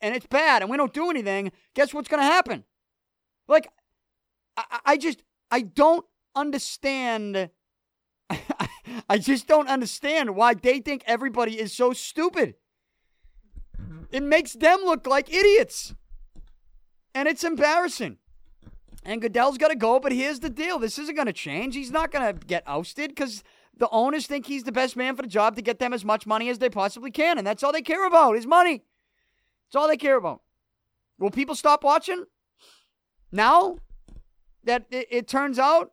and 0.00 0.14
it's 0.14 0.26
bad 0.26 0.62
and 0.62 0.70
we 0.70 0.76
don't 0.76 0.92
do 0.92 1.10
anything, 1.10 1.52
guess 1.74 1.92
what's 1.92 2.08
going 2.08 2.22
to 2.22 2.26
happen? 2.26 2.64
Like, 3.48 3.68
I, 4.56 4.80
I 4.84 4.96
just, 4.96 5.22
I 5.50 5.62
don't 5.62 6.06
understand 6.34 7.50
I 9.08 9.18
just 9.18 9.46
don't 9.46 9.68
understand 9.68 10.34
why 10.34 10.54
they 10.54 10.80
think 10.80 11.02
everybody 11.06 11.58
is 11.58 11.72
so 11.72 11.92
stupid. 11.92 12.54
It 14.10 14.22
makes 14.22 14.52
them 14.52 14.80
look 14.84 15.06
like 15.06 15.32
idiots. 15.32 15.94
And 17.14 17.28
it's 17.28 17.44
embarrassing. 17.44 18.18
And 19.04 19.20
Goodell's 19.20 19.58
got 19.58 19.68
to 19.68 19.76
go, 19.76 20.00
but 20.00 20.12
here's 20.12 20.40
the 20.40 20.50
deal 20.50 20.78
this 20.78 20.98
isn't 20.98 21.14
going 21.14 21.26
to 21.26 21.32
change. 21.32 21.74
He's 21.74 21.90
not 21.90 22.10
going 22.10 22.34
to 22.34 22.46
get 22.46 22.64
ousted 22.66 23.10
because 23.10 23.44
the 23.76 23.88
owners 23.90 24.26
think 24.26 24.46
he's 24.46 24.64
the 24.64 24.72
best 24.72 24.96
man 24.96 25.14
for 25.14 25.22
the 25.22 25.28
job 25.28 25.56
to 25.56 25.62
get 25.62 25.78
them 25.78 25.92
as 25.92 26.04
much 26.04 26.26
money 26.26 26.48
as 26.48 26.58
they 26.58 26.70
possibly 26.70 27.10
can. 27.10 27.36
And 27.36 27.46
that's 27.46 27.62
all 27.62 27.72
they 27.72 27.82
care 27.82 28.06
about 28.06 28.36
is 28.36 28.46
money. 28.46 28.82
It's 29.66 29.76
all 29.76 29.88
they 29.88 29.96
care 29.96 30.16
about. 30.16 30.42
Will 31.18 31.30
people 31.30 31.54
stop 31.54 31.84
watching? 31.84 32.24
Now 33.30 33.78
that 34.64 34.86
it, 34.90 35.08
it 35.10 35.28
turns 35.28 35.58
out 35.58 35.92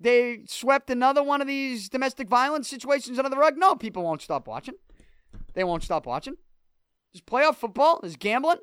they 0.00 0.42
swept 0.46 0.90
another 0.90 1.22
one 1.22 1.40
of 1.40 1.46
these 1.46 1.88
domestic 1.88 2.28
violence 2.28 2.68
situations 2.68 3.18
under 3.18 3.30
the 3.30 3.36
rug. 3.36 3.56
No, 3.56 3.74
people 3.74 4.02
won't 4.02 4.22
stop 4.22 4.46
watching. 4.46 4.74
They 5.54 5.64
won't 5.64 5.82
stop 5.82 6.06
watching. 6.06 6.36
There's 7.12 7.22
playoff 7.22 7.56
football. 7.56 8.00
There's 8.00 8.16
gambling. 8.16 8.58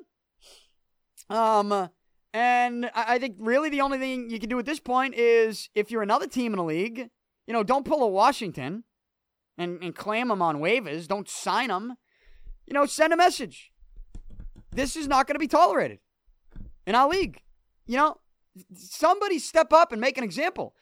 Um, 1.28 1.90
and 2.32 2.90
I 2.94 3.18
think 3.18 3.36
really 3.38 3.70
the 3.70 3.80
only 3.80 3.98
thing 3.98 4.30
you 4.30 4.38
can 4.38 4.48
do 4.48 4.58
at 4.58 4.66
this 4.66 4.80
point 4.80 5.14
is 5.14 5.70
if 5.74 5.90
you're 5.90 6.02
another 6.02 6.26
team 6.26 6.52
in 6.52 6.58
the 6.58 6.64
league, 6.64 7.08
you 7.46 7.52
know, 7.52 7.62
don't 7.62 7.86
pull 7.86 8.02
a 8.02 8.08
Washington 8.08 8.84
and, 9.56 9.82
and 9.82 9.94
claim 9.94 10.28
them 10.28 10.42
on 10.42 10.56
waivers. 10.56 11.08
Don't 11.08 11.28
sign 11.28 11.68
them. 11.68 11.94
You 12.66 12.74
know, 12.74 12.86
send 12.86 13.12
a 13.12 13.16
message. 13.16 13.72
This 14.72 14.96
is 14.96 15.08
not 15.08 15.26
going 15.26 15.36
to 15.36 15.40
be 15.40 15.46
tolerated 15.46 15.98
in 16.86 16.94
our 16.94 17.08
league. 17.08 17.40
You 17.86 17.96
know, 17.96 18.16
somebody 18.74 19.38
step 19.38 19.72
up 19.72 19.92
and 19.92 20.00
make 20.00 20.18
an 20.18 20.24
example. 20.24 20.74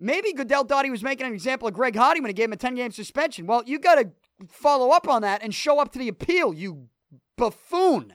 Maybe 0.00 0.32
Goodell 0.32 0.64
thought 0.64 0.84
he 0.84 0.90
was 0.90 1.02
making 1.02 1.26
an 1.26 1.32
example 1.32 1.68
of 1.68 1.74
Greg 1.74 1.96
Hardy 1.96 2.20
when 2.20 2.28
he 2.28 2.34
gave 2.34 2.46
him 2.46 2.52
a 2.52 2.56
10 2.56 2.74
game 2.74 2.90
suspension. 2.90 3.46
Well, 3.46 3.62
you 3.66 3.78
got 3.78 3.96
to 3.96 4.10
follow 4.48 4.90
up 4.90 5.08
on 5.08 5.22
that 5.22 5.42
and 5.42 5.54
show 5.54 5.80
up 5.80 5.92
to 5.92 5.98
the 5.98 6.08
appeal, 6.08 6.54
you 6.54 6.88
buffoon. 7.36 8.14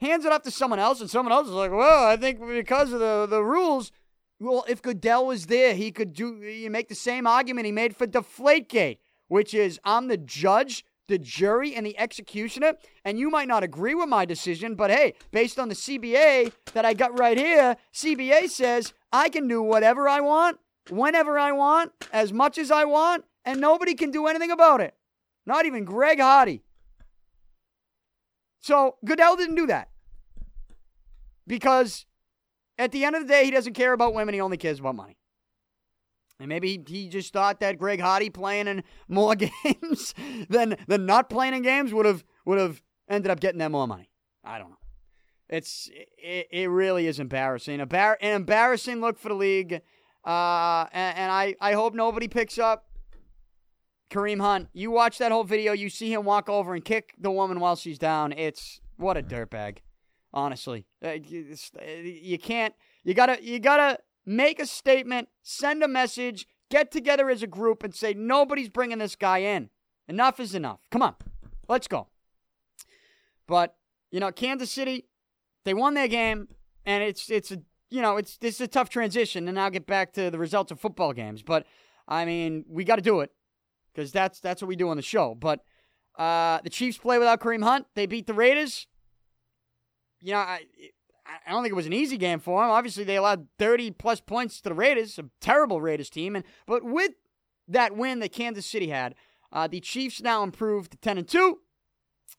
Hands 0.00 0.24
it 0.24 0.32
off 0.32 0.42
to 0.42 0.50
someone 0.50 0.78
else, 0.78 1.00
and 1.00 1.08
someone 1.08 1.32
else 1.32 1.48
is 1.48 1.54
like, 1.54 1.70
well, 1.70 2.06
I 2.06 2.16
think 2.16 2.40
because 2.46 2.92
of 2.92 3.00
the, 3.00 3.26
the 3.28 3.42
rules. 3.42 3.92
Well, 4.40 4.64
if 4.68 4.82
Goodell 4.82 5.26
was 5.26 5.46
there, 5.46 5.74
he 5.74 5.92
could 5.92 6.12
do 6.12 6.36
you 6.36 6.70
make 6.70 6.88
the 6.88 6.94
same 6.94 7.26
argument 7.26 7.66
he 7.66 7.72
made 7.72 7.96
for 7.96 8.06
Deflategate, 8.06 8.98
which 9.28 9.54
is 9.54 9.78
I'm 9.84 10.08
the 10.08 10.16
judge 10.16 10.84
the 11.08 11.18
jury 11.18 11.74
and 11.74 11.84
the 11.84 11.98
executioner. 11.98 12.74
And 13.04 13.18
you 13.18 13.30
might 13.30 13.48
not 13.48 13.62
agree 13.62 13.94
with 13.94 14.08
my 14.08 14.24
decision, 14.24 14.74
but 14.74 14.90
hey, 14.90 15.14
based 15.30 15.58
on 15.58 15.68
the 15.68 15.74
CBA 15.74 16.52
that 16.72 16.84
I 16.84 16.94
got 16.94 17.18
right 17.18 17.36
here, 17.36 17.76
CBA 17.92 18.48
says 18.48 18.92
I 19.12 19.28
can 19.28 19.48
do 19.48 19.62
whatever 19.62 20.08
I 20.08 20.20
want, 20.20 20.58
whenever 20.90 21.38
I 21.38 21.52
want, 21.52 21.92
as 22.12 22.32
much 22.32 22.58
as 22.58 22.70
I 22.70 22.84
want, 22.84 23.24
and 23.44 23.60
nobody 23.60 23.94
can 23.94 24.10
do 24.10 24.26
anything 24.26 24.50
about 24.50 24.80
it. 24.80 24.94
Not 25.46 25.66
even 25.66 25.84
Greg 25.84 26.20
Hardy. 26.20 26.62
So 28.64 28.96
Goodell 29.04 29.36
didn't 29.36 29.56
do 29.56 29.66
that. 29.66 29.90
Because 31.46 32.06
at 32.78 32.92
the 32.92 33.04
end 33.04 33.14
of 33.14 33.20
the 33.20 33.28
day, 33.28 33.44
he 33.44 33.50
doesn't 33.50 33.74
care 33.74 33.92
about 33.92 34.14
women, 34.14 34.32
he 34.32 34.40
only 34.40 34.56
cares 34.56 34.80
about 34.80 34.94
money. 34.94 35.18
And 36.40 36.48
maybe 36.48 36.82
he 36.86 37.10
just 37.10 37.34
thought 37.34 37.60
that 37.60 37.76
Greg 37.76 38.00
Hardy 38.00 38.30
playing 38.30 38.66
in 38.66 38.82
more 39.06 39.34
games 39.64 40.14
than 40.48 40.76
than 40.88 41.04
not 41.04 41.28
playing 41.28 41.52
in 41.52 41.60
games 41.60 41.92
would 41.92 42.06
have 42.06 42.24
would 42.46 42.58
have 42.58 42.80
ended 43.06 43.30
up 43.30 43.38
getting 43.38 43.58
them 43.58 43.72
more 43.72 43.86
money. 43.86 44.08
I 44.42 44.56
don't 44.58 44.70
know. 44.70 44.78
It's 45.50 45.90
it, 46.16 46.48
it 46.50 46.70
really 46.70 47.06
is 47.06 47.20
embarrassing. 47.20 47.80
A 47.80 47.86
bar, 47.86 48.16
an 48.22 48.34
embarrassing 48.34 49.02
look 49.02 49.18
for 49.18 49.28
the 49.28 49.34
league. 49.34 49.82
Uh, 50.24 50.86
and, 50.90 51.18
and 51.18 51.30
I, 51.30 51.54
I 51.60 51.74
hope 51.74 51.92
nobody 51.92 52.28
picks 52.28 52.56
up 52.56 52.86
Kareem 54.14 54.40
Hunt. 54.40 54.68
You 54.72 54.90
watch 54.90 55.18
that 55.18 55.32
whole 55.32 55.44
video, 55.44 55.72
you 55.72 55.90
see 55.90 56.12
him 56.12 56.24
walk 56.24 56.48
over 56.48 56.74
and 56.74 56.84
kick 56.84 57.14
the 57.18 57.30
woman 57.30 57.58
while 57.58 57.74
she's 57.74 57.98
down. 57.98 58.32
It's 58.32 58.80
what 58.96 59.16
a 59.16 59.22
dirtbag, 59.22 59.78
honestly. 60.32 60.86
Uh, 61.04 61.12
you 61.12 62.38
can't. 62.38 62.74
You 63.02 63.12
gotta. 63.14 63.44
You 63.44 63.58
gotta 63.58 63.98
make 64.26 64.58
a 64.58 64.66
statement, 64.66 65.28
send 65.42 65.82
a 65.82 65.88
message, 65.88 66.46
get 66.70 66.90
together 66.90 67.28
as 67.28 67.42
a 67.42 67.46
group 67.46 67.82
and 67.82 67.94
say, 67.94 68.14
nobody's 68.14 68.68
bringing 68.68 68.98
this 68.98 69.16
guy 69.16 69.38
in. 69.38 69.68
Enough 70.08 70.40
is 70.40 70.54
enough. 70.54 70.80
Come 70.90 71.02
on, 71.02 71.14
let's 71.68 71.88
go. 71.88 72.08
But, 73.46 73.76
you 74.10 74.20
know, 74.20 74.32
Kansas 74.32 74.70
City, 74.70 75.08
they 75.64 75.74
won 75.74 75.92
their 75.92 76.08
game, 76.08 76.48
and 76.86 77.02
it's, 77.02 77.30
it's 77.30 77.52
a, 77.52 77.58
you 77.90 78.00
know, 78.00 78.16
it's, 78.16 78.38
this 78.38 78.54
is 78.54 78.60
a 78.62 78.68
tough 78.68 78.88
transition, 78.88 79.46
and 79.46 79.60
I'll 79.60 79.70
get 79.70 79.86
back 79.86 80.14
to 80.14 80.30
the 80.30 80.38
results 80.38 80.72
of 80.72 80.80
football 80.80 81.12
games. 81.12 81.42
But, 81.42 81.66
I 82.08 82.24
mean, 82.24 82.64
we 82.66 82.84
got 82.84 82.96
to 82.96 83.02
do 83.02 83.20
it 83.20 83.30
because 83.94 84.12
that's, 84.12 84.40
that's 84.40 84.60
what 84.60 84.68
we 84.68 84.76
do 84.76 84.88
on 84.88 84.96
the 84.96 85.02
show. 85.02 85.34
But, 85.34 85.60
uh, 86.18 86.60
the 86.62 86.70
Chiefs 86.70 86.98
play 86.98 87.18
without 87.18 87.40
Kareem 87.40 87.64
Hunt. 87.64 87.86
They 87.94 88.06
beat 88.06 88.26
the 88.26 88.34
Raiders. 88.34 88.86
You 90.20 90.32
know, 90.32 90.38
I, 90.38 90.60
I 91.26 91.50
don't 91.50 91.62
think 91.62 91.72
it 91.72 91.76
was 91.76 91.86
an 91.86 91.92
easy 91.92 92.16
game 92.16 92.38
for 92.38 92.62
them. 92.62 92.70
Obviously, 92.70 93.04
they 93.04 93.16
allowed 93.16 93.48
30 93.58 93.92
plus 93.92 94.20
points 94.20 94.60
to 94.60 94.68
the 94.68 94.74
Raiders, 94.74 95.18
a 95.18 95.24
terrible 95.40 95.80
Raiders 95.80 96.10
team. 96.10 96.36
And 96.36 96.44
but 96.66 96.84
with 96.84 97.12
that 97.68 97.96
win 97.96 98.20
that 98.20 98.32
Kansas 98.32 98.66
City 98.66 98.88
had, 98.88 99.14
uh, 99.52 99.66
the 99.66 99.80
Chiefs 99.80 100.20
now 100.20 100.42
improved 100.42 100.92
to 100.92 100.98
10 100.98 101.18
and 101.18 101.28
2, 101.28 101.58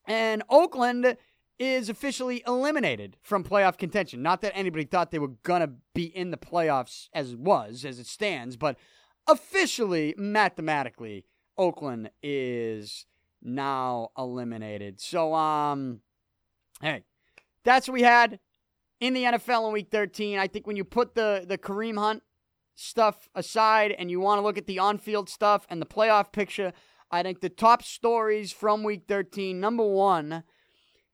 and 0.07 0.43
Oakland 0.49 1.17
is 1.57 1.89
officially 1.89 2.43
eliminated 2.45 3.17
from 3.21 3.43
playoff 3.43 3.77
contention. 3.77 4.21
Not 4.21 4.41
that 4.41 4.55
anybody 4.55 4.83
thought 4.83 5.11
they 5.11 5.19
were 5.19 5.33
gonna 5.43 5.71
be 5.93 6.05
in 6.05 6.31
the 6.31 6.37
playoffs 6.37 7.07
as 7.13 7.31
it 7.31 7.39
was, 7.39 7.85
as 7.85 7.97
it 7.97 8.07
stands, 8.07 8.57
but 8.57 8.77
officially, 9.25 10.13
mathematically, 10.17 11.25
Oakland 11.57 12.09
is 12.21 13.05
now 13.41 14.09
eliminated. 14.17 14.99
So, 14.99 15.33
um, 15.33 16.01
hey, 16.81 17.03
that's 17.63 17.87
what 17.87 17.93
we 17.93 18.01
had 18.01 18.39
in 18.99 19.13
the 19.13 19.23
NFL 19.23 19.67
in 19.67 19.73
Week 19.73 19.89
13. 19.91 20.39
I 20.39 20.47
think 20.47 20.67
when 20.67 20.75
you 20.75 20.83
put 20.83 21.15
the 21.15 21.45
the 21.47 21.57
Kareem 21.57 21.97
Hunt 21.97 22.23
stuff 22.75 23.29
aside 23.35 23.95
and 23.97 24.11
you 24.11 24.19
want 24.19 24.39
to 24.39 24.43
look 24.43 24.57
at 24.57 24.67
the 24.67 24.79
on-field 24.79 25.29
stuff 25.29 25.65
and 25.69 25.81
the 25.81 25.85
playoff 25.85 26.31
picture, 26.31 26.73
I 27.11 27.23
think 27.23 27.39
the 27.39 27.49
top 27.49 27.83
stories 27.83 28.51
from 28.51 28.83
Week 28.83 29.03
13. 29.07 29.59
Number 29.59 29.85
one 29.85 30.43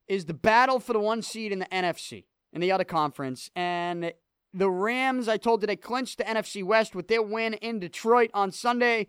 is 0.08 0.26
the 0.26 0.34
battle 0.34 0.80
for 0.80 0.94
the 0.94 1.00
one 1.00 1.22
seed 1.22 1.52
in 1.52 1.60
the 1.60 1.66
NFC 1.68 2.26
in 2.54 2.62
the 2.62 2.72
other 2.72 2.84
conference, 2.84 3.50
and 3.56 4.14
the 4.54 4.70
Rams. 4.70 5.28
I 5.28 5.38
told 5.38 5.62
you 5.62 5.68
they 5.68 5.76
clinched 5.76 6.18
the 6.18 6.26
NFC 6.26 6.64
West 6.64 6.96
with 6.96 7.08
their 7.08 7.22
win 7.22 7.54
in 7.56 7.80
Detroit 7.80 8.30
on 8.34 8.52
Sunday, 8.52 9.08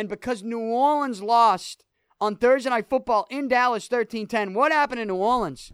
and 0.00 0.08
because 0.08 0.42
New 0.42 0.60
Orleans 0.60 1.22
lost 1.22 1.84
on 2.22 2.34
Thursday 2.34 2.70
Night 2.70 2.88
Football 2.88 3.26
in 3.28 3.48
Dallas 3.48 3.86
13-10, 3.86 4.54
what 4.54 4.72
happened 4.72 4.98
in 4.98 5.08
New 5.08 5.16
Orleans? 5.16 5.72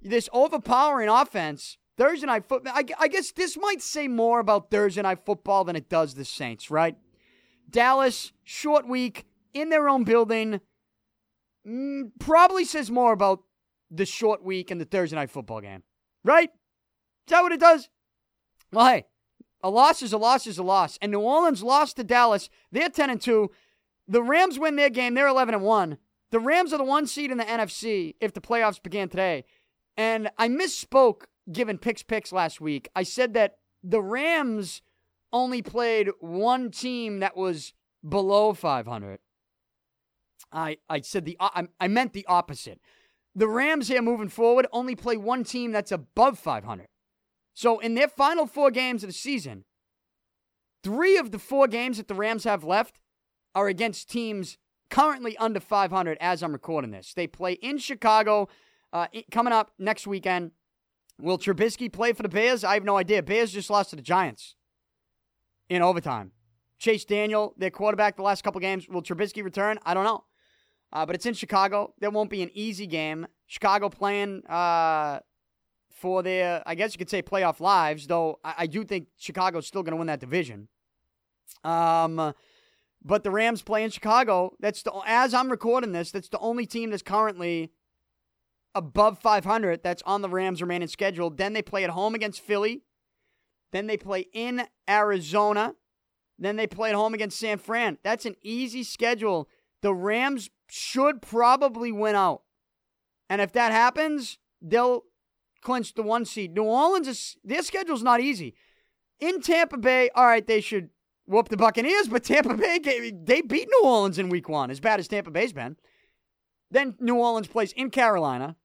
This 0.00 0.28
overpowering 0.32 1.10
offense. 1.10 1.76
Thursday 1.98 2.26
night 2.26 2.46
football. 2.48 2.72
I, 2.74 2.84
I 2.98 3.08
guess 3.08 3.32
this 3.32 3.58
might 3.58 3.82
say 3.82 4.06
more 4.06 4.38
about 4.38 4.70
Thursday 4.70 5.02
night 5.02 5.26
football 5.26 5.64
than 5.64 5.74
it 5.74 5.88
does 5.88 6.14
the 6.14 6.24
Saints, 6.24 6.70
right? 6.70 6.96
Dallas, 7.68 8.32
short 8.44 8.86
week, 8.86 9.26
in 9.52 9.68
their 9.68 9.88
own 9.88 10.04
building, 10.04 10.60
mm, 11.66 12.12
probably 12.20 12.64
says 12.64 12.88
more 12.88 13.12
about 13.12 13.42
the 13.90 14.06
short 14.06 14.44
week 14.44 14.70
and 14.70 14.80
the 14.80 14.84
Thursday 14.84 15.16
night 15.16 15.28
football 15.28 15.60
game, 15.60 15.82
right? 16.24 16.50
Is 16.50 17.30
that 17.30 17.42
what 17.42 17.52
it 17.52 17.60
does? 17.60 17.90
Well, 18.72 18.86
hey, 18.86 19.06
a 19.62 19.70
loss 19.70 20.02
is 20.02 20.12
a 20.12 20.18
loss 20.18 20.46
is 20.46 20.58
a 20.58 20.62
loss. 20.62 20.98
And 21.02 21.12
New 21.12 21.20
Orleans 21.20 21.62
lost 21.62 21.96
to 21.96 22.04
Dallas. 22.04 22.48
They're 22.70 22.88
10 22.88 23.10
and 23.10 23.20
2. 23.20 23.50
The 24.06 24.22
Rams 24.22 24.58
win 24.58 24.76
their 24.76 24.90
game. 24.90 25.14
They're 25.14 25.26
11 25.26 25.54
and 25.54 25.64
1. 25.64 25.98
The 26.30 26.40
Rams 26.40 26.72
are 26.72 26.78
the 26.78 26.84
one 26.84 27.06
seed 27.06 27.30
in 27.30 27.38
the 27.38 27.44
NFC 27.44 28.14
if 28.20 28.32
the 28.32 28.40
playoffs 28.40 28.82
began 28.82 29.08
today. 29.08 29.44
And 29.96 30.30
I 30.38 30.48
misspoke 30.48 31.22
given 31.50 31.78
picks 31.78 32.02
picks 32.02 32.32
last 32.32 32.60
week. 32.60 32.88
I 32.94 33.02
said 33.02 33.34
that 33.34 33.58
the 33.82 34.02
Rams 34.02 34.82
only 35.32 35.62
played 35.62 36.10
one 36.20 36.70
team 36.70 37.20
that 37.20 37.36
was 37.36 37.72
below 38.06 38.52
500. 38.52 39.18
I 40.52 40.78
I 40.88 41.00
said 41.00 41.24
the 41.24 41.36
I, 41.40 41.66
I 41.80 41.88
meant 41.88 42.12
the 42.12 42.26
opposite. 42.26 42.80
The 43.34 43.48
Rams 43.48 43.88
here 43.88 44.02
moving 44.02 44.28
forward 44.28 44.66
only 44.72 44.94
play 44.96 45.16
one 45.16 45.44
team 45.44 45.72
that's 45.72 45.92
above 45.92 46.38
500. 46.38 46.88
So 47.58 47.80
in 47.80 47.96
their 47.96 48.06
final 48.06 48.46
four 48.46 48.70
games 48.70 49.02
of 49.02 49.08
the 49.08 49.14
season, 49.14 49.64
three 50.84 51.16
of 51.16 51.32
the 51.32 51.40
four 51.40 51.66
games 51.66 51.96
that 51.96 52.06
the 52.06 52.14
Rams 52.14 52.44
have 52.44 52.62
left 52.62 53.00
are 53.52 53.66
against 53.66 54.08
teams 54.08 54.58
currently 54.90 55.36
under 55.38 55.58
500 55.58 56.18
as 56.20 56.44
I'm 56.44 56.52
recording 56.52 56.92
this. 56.92 57.12
They 57.12 57.26
play 57.26 57.54
in 57.54 57.78
Chicago 57.78 58.48
uh, 58.92 59.08
coming 59.32 59.52
up 59.52 59.72
next 59.76 60.06
weekend. 60.06 60.52
Will 61.20 61.36
Trubisky 61.36 61.92
play 61.92 62.12
for 62.12 62.22
the 62.22 62.28
Bears? 62.28 62.62
I 62.62 62.74
have 62.74 62.84
no 62.84 62.96
idea. 62.96 63.24
Bears 63.24 63.50
just 63.50 63.70
lost 63.70 63.90
to 63.90 63.96
the 63.96 64.02
Giants 64.02 64.54
in 65.68 65.82
overtime. 65.82 66.30
Chase 66.78 67.04
Daniel, 67.04 67.54
their 67.56 67.72
quarterback, 67.72 68.14
the 68.14 68.22
last 68.22 68.44
couple 68.44 68.60
games. 68.60 68.88
Will 68.88 69.02
Trubisky 69.02 69.42
return? 69.42 69.80
I 69.84 69.94
don't 69.94 70.04
know. 70.04 70.22
Uh, 70.92 71.04
but 71.06 71.16
it's 71.16 71.26
in 71.26 71.34
Chicago. 71.34 71.92
That 71.98 72.12
won't 72.12 72.30
be 72.30 72.40
an 72.40 72.52
easy 72.54 72.86
game. 72.86 73.26
Chicago 73.48 73.88
playing 73.88 74.46
uh, 74.46 75.18
for 75.98 76.22
their, 76.22 76.62
I 76.64 76.74
guess 76.74 76.94
you 76.94 76.98
could 76.98 77.10
say, 77.10 77.22
playoff 77.22 77.60
lives, 77.60 78.06
though 78.06 78.38
I, 78.44 78.54
I 78.58 78.66
do 78.66 78.84
think 78.84 79.08
Chicago's 79.16 79.66
still 79.66 79.82
going 79.82 79.92
to 79.92 79.96
win 79.96 80.06
that 80.06 80.20
division. 80.20 80.68
Um, 81.64 82.34
but 83.04 83.24
the 83.24 83.30
Rams 83.30 83.62
play 83.62 83.84
in 83.84 83.90
Chicago. 83.90 84.52
That's 84.60 84.82
the, 84.82 84.92
as 85.06 85.34
I'm 85.34 85.50
recording 85.50 85.92
this, 85.92 86.10
that's 86.10 86.28
the 86.28 86.38
only 86.38 86.66
team 86.66 86.90
that's 86.90 87.02
currently 87.02 87.72
above 88.74 89.18
500 89.18 89.82
that's 89.82 90.02
on 90.02 90.22
the 90.22 90.28
Rams' 90.28 90.62
remaining 90.62 90.88
schedule. 90.88 91.30
Then 91.30 91.52
they 91.52 91.62
play 91.62 91.84
at 91.84 91.90
home 91.90 92.14
against 92.14 92.40
Philly. 92.40 92.82
Then 93.72 93.86
they 93.86 93.96
play 93.96 94.26
in 94.32 94.66
Arizona. 94.88 95.74
Then 96.38 96.56
they 96.56 96.66
play 96.66 96.90
at 96.90 96.94
home 96.94 97.14
against 97.14 97.38
San 97.38 97.58
Fran. 97.58 97.98
That's 98.04 98.24
an 98.24 98.36
easy 98.42 98.84
schedule. 98.84 99.48
The 99.82 99.94
Rams 99.94 100.50
should 100.68 101.22
probably 101.22 101.90
win 101.90 102.14
out. 102.14 102.42
And 103.28 103.40
if 103.40 103.52
that 103.52 103.72
happens, 103.72 104.38
they'll 104.62 105.04
clinch 105.68 105.92
the 105.92 106.02
one 106.02 106.24
seed. 106.24 106.54
New 106.54 106.64
Orleans 106.64 107.06
is 107.06 107.36
their 107.44 107.62
schedule's 107.62 108.02
not 108.02 108.20
easy. 108.20 108.54
In 109.20 109.42
Tampa 109.42 109.76
Bay, 109.76 110.08
all 110.14 110.24
right, 110.24 110.46
they 110.46 110.62
should 110.62 110.88
whoop 111.26 111.50
the 111.50 111.58
Buccaneers, 111.58 112.08
but 112.08 112.24
Tampa 112.24 112.54
Bay 112.54 112.78
they 112.78 113.42
beat 113.42 113.68
New 113.70 113.82
Orleans 113.84 114.18
in 114.18 114.30
week 114.30 114.48
1 114.48 114.70
as 114.70 114.80
bad 114.80 114.98
as 114.98 115.08
Tampa 115.08 115.30
Bay's 115.30 115.52
been. 115.52 115.76
Then 116.70 116.94
New 117.00 117.16
Orleans 117.16 117.48
plays 117.48 117.72
in 117.72 117.90
Carolina. 117.90 118.56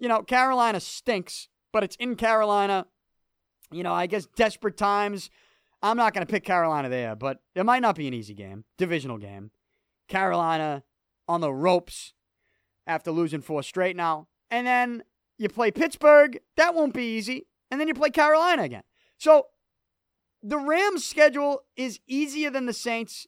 You 0.00 0.08
know, 0.08 0.22
Carolina 0.22 0.80
stinks, 0.80 1.48
but 1.72 1.84
it's 1.84 1.94
in 1.96 2.16
Carolina. 2.16 2.86
You 3.70 3.84
know, 3.84 3.92
I 3.92 4.06
guess 4.06 4.26
desperate 4.34 4.76
times. 4.76 5.30
I'm 5.82 5.96
not 5.96 6.14
going 6.14 6.26
to 6.26 6.30
pick 6.32 6.42
Carolina 6.42 6.88
there, 6.88 7.14
but 7.14 7.38
it 7.54 7.64
might 7.64 7.82
not 7.82 7.94
be 7.94 8.08
an 8.08 8.14
easy 8.14 8.34
game, 8.34 8.64
divisional 8.76 9.18
game. 9.18 9.52
Carolina 10.08 10.82
on 11.28 11.40
the 11.40 11.52
ropes 11.52 12.12
after 12.88 13.12
losing 13.12 13.40
four 13.40 13.62
straight 13.62 13.94
now. 13.94 14.26
And 14.50 14.66
then 14.66 15.04
you 15.38 15.48
play 15.48 15.70
Pittsburgh. 15.70 16.38
That 16.56 16.74
won't 16.74 16.94
be 16.94 17.16
easy. 17.16 17.46
And 17.70 17.80
then 17.80 17.88
you 17.88 17.94
play 17.94 18.10
Carolina 18.10 18.62
again. 18.62 18.82
So 19.18 19.46
the 20.42 20.58
Rams' 20.58 21.04
schedule 21.04 21.62
is 21.76 22.00
easier 22.06 22.50
than 22.50 22.66
the 22.66 22.72
Saints. 22.72 23.26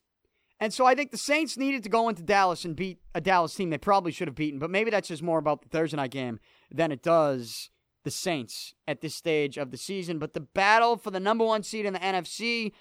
And 0.60 0.72
so 0.72 0.86
I 0.86 0.94
think 0.94 1.10
the 1.10 1.18
Saints 1.18 1.56
needed 1.56 1.82
to 1.82 1.88
go 1.88 2.08
into 2.08 2.22
Dallas 2.22 2.64
and 2.64 2.76
beat 2.76 2.98
a 3.14 3.20
Dallas 3.20 3.54
team 3.54 3.70
they 3.70 3.78
probably 3.78 4.12
should 4.12 4.28
have 4.28 4.34
beaten. 4.34 4.58
But 4.58 4.70
maybe 4.70 4.90
that's 4.90 5.08
just 5.08 5.22
more 5.22 5.38
about 5.38 5.62
the 5.62 5.68
Thursday 5.68 5.96
night 5.96 6.10
game 6.10 6.38
than 6.70 6.92
it 6.92 7.02
does 7.02 7.70
the 8.04 8.10
Saints 8.10 8.74
at 8.86 9.00
this 9.00 9.14
stage 9.14 9.58
of 9.58 9.70
the 9.70 9.76
season. 9.76 10.18
But 10.18 10.32
the 10.32 10.40
battle 10.40 10.96
for 10.96 11.10
the 11.10 11.20
number 11.20 11.44
one 11.44 11.62
seed 11.62 11.86
in 11.86 11.92
the 11.92 11.98
NFC, 11.98 12.72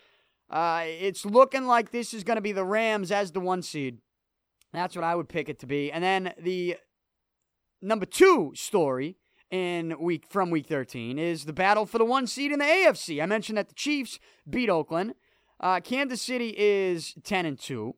uh, 0.49 0.84
it's 0.86 1.26
looking 1.26 1.65
like 1.65 1.91
this 1.91 2.13
is 2.13 2.23
going 2.23 2.38
to 2.38 2.41
be 2.41 2.51
the 2.51 2.63
Rams 2.63 3.11
as 3.11 3.32
the 3.32 3.39
one 3.39 3.61
seed. 3.61 3.99
That's 4.71 4.95
what 4.95 5.03
I 5.03 5.15
would 5.15 5.30
pick 5.30 5.49
it 5.49 5.59
to 5.59 5.65
be. 5.65 5.91
And 5.91 6.03
then 6.03 6.34
the 6.39 6.78
number 7.86 8.05
two 8.05 8.51
story 8.55 9.15
in 9.51 9.95
week 9.99 10.25
from 10.27 10.49
week 10.49 10.65
13 10.65 11.19
is 11.19 11.45
the 11.45 11.53
battle 11.53 11.86
for 11.86 11.99
the 11.99 12.05
one 12.05 12.27
seed 12.27 12.51
in 12.51 12.59
the 12.59 12.65
AFC. 12.65 13.21
I 13.21 13.25
mentioned 13.25 13.57
that 13.57 13.69
the 13.69 13.75
Chiefs 13.75 14.19
beat 14.49 14.69
Oakland. 14.69 15.13
Uh, 15.59 15.79
Kansas 15.79 16.21
City 16.21 16.53
is 16.57 17.13
10 17.23 17.45
and 17.45 17.59
2. 17.59 17.95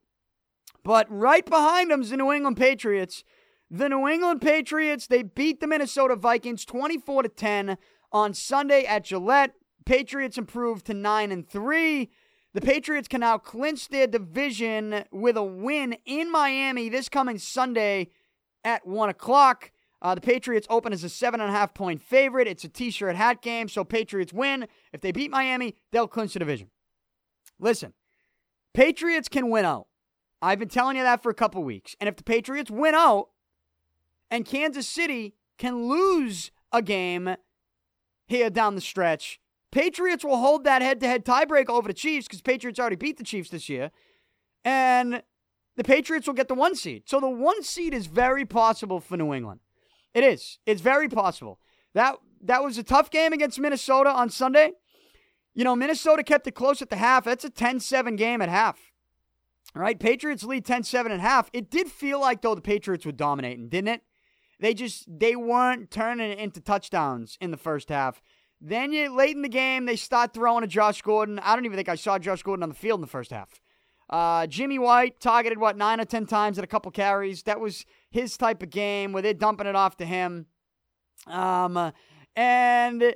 But 0.83 1.07
right 1.09 1.45
behind 1.45 1.89
them 1.89 2.01
is 2.01 2.11
the 2.11 2.17
New 2.17 2.31
England 2.31 2.57
Patriots. 2.57 3.23
The 3.71 3.89
New 3.89 4.07
England 4.07 4.41
Patriots, 4.41 5.07
they 5.07 5.23
beat 5.23 5.59
the 5.59 5.67
Minnesota 5.67 6.15
Vikings 6.15 6.65
24 6.65 7.23
to 7.23 7.29
10 7.29 7.77
on 8.11 8.33
Sunday 8.33 8.83
at 8.83 9.05
Gillette. 9.05 9.53
Patriots 9.85 10.37
improved 10.37 10.85
to 10.85 10.93
9 10.93 11.31
and 11.31 11.49
3. 11.49 12.09
The 12.53 12.61
Patriots 12.61 13.07
can 13.07 13.21
now 13.21 13.37
clinch 13.37 13.89
their 13.89 14.07
division 14.07 15.03
with 15.11 15.37
a 15.37 15.43
win 15.43 15.97
in 16.05 16.31
Miami 16.31 16.89
this 16.89 17.09
coming 17.09 17.37
Sunday 17.37 18.09
at 18.63 18.85
1 18.85 19.09
o'clock. 19.09 19.71
Uh, 20.01 20.13
the 20.15 20.21
Patriots 20.21 20.67
open 20.69 20.93
as 20.93 21.03
a 21.03 21.09
seven 21.09 21.41
and 21.41 21.49
a 21.49 21.53
half 21.53 21.73
point 21.73 22.01
favorite. 22.01 22.47
It's 22.47 22.63
a 22.63 22.69
t-shirt 22.69 23.15
hat 23.15 23.41
game, 23.41 23.67
so 23.67 23.83
Patriots 23.83 24.31
win. 24.31 24.67
If 24.93 25.01
they 25.01 25.11
beat 25.11 25.31
Miami, 25.31 25.75
they'll 25.91 26.07
clinch 26.07 26.33
the 26.33 26.39
division. 26.39 26.69
Listen, 27.59 27.93
Patriots 28.73 29.27
can 29.27 29.49
win 29.49 29.65
out. 29.65 29.87
I've 30.41 30.59
been 30.59 30.69
telling 30.69 30.97
you 30.97 31.03
that 31.03 31.23
for 31.23 31.31
a 31.31 31.35
couple 31.35 31.63
weeks. 31.63 31.95
And 31.99 32.07
if 32.07 32.15
the 32.15 32.23
Patriots 32.23 32.69
win 32.69 32.93
out 32.93 33.29
and 34.29 34.45
Kansas 34.45 34.87
City 34.87 35.33
can 35.57 35.87
lose 35.87 36.51
a 36.71 36.83
game 36.83 37.35
here 38.27 38.51
down 38.51 38.75
the 38.75 38.81
stretch, 38.81 39.39
Patriots 39.71 40.23
will 40.23 40.37
hold 40.37 40.63
that 40.63 40.83
head 40.83 40.99
to 40.99 41.07
head 41.07 41.25
tiebreak 41.25 41.69
over 41.69 41.87
the 41.87 41.93
Chiefs 41.93 42.27
because 42.27 42.41
Patriots 42.41 42.79
already 42.79 42.95
beat 42.95 43.17
the 43.17 43.23
Chiefs 43.23 43.49
this 43.49 43.67
year. 43.67 43.89
And 44.63 45.23
the 45.75 45.83
Patriots 45.83 46.27
will 46.27 46.35
get 46.35 46.47
the 46.47 46.53
one 46.53 46.75
seed. 46.75 47.03
So 47.07 47.19
the 47.19 47.29
one 47.29 47.63
seed 47.63 47.93
is 47.93 48.05
very 48.05 48.45
possible 48.45 48.99
for 48.99 49.17
New 49.17 49.33
England. 49.33 49.61
It 50.17 50.23
is. 50.23 50.57
It's 50.65 50.81
very 50.81 51.07
possible. 51.07 51.59
That 51.93 52.15
that 52.41 52.63
was 52.63 52.79
a 52.79 52.83
tough 52.83 53.11
game 53.11 53.33
against 53.33 53.59
Minnesota 53.59 54.09
on 54.09 54.31
Sunday. 54.31 54.71
You 55.53 55.63
know, 55.63 55.75
Minnesota 55.75 56.23
kept 56.23 56.47
it 56.47 56.55
close 56.55 56.81
at 56.81 56.89
the 56.89 56.95
half. 56.95 57.23
That's 57.23 57.45
a 57.45 57.51
10-7 57.51 58.17
game 58.17 58.41
at 58.41 58.49
half. 58.49 58.79
All 59.75 59.81
right, 59.83 59.99
Patriots 59.99 60.43
lead 60.43 60.65
10-7 60.65 61.11
at 61.11 61.19
half. 61.19 61.51
It 61.53 61.69
did 61.69 61.87
feel 61.87 62.19
like 62.19 62.41
though 62.41 62.55
the 62.55 62.61
Patriots 62.61 63.05
were 63.05 63.11
dominating, 63.11 63.69
didn't 63.69 63.89
it? 63.89 64.01
They 64.59 64.73
just 64.73 65.05
they 65.07 65.35
weren't 65.35 65.91
turning 65.91 66.31
it 66.31 66.39
into 66.39 66.61
touchdowns 66.61 67.37
in 67.39 67.51
the 67.51 67.57
first 67.57 67.89
half. 67.89 68.19
Then 68.59 68.91
you 68.93 69.15
late 69.15 69.35
in 69.35 69.43
the 69.43 69.49
game, 69.49 69.85
they 69.85 69.97
start 69.97 70.33
throwing 70.33 70.61
to 70.61 70.67
Josh 70.67 71.03
Gordon. 71.03 71.37
I 71.37 71.55
don't 71.55 71.65
even 71.65 71.77
think 71.77 71.89
I 71.89 71.95
saw 71.95 72.17
Josh 72.17 72.41
Gordon 72.41 72.63
on 72.63 72.69
the 72.69 72.75
field 72.75 72.97
in 72.97 73.01
the 73.01 73.07
first 73.07 73.29
half. 73.29 73.61
Uh, 74.09 74.47
Jimmy 74.47 74.79
White 74.79 75.19
targeted 75.19 75.57
what 75.57 75.77
nine 75.77 75.99
or 75.99 76.05
ten 76.05 76.25
times 76.25 76.57
at 76.57 76.63
a 76.63 76.67
couple 76.67 76.91
carries. 76.91 77.43
That 77.43 77.59
was 77.59 77.85
his 78.09 78.37
type 78.37 78.63
of 78.63 78.69
game 78.69 79.11
where 79.11 79.21
they're 79.21 79.33
dumping 79.33 79.67
it 79.67 79.75
off 79.75 79.97
to 79.97 80.05
him. 80.05 80.45
Um, 81.25 81.91
and 82.35 83.15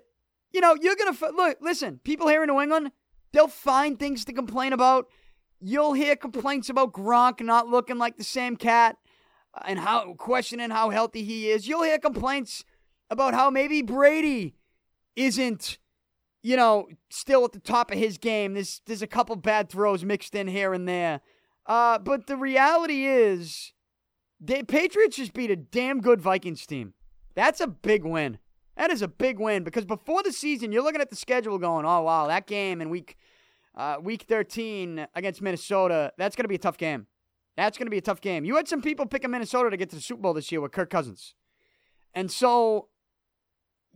you 0.51 0.61
know 0.61 0.75
you're 0.79 0.95
gonna 0.95 1.17
look. 1.33 1.57
Listen, 1.61 1.99
people 2.03 2.27
here 2.27 2.43
in 2.43 2.47
New 2.47 2.59
England, 2.59 2.91
they'll 3.31 3.47
find 3.47 3.97
things 3.97 4.25
to 4.25 4.33
complain 4.33 4.73
about. 4.73 5.07
You'll 5.61 5.93
hear 5.93 6.15
complaints 6.15 6.69
about 6.69 6.91
Gronk 6.91 7.39
not 7.39 7.67
looking 7.67 7.97
like 7.97 8.17
the 8.17 8.23
same 8.23 8.55
cat 8.55 8.97
and 9.65 9.79
how 9.79 10.13
questioning 10.15 10.71
how 10.71 10.89
healthy 10.89 11.23
he 11.23 11.49
is. 11.49 11.67
You'll 11.67 11.83
hear 11.83 11.99
complaints 11.99 12.63
about 13.09 13.33
how 13.33 13.49
maybe 13.49 13.81
Brady 13.81 14.55
isn't, 15.15 15.77
you 16.41 16.57
know, 16.57 16.87
still 17.09 17.45
at 17.45 17.51
the 17.51 17.59
top 17.59 17.91
of 17.91 17.97
his 17.97 18.17
game. 18.17 18.53
There's 18.53 18.81
there's 18.85 19.01
a 19.01 19.07
couple 19.07 19.35
bad 19.35 19.69
throws 19.69 20.03
mixed 20.03 20.35
in 20.35 20.47
here 20.47 20.73
and 20.73 20.87
there. 20.87 21.21
Uh, 21.65 21.99
but 21.99 22.27
the 22.27 22.37
reality 22.37 23.05
is, 23.05 23.73
the 24.39 24.63
Patriots 24.63 25.17
just 25.17 25.33
beat 25.33 25.51
a 25.51 25.55
damn 25.55 26.01
good 26.01 26.21
Vikings 26.21 26.65
team. 26.65 26.93
That's 27.35 27.61
a 27.61 27.67
big 27.67 28.03
win. 28.03 28.39
That 28.75 28.89
is 28.89 29.01
a 29.01 29.07
big 29.07 29.39
win 29.39 29.63
because 29.63 29.85
before 29.85 30.23
the 30.23 30.33
season, 30.33 30.71
you're 30.71 30.83
looking 30.83 31.01
at 31.01 31.09
the 31.09 31.15
schedule 31.15 31.57
going, 31.59 31.85
oh 31.85 32.01
wow, 32.01 32.27
that 32.27 32.47
game 32.47 32.81
in 32.81 32.89
week 32.89 33.17
uh, 33.75 33.97
week 34.01 34.23
13 34.23 35.07
against 35.15 35.41
Minnesota, 35.41 36.11
that's 36.17 36.35
going 36.35 36.43
to 36.43 36.49
be 36.49 36.55
a 36.55 36.59
tough 36.59 36.77
game. 36.77 37.07
That's 37.57 37.77
going 37.77 37.85
to 37.85 37.91
be 37.91 37.97
a 37.97 38.01
tough 38.01 38.21
game. 38.21 38.45
You 38.45 38.55
had 38.55 38.67
some 38.67 38.81
people 38.81 39.05
picking 39.05 39.31
Minnesota 39.31 39.69
to 39.69 39.77
get 39.77 39.89
to 39.91 39.95
the 39.95 40.01
Super 40.01 40.21
Bowl 40.21 40.33
this 40.33 40.51
year 40.51 40.61
with 40.61 40.71
Kirk 40.71 40.89
Cousins. 40.89 41.35
And 42.13 42.31
so, 42.31 42.87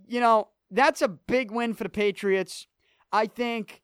you 0.08 0.20
know, 0.20 0.50
that's 0.72 1.02
a 1.02 1.08
big 1.08 1.52
win 1.52 1.74
for 1.74 1.84
the 1.84 1.90
Patriots. 1.90 2.68
I 3.12 3.28
think, 3.28 3.82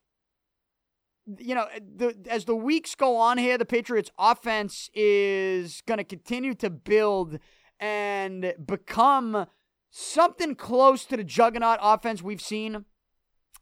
you 1.38 1.54
know, 1.54 1.66
the, 1.80 2.16
as 2.28 2.44
the 2.44 2.56
weeks 2.56 2.94
go 2.94 3.16
on 3.16 3.38
here, 3.38 3.56
the 3.56 3.64
Patriots' 3.64 4.10
offense 4.18 4.90
is 4.94 5.82
going 5.86 5.98
to 5.98 6.04
continue 6.04 6.54
to 6.54 6.70
build 6.70 7.38
and 7.78 8.54
become 8.64 9.46
something 9.90 10.54
close 10.54 11.04
to 11.04 11.16
the 11.16 11.24
juggernaut 11.24 11.78
offense 11.82 12.22
we've 12.22 12.40
seen 12.40 12.84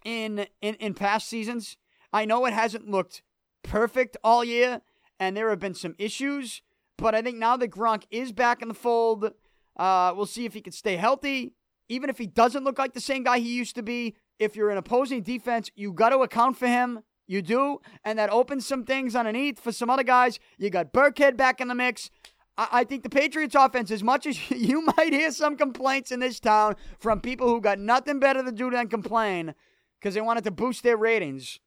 in, 0.04 0.46
in, 0.60 0.74
in 0.74 0.94
past 0.94 1.28
seasons. 1.28 1.76
I 2.12 2.24
know 2.24 2.46
it 2.46 2.52
hasn't 2.52 2.88
looked 2.88 3.22
perfect 3.62 4.16
all 4.24 4.42
year, 4.44 4.80
and 5.18 5.36
there 5.36 5.50
have 5.50 5.58
been 5.60 5.74
some 5.74 5.94
issues, 5.98 6.62
but 6.96 7.14
I 7.14 7.22
think 7.22 7.36
now 7.36 7.56
that 7.56 7.70
Gronk 7.70 8.04
is 8.10 8.32
back 8.32 8.62
in 8.62 8.68
the 8.68 8.74
fold, 8.74 9.32
uh, 9.76 10.12
we'll 10.16 10.26
see 10.26 10.44
if 10.44 10.54
he 10.54 10.60
can 10.60 10.72
stay 10.72 10.96
healthy. 10.96 11.52
Even 11.90 12.08
if 12.08 12.18
he 12.18 12.26
doesn't 12.26 12.62
look 12.62 12.78
like 12.78 12.94
the 12.94 13.00
same 13.00 13.24
guy 13.24 13.40
he 13.40 13.52
used 13.52 13.74
to 13.74 13.82
be, 13.82 14.14
if 14.38 14.54
you're 14.54 14.70
an 14.70 14.78
opposing 14.78 15.22
defense, 15.22 15.70
you 15.74 15.92
got 15.92 16.10
to 16.10 16.18
account 16.18 16.56
for 16.56 16.68
him. 16.68 17.00
You 17.26 17.42
do, 17.42 17.80
and 18.04 18.18
that 18.18 18.30
opens 18.30 18.66
some 18.66 18.84
things 18.84 19.14
underneath 19.14 19.60
for 19.60 19.72
some 19.72 19.90
other 19.90 20.02
guys. 20.02 20.38
You 20.56 20.70
got 20.70 20.92
Burkhead 20.92 21.36
back 21.36 21.60
in 21.60 21.68
the 21.68 21.74
mix. 21.74 22.10
I, 22.56 22.84
think 22.84 23.02
the 23.02 23.10
Patriots 23.10 23.54
offense, 23.54 23.90
as 23.90 24.02
much 24.02 24.26
as 24.26 24.50
you 24.52 24.82
might 24.96 25.12
hear 25.12 25.32
some 25.32 25.56
complaints 25.56 26.12
in 26.12 26.20
this 26.20 26.40
town 26.40 26.76
from 26.98 27.20
people 27.20 27.48
who 27.48 27.60
got 27.60 27.78
nothing 27.78 28.20
better 28.20 28.42
to 28.42 28.52
do 28.52 28.70
than 28.70 28.88
complain 28.88 29.54
because 29.98 30.14
they 30.14 30.20
wanted 30.20 30.44
to 30.44 30.50
boost 30.50 30.82
their 30.82 30.96
ratings, 30.96 31.58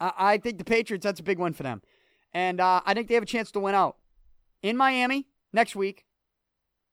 I, 0.00 0.38
think 0.38 0.58
the 0.58 0.64
Patriots, 0.64 1.04
that's 1.04 1.20
a 1.20 1.24
big 1.24 1.38
one 1.38 1.52
for 1.52 1.62
them. 1.62 1.82
And 2.32 2.60
uh, 2.60 2.80
I 2.84 2.94
think 2.94 3.08
they 3.08 3.14
have 3.14 3.22
a 3.22 3.26
chance 3.26 3.50
to 3.52 3.60
win 3.60 3.74
out 3.74 3.96
in 4.62 4.76
Miami 4.76 5.28
next 5.52 5.76
week, 5.76 6.04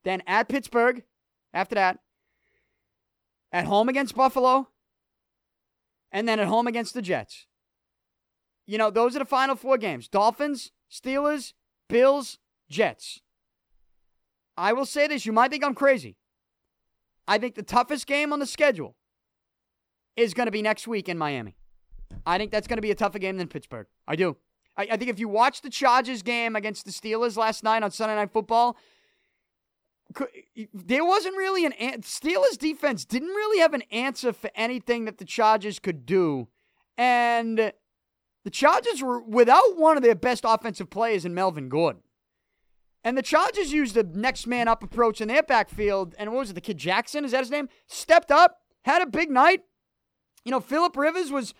then 0.04 0.22
at 0.26 0.48
Pittsburgh 0.48 1.02
after 1.52 1.74
that, 1.74 1.98
at 3.52 3.66
home 3.66 3.88
against 3.88 4.16
Buffalo, 4.16 4.68
and 6.10 6.26
then 6.26 6.40
at 6.40 6.46
home 6.46 6.66
against 6.66 6.94
the 6.94 7.02
Jets. 7.02 7.46
You 8.66 8.78
know, 8.78 8.90
those 8.90 9.14
are 9.16 9.18
the 9.18 9.24
final 9.24 9.56
four 9.56 9.78
games 9.78 10.08
Dolphins, 10.08 10.72
Steelers, 10.90 11.52
Bills, 11.88 12.38
Jets. 12.68 13.20
I 14.56 14.72
will 14.72 14.86
say 14.86 15.06
this 15.06 15.26
you 15.26 15.32
might 15.32 15.50
think 15.50 15.64
I'm 15.64 15.74
crazy. 15.74 16.16
I 17.26 17.38
think 17.38 17.54
the 17.54 17.62
toughest 17.62 18.06
game 18.06 18.32
on 18.32 18.38
the 18.40 18.46
schedule 18.46 18.96
is 20.16 20.34
going 20.34 20.46
to 20.46 20.52
be 20.52 20.62
next 20.62 20.86
week 20.86 21.08
in 21.08 21.16
Miami. 21.16 21.56
I 22.26 22.36
think 22.36 22.50
that's 22.50 22.66
going 22.66 22.76
to 22.76 22.82
be 22.82 22.90
a 22.90 22.94
tougher 22.94 23.18
game 23.18 23.38
than 23.38 23.48
Pittsburgh. 23.48 23.86
I 24.06 24.16
do. 24.16 24.36
I, 24.76 24.88
I 24.92 24.96
think 24.96 25.10
if 25.10 25.18
you 25.18 25.28
watch 25.28 25.62
the 25.62 25.70
Chargers 25.70 26.22
game 26.22 26.56
against 26.56 26.84
the 26.84 26.90
Steelers 26.90 27.36
last 27.36 27.62
night 27.62 27.82
on 27.82 27.90
Sunday 27.90 28.14
Night 28.14 28.32
Football, 28.32 28.76
there 30.74 31.04
wasn't 31.04 31.36
really 31.36 31.64
an 31.64 31.72
Steelers 32.02 32.58
defense 32.58 33.04
didn't 33.04 33.28
really 33.28 33.60
have 33.60 33.74
an 33.74 33.82
answer 33.90 34.32
for 34.32 34.50
anything 34.54 35.04
that 35.04 35.18
the 35.18 35.24
Chargers 35.24 35.78
could 35.78 36.06
do, 36.06 36.48
and 36.96 37.72
the 38.44 38.50
Chargers 38.50 39.02
were 39.02 39.20
without 39.20 39.76
one 39.76 39.96
of 39.96 40.02
their 40.02 40.14
best 40.14 40.44
offensive 40.46 40.90
players 40.90 41.24
in 41.24 41.34
Melvin 41.34 41.68
Gordon. 41.68 42.02
And 43.04 43.18
the 43.18 43.22
Chargers 43.22 43.72
used 43.72 43.94
the 43.94 44.04
next 44.04 44.46
man 44.46 44.68
up 44.68 44.82
approach 44.82 45.20
in 45.20 45.26
their 45.26 45.42
backfield. 45.42 46.14
And 46.18 46.30
what 46.30 46.38
was 46.38 46.50
it, 46.50 46.52
the 46.52 46.60
kid 46.60 46.78
Jackson? 46.78 47.24
Is 47.24 47.32
that 47.32 47.40
his 47.40 47.50
name? 47.50 47.68
Stepped 47.88 48.30
up, 48.30 48.58
had 48.84 49.02
a 49.02 49.06
big 49.06 49.28
night. 49.28 49.62
You 50.44 50.52
know, 50.52 50.60
Philip 50.60 50.96
Rivers 50.96 51.32
was 51.32 51.52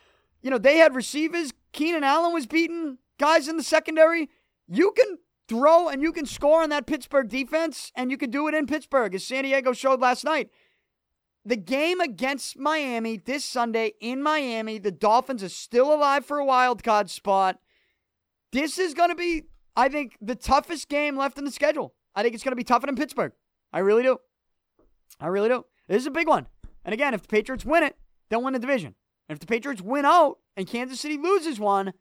you 0.43 0.51
know, 0.51 0.59
they 0.59 0.79
had 0.79 0.95
receivers. 0.95 1.53
Keenan 1.73 2.05
Allen 2.05 2.35
was 2.35 2.47
beaten. 2.47 2.99
guys 3.19 3.49
in 3.49 3.57
the 3.57 3.63
secondary. 3.63 4.29
You 4.69 4.93
can 4.93 5.19
throw 5.49 5.89
and 5.89 6.03
you 6.03 6.13
can 6.13 6.27
score 6.27 6.63
on 6.63 6.71
that 6.71 6.87
Pittsburgh 6.87 7.29
defense, 7.29 7.93
and 7.95 8.11
you 8.11 8.17
can 8.17 8.31
do 8.31 8.49
it 8.49 8.55
in 8.55 8.67
Pittsburgh, 8.67 9.15
as 9.15 9.25
San 9.25 9.45
Diego 9.45 9.73
showed 9.73 10.01
last 10.01 10.25
night. 10.25 10.51
The 11.45 11.57
game 11.57 12.01
against 12.01 12.59
Miami 12.59 13.17
this 13.17 13.45
Sunday 13.45 13.95
in 14.01 14.23
Miami, 14.23 14.79
the 14.79 14.93
Dolphins 14.93 15.43
are 15.43 15.49
still 15.49 15.93
alive 15.93 16.25
for 16.25 16.39
a 16.39 16.45
wild 16.45 16.85
card 16.85 17.11
spot. 17.11 17.59
This 18.53 18.79
is 18.79 18.95
going 18.95 19.09
to 19.09 19.17
be, 19.17 19.45
I 19.75 19.89
think, 19.89 20.17
the 20.21 20.37
toughest 20.37 20.89
game 20.89 21.17
left 21.17 21.39
in 21.39 21.45
the 21.45 21.51
schedule. 21.51 21.95
I 22.15 22.23
think 22.23 22.35
it's 22.35 22.45
going 22.45 22.53
to 22.53 22.57
be 22.57 22.65
tougher 22.65 22.87
than 22.87 22.95
Pittsburgh. 22.95 23.33
I 23.73 23.81
really 23.81 24.03
do. 24.03 24.19
I 25.19 25.27
really 25.29 25.49
do. 25.49 25.65
This 25.89 26.03
is 26.03 26.07
a 26.07 26.13
big 26.13 26.29
one. 26.29 26.47
And 26.85 26.93
again, 26.93 27.15
if 27.15 27.23
the 27.23 27.29
Patriots 27.29 27.65
win 27.65 27.83
it, 27.83 27.97
they'll 28.29 28.43
win 28.43 28.53
the 28.53 28.59
division. 28.59 28.95
And 29.29 29.37
if 29.37 29.41
the 29.41 29.47
Patriots 29.47 29.83
win 29.83 30.05
out 30.05 30.39
and 30.57 30.67
Kansas 30.67 31.01
City 31.01 31.17
loses 31.17 31.59
one, 31.59 31.93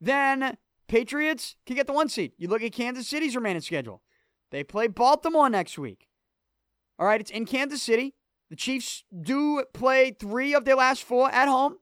then 0.00 0.56
Patriots 0.92 1.56
can 1.64 1.74
get 1.74 1.86
the 1.86 1.94
one 1.94 2.10
seed. 2.10 2.32
You 2.36 2.48
look 2.48 2.60
at 2.60 2.74
Kansas 2.74 3.08
City's 3.08 3.34
remaining 3.34 3.62
schedule. 3.62 4.02
They 4.50 4.62
play 4.62 4.88
Baltimore 4.88 5.48
next 5.48 5.78
week. 5.78 6.06
All 6.98 7.06
right, 7.06 7.18
it's 7.18 7.30
in 7.30 7.46
Kansas 7.46 7.82
City. 7.82 8.14
The 8.50 8.56
Chiefs 8.56 9.02
do 9.22 9.64
play 9.72 10.10
three 10.10 10.54
of 10.54 10.66
their 10.66 10.76
last 10.76 11.02
four 11.02 11.30
at 11.30 11.48
home. 11.48 11.76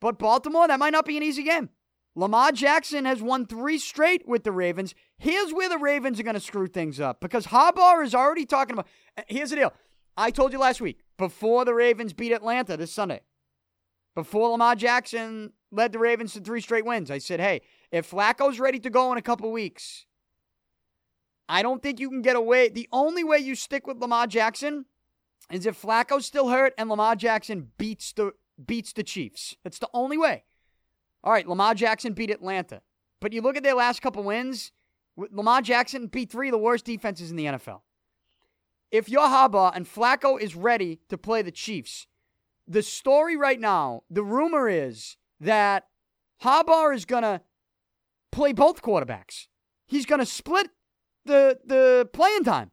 But 0.00 0.18
Baltimore, 0.18 0.66
that 0.66 0.80
might 0.80 0.94
not 0.94 1.06
be 1.06 1.16
an 1.16 1.22
easy 1.22 1.44
game. 1.44 1.68
Lamar 2.16 2.50
Jackson 2.50 3.04
has 3.04 3.22
won 3.22 3.46
three 3.46 3.78
straight 3.78 4.26
with 4.26 4.42
the 4.42 4.50
Ravens. 4.50 4.92
Here's 5.16 5.52
where 5.52 5.68
the 5.68 5.78
Ravens 5.78 6.18
are 6.18 6.24
going 6.24 6.34
to 6.34 6.40
screw 6.40 6.66
things 6.66 6.98
up 6.98 7.20
because 7.20 7.46
Harbaugh 7.46 8.04
is 8.04 8.16
already 8.16 8.46
talking 8.46 8.72
about. 8.72 8.88
Uh, 9.16 9.22
here's 9.28 9.50
the 9.50 9.56
deal. 9.56 9.72
I 10.16 10.32
told 10.32 10.52
you 10.52 10.58
last 10.58 10.80
week, 10.80 11.04
before 11.16 11.64
the 11.64 11.74
Ravens 11.74 12.14
beat 12.14 12.32
Atlanta 12.32 12.76
this 12.76 12.92
Sunday, 12.92 13.20
before 14.16 14.48
Lamar 14.48 14.74
Jackson 14.74 15.52
led 15.70 15.92
the 15.92 15.98
Ravens 15.98 16.32
to 16.32 16.40
three 16.40 16.60
straight 16.60 16.84
wins. 16.84 17.10
I 17.10 17.18
said, 17.18 17.38
hey, 17.38 17.60
if 17.96 18.10
Flacco's 18.10 18.58
ready 18.58 18.78
to 18.80 18.90
go 18.90 19.12
in 19.12 19.18
a 19.18 19.22
couple 19.22 19.50
weeks, 19.50 20.06
I 21.48 21.62
don't 21.62 21.82
think 21.82 22.00
you 22.00 22.08
can 22.10 22.22
get 22.22 22.36
away. 22.36 22.68
The 22.68 22.88
only 22.92 23.24
way 23.24 23.38
you 23.38 23.54
stick 23.54 23.86
with 23.86 23.98
Lamar 23.98 24.26
Jackson 24.26 24.86
is 25.50 25.66
if 25.66 25.80
Flacco's 25.80 26.26
still 26.26 26.48
hurt 26.48 26.74
and 26.76 26.88
Lamar 26.88 27.16
Jackson 27.16 27.70
beats 27.78 28.12
the 28.12 28.32
beats 28.64 28.92
the 28.92 29.02
Chiefs. 29.02 29.54
That's 29.62 29.78
the 29.78 29.88
only 29.92 30.18
way. 30.18 30.44
All 31.22 31.32
right, 31.32 31.46
Lamar 31.46 31.74
Jackson 31.74 32.14
beat 32.14 32.30
Atlanta. 32.30 32.80
But 33.20 33.32
you 33.32 33.42
look 33.42 33.56
at 33.56 33.62
their 33.62 33.74
last 33.74 34.00
couple 34.00 34.22
wins, 34.22 34.72
with 35.14 35.32
Lamar 35.32 35.62
Jackson 35.62 36.06
beat 36.06 36.30
three 36.30 36.48
of 36.48 36.52
the 36.52 36.58
worst 36.58 36.84
defenses 36.84 37.30
in 37.30 37.36
the 37.36 37.46
NFL. 37.46 37.80
If 38.90 39.08
you're 39.08 39.22
Harbaugh 39.22 39.72
and 39.74 39.86
Flacco 39.86 40.40
is 40.40 40.54
ready 40.54 41.00
to 41.08 41.18
play 41.18 41.42
the 41.42 41.50
Chiefs, 41.50 42.06
the 42.68 42.82
story 42.82 43.36
right 43.36 43.60
now, 43.60 44.02
the 44.10 44.22
rumor 44.22 44.68
is 44.68 45.16
that 45.40 45.86
Harbaugh 46.42 46.94
is 46.94 47.04
going 47.04 47.22
to 47.22 47.40
play 48.36 48.52
both 48.52 48.82
quarterbacks. 48.82 49.46
He's 49.86 50.06
going 50.06 50.20
to 50.20 50.26
split 50.26 50.68
the 51.24 51.58
the 51.64 52.08
playing 52.12 52.44
time. 52.44 52.70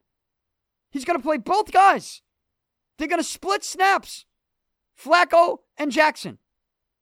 He's 0.92 1.06
going 1.06 1.18
to 1.18 1.24
play 1.24 1.38
both 1.38 1.72
guys. 1.72 2.22
They're 2.98 3.08
going 3.08 3.22
to 3.22 3.28
split 3.28 3.64
snaps. 3.64 4.26
Flacco 5.02 5.60
and 5.78 5.92
Jackson. 5.92 6.38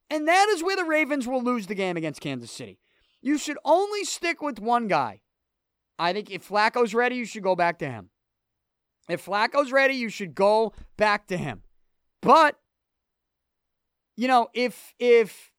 And 0.09 0.28
that 0.28 0.47
is 0.49 0.64
where 0.64 0.78
the 0.78 0.86
Ravens 0.86 1.28
will 1.28 1.43
lose 1.43 1.68
the 1.68 1.76
game 1.76 1.97
against 1.97 2.22
Kansas 2.22 2.51
City. 2.51 2.80
You 3.22 3.38
should 3.38 3.57
only 3.66 4.05
stick 4.05 4.41
with 4.41 4.59
one 4.59 4.88
guy. 4.88 5.22
I 5.99 6.14
think 6.14 6.32
if 6.32 6.47
Flacco's 6.47 6.93
ready, 6.93 7.16
you 7.16 7.26
should 7.26 7.43
go 7.43 7.55
back 7.55 7.80
to 7.80 7.89
him. 7.89 8.09
If 9.09 9.26
Flacco's 9.26 9.72
ready, 9.72 9.95
you 9.95 10.09
should 10.09 10.34
go 10.34 10.74
back 10.97 11.28
to 11.28 11.38
him. 11.38 11.64
But 12.22 12.57
you 14.16 14.28
know, 14.28 14.47
if 14.53 14.93
if 14.99 15.51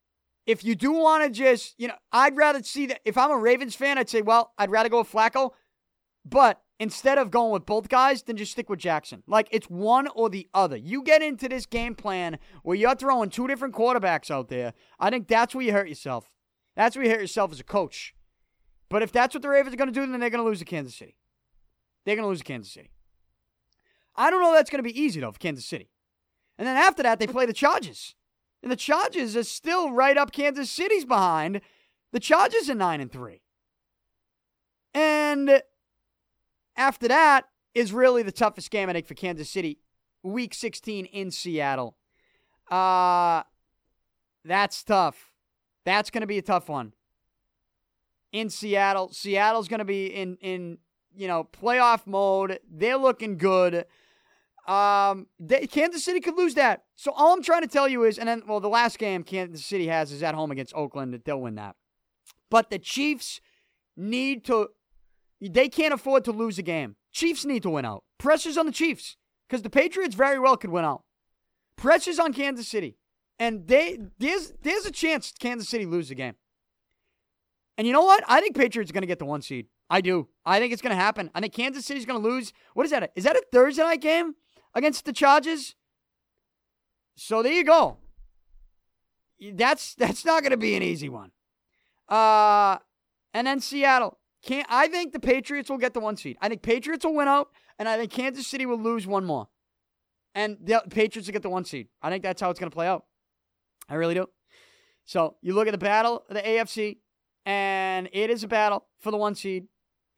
if 0.47 0.64
you 0.64 0.74
do 0.74 0.93
want 0.93 1.24
to 1.24 1.30
just, 1.30 1.74
you 1.78 1.88
know, 1.88 1.95
I'd 2.12 2.36
rather 2.36 2.62
see 2.62 2.86
that 2.86 3.01
if 3.05 3.16
I'm 3.16 3.30
a 3.30 3.38
Ravens 3.38 3.74
fan, 3.74 3.99
I'd 3.99 4.09
say, 4.09 4.22
well, 4.22 4.53
I'd 4.59 4.70
rather 4.70 4.88
go 4.88 4.99
with 4.99 5.12
Flacco. 5.12 5.51
But 6.24 6.61
instead 6.78 7.18
of 7.18 7.30
going 7.30 7.53
with 7.53 7.66
both 7.66 7.88
guys, 7.88 8.22
then 8.22 8.36
just 8.36 8.53
stick 8.53 8.68
with 8.68 8.78
Jackson. 8.78 9.22
Like 9.26 9.49
it's 9.51 9.68
one 9.68 10.09
or 10.09 10.30
the 10.30 10.49
other. 10.53 10.76
You 10.76 11.03
get 11.03 11.22
into 11.22 11.49
this 11.49 11.66
game 11.66 11.95
plan 11.95 12.38
where 12.62 12.76
you're 12.76 12.95
throwing 12.95 13.30
two 13.30 13.47
different 13.47 13.74
quarterbacks 13.74 14.30
out 14.30 14.49
there. 14.49 14.72
I 14.99 15.11
think 15.11 15.28
that's 15.28 15.55
where 15.55 15.64
you 15.64 15.72
hurt 15.72 15.88
yourself. 15.88 16.30
That's 16.76 16.97
where 16.97 17.05
you 17.05 17.11
hurt 17.11 17.20
yourself 17.20 17.53
as 17.53 17.61
a 17.61 17.64
coach. 17.64 18.14
But 18.88 19.03
if 19.03 19.12
that's 19.12 19.34
what 19.34 19.43
the 19.43 19.49
Ravens 19.49 19.74
are 19.74 19.78
going 19.78 19.93
to 19.93 20.01
do, 20.01 20.07
then 20.07 20.20
they're 20.20 20.30
going 20.30 20.45
to 20.45 20.49
lose 20.49 20.59
to 20.59 20.64
Kansas 20.64 20.95
City. 20.95 21.16
They're 22.05 22.16
going 22.16 22.24
to 22.24 22.28
lose 22.28 22.40
to 22.40 22.45
Kansas 22.45 22.72
City. 22.72 22.90
I 24.14 24.30
don't 24.30 24.43
know 24.43 24.53
that's 24.53 24.70
going 24.70 24.82
to 24.82 24.88
be 24.88 25.01
easy, 25.01 25.20
though, 25.20 25.32
for 25.32 25.38
Kansas 25.38 25.64
City. 25.64 25.90
And 26.59 26.66
then 26.66 26.76
after 26.76 27.03
that, 27.03 27.18
they 27.18 27.26
play 27.26 27.47
the 27.47 27.53
Chargers. 27.53 28.14
And 28.62 28.70
the 28.70 28.76
Chargers 28.76 29.36
are 29.36 29.44
still 29.44 29.90
right 29.90 30.16
up 30.16 30.32
Kansas 30.32 30.70
City's 30.70 31.04
behind. 31.04 31.60
The 32.12 32.20
Chargers 32.20 32.70
are 32.70 32.74
9 32.74 33.00
and 33.00 33.10
3. 33.10 33.40
And 34.94 35.62
after 36.76 37.08
that 37.08 37.46
is 37.74 37.92
really 37.92 38.22
the 38.22 38.32
toughest 38.32 38.70
game, 38.70 38.88
I 38.88 38.92
think, 38.92 39.06
for 39.06 39.14
Kansas 39.14 39.50
City. 39.50 39.78
Week 40.22 40.54
16 40.54 41.06
in 41.06 41.30
Seattle. 41.30 41.96
Uh, 42.70 43.42
that's 44.44 44.82
tough. 44.84 45.32
That's 45.84 46.10
going 46.10 46.20
to 46.20 46.26
be 46.26 46.38
a 46.38 46.42
tough 46.42 46.68
one. 46.68 46.92
In 48.30 48.48
Seattle. 48.48 49.12
Seattle's 49.12 49.68
going 49.68 49.78
to 49.78 49.84
be 49.84 50.06
in, 50.06 50.36
in, 50.36 50.78
you 51.14 51.26
know, 51.26 51.44
playoff 51.44 52.06
mode. 52.06 52.60
They're 52.70 52.96
looking 52.96 53.36
good. 53.36 53.86
Um, 54.66 55.26
they, 55.40 55.66
Kansas 55.66 56.04
City 56.04 56.20
could 56.20 56.36
lose 56.36 56.54
that. 56.54 56.84
So 57.03 57.11
all 57.16 57.32
I'm 57.32 57.42
trying 57.42 57.62
to 57.62 57.66
tell 57.66 57.88
you 57.88 58.05
is, 58.05 58.16
and 58.16 58.28
then, 58.28 58.44
well, 58.46 58.61
the 58.61 58.68
last 58.68 58.96
game 58.96 59.24
Kansas 59.24 59.66
City 59.66 59.88
has 59.88 60.12
is 60.12 60.22
at 60.22 60.36
home 60.36 60.53
against 60.53 60.72
Oakland. 60.72 61.12
That 61.12 61.24
they'll 61.24 61.40
win 61.40 61.57
that. 61.57 61.74
But 62.48 62.70
the 62.70 62.78
Chiefs 62.78 63.40
need 63.96 64.44
to 64.44 64.68
they 65.40 65.68
can't 65.68 65.92
afford 65.92 66.24
to 66.26 66.30
lose 66.30 66.61
a 66.61 66.62
game. 66.62 66.94
Chiefs 67.11 67.44
need 67.44 67.64
to 67.64 67.70
win 67.70 67.84
out. 67.84 68.05
Pressure's 68.18 68.57
on 68.57 68.66
the 68.66 68.72
Chiefs 68.72 69.16
because 69.48 69.62
the 69.62 69.68
Patriots 69.68 70.14
very 70.14 70.38
well 70.38 70.57
could 70.57 70.70
win 70.70 70.84
out. 70.84 71.03
Pressure's 71.76 72.20
on 72.20 72.32
Kansas 72.32 72.68
City, 72.68 72.96
and 73.36 73.66
they 73.66 73.98
there's 74.20 74.53
there's 74.62 74.86
a 74.86 74.92
chance 74.92 75.32
Kansas 75.36 75.68
City 75.68 75.86
lose 75.86 76.09
the 76.09 76.14
game. 76.14 76.36
And 77.76 77.84
you 77.84 77.92
know 77.92 78.05
what? 78.05 78.22
I 78.28 78.40
think 78.40 78.57
Patriots 78.57 78.92
are 78.92 78.94
going 78.94 79.03
to 79.03 79.09
get 79.09 79.18
the 79.18 79.24
one 79.24 79.42
seed. 79.42 79.66
I 79.90 80.03
do. 80.03 80.28
I 80.46 80.61
think 80.61 80.72
it's 80.72 80.82
going 80.82 80.96
to 80.96 81.03
happen. 81.03 81.32
I 81.34 81.40
think 81.40 81.53
Kansas 81.53 81.84
City's 81.84 82.07
going 82.07 82.22
to 82.22 82.28
lose. 82.28 82.53
What 82.74 82.86
is 82.86 82.92
that? 82.92 83.11
Is 83.16 83.24
that 83.24 83.34
a 83.34 83.42
Thursday 83.50 83.82
night 83.82 84.00
game 84.00 84.36
against 84.72 85.05
the 85.05 85.12
Chargers? 85.12 85.74
So 87.16 87.42
there 87.42 87.52
you 87.52 87.64
go. 87.64 87.98
That's 89.54 89.94
that's 89.94 90.24
not 90.24 90.42
going 90.42 90.52
to 90.52 90.56
be 90.56 90.76
an 90.76 90.82
easy 90.82 91.08
one. 91.08 91.30
Uh, 92.08 92.78
and 93.34 93.46
then 93.46 93.60
Seattle. 93.60 94.18
Can't, 94.42 94.66
I 94.68 94.88
think 94.88 95.12
the 95.12 95.20
Patriots 95.20 95.70
will 95.70 95.78
get 95.78 95.94
the 95.94 96.00
one 96.00 96.16
seed. 96.16 96.36
I 96.40 96.48
think 96.48 96.62
Patriots 96.62 97.04
will 97.04 97.14
win 97.14 97.28
out, 97.28 97.50
and 97.78 97.88
I 97.88 97.96
think 97.96 98.10
Kansas 98.10 98.46
City 98.46 98.66
will 98.66 98.78
lose 98.78 99.06
one 99.06 99.24
more. 99.24 99.48
And 100.34 100.56
the 100.60 100.82
Patriots 100.90 101.28
will 101.28 101.32
get 101.32 101.42
the 101.42 101.50
one 101.50 101.64
seed. 101.64 101.88
I 102.02 102.10
think 102.10 102.24
that's 102.24 102.40
how 102.40 102.50
it's 102.50 102.58
going 102.58 102.70
to 102.70 102.74
play 102.74 102.88
out. 102.88 103.04
I 103.88 103.94
really 103.94 104.14
do. 104.14 104.26
So 105.04 105.36
you 105.42 105.54
look 105.54 105.68
at 105.68 105.72
the 105.72 105.78
battle 105.78 106.24
of 106.28 106.34
the 106.34 106.42
AFC, 106.42 106.98
and 107.46 108.08
it 108.12 108.30
is 108.30 108.42
a 108.42 108.48
battle 108.48 108.86
for 109.00 109.10
the 109.10 109.16
one 109.16 109.34
seed. 109.34 109.68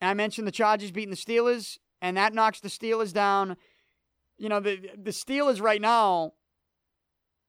And 0.01 0.09
I 0.09 0.15
mentioned 0.15 0.47
the 0.47 0.53
Chargers 0.53 0.91
beating 0.91 1.11
the 1.11 1.17
Steelers, 1.17 1.79
and 2.01 2.17
that 2.17 2.35
knocks 2.35 2.61
the 2.61 2.69
Steelers 2.69 3.13
down. 3.13 3.57
You 4.39 4.49
know, 4.49 4.61
the 4.61 4.91
the 4.97 5.11
Steelers 5.11 5.61
right 5.61 5.81
now, 5.81 6.33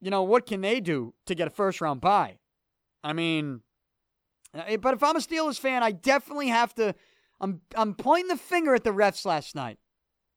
you 0.05 0.11
know, 0.11 0.21
what 0.21 0.45
can 0.45 0.61
they 0.61 0.81
do 0.81 1.15
to 1.25 1.33
get 1.33 1.47
a 1.47 1.49
first 1.49 1.81
round 1.81 1.99
bye? 1.99 2.37
I 3.03 3.11
mean, 3.13 3.61
but 4.53 4.93
if 4.93 5.01
I'm 5.01 5.15
a 5.15 5.19
Steelers 5.19 5.59
fan, 5.59 5.81
I 5.81 5.93
definitely 5.93 6.49
have 6.49 6.75
to. 6.75 6.93
I'm 7.41 7.61
I'm 7.75 7.95
pointing 7.95 8.27
the 8.27 8.37
finger 8.37 8.75
at 8.75 8.83
the 8.83 8.91
refs 8.91 9.25
last 9.25 9.55
night 9.55 9.79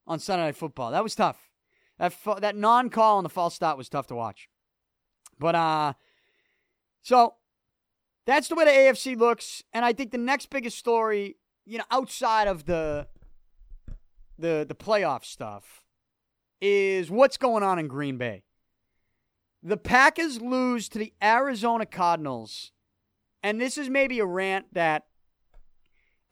on 0.07 0.21
Sunday 0.21 0.47
Night 0.47 0.57
Football. 0.57 0.93
That 0.93 1.03
was 1.03 1.15
tough. 1.15 1.51
That 1.99 2.15
that 2.41 2.57
non 2.57 2.89
call 2.89 3.19
on 3.19 3.25
the 3.25 3.29
false 3.29 3.55
start 3.55 3.77
was 3.77 3.91
tough 3.91 4.07
to 4.07 4.15
watch. 4.15 4.49
But 5.39 5.55
uh, 5.55 5.93
so 7.03 7.35
that's 8.25 8.49
the 8.49 8.55
way 8.55 8.65
the 8.65 8.71
AFC 8.71 9.19
looks, 9.19 9.63
and 9.75 9.85
I 9.85 9.93
think 9.93 10.13
the 10.13 10.19
next 10.19 10.49
biggest 10.49 10.79
story, 10.79 11.37
you 11.67 11.77
know, 11.77 11.85
outside 11.91 12.49
of 12.49 12.65
the 12.65 13.07
the 14.39 14.65
the 14.67 14.75
playoff 14.75 15.27
stuff, 15.27 15.85
is 16.59 17.11
what's 17.11 17.37
going 17.37 17.63
on 17.63 17.79
in 17.79 17.87
Green 17.87 18.17
Bay. 18.17 18.45
The 19.63 19.77
Packers 19.77 20.41
lose 20.41 20.89
to 20.91 20.99
the 20.99 21.13
Arizona 21.23 21.87
Cardinals 21.87 22.73
and 23.43 23.61
this 23.61 23.79
is 23.79 23.89
maybe 23.89 24.19
a 24.19 24.27
rant 24.27 24.67
that 24.73 25.07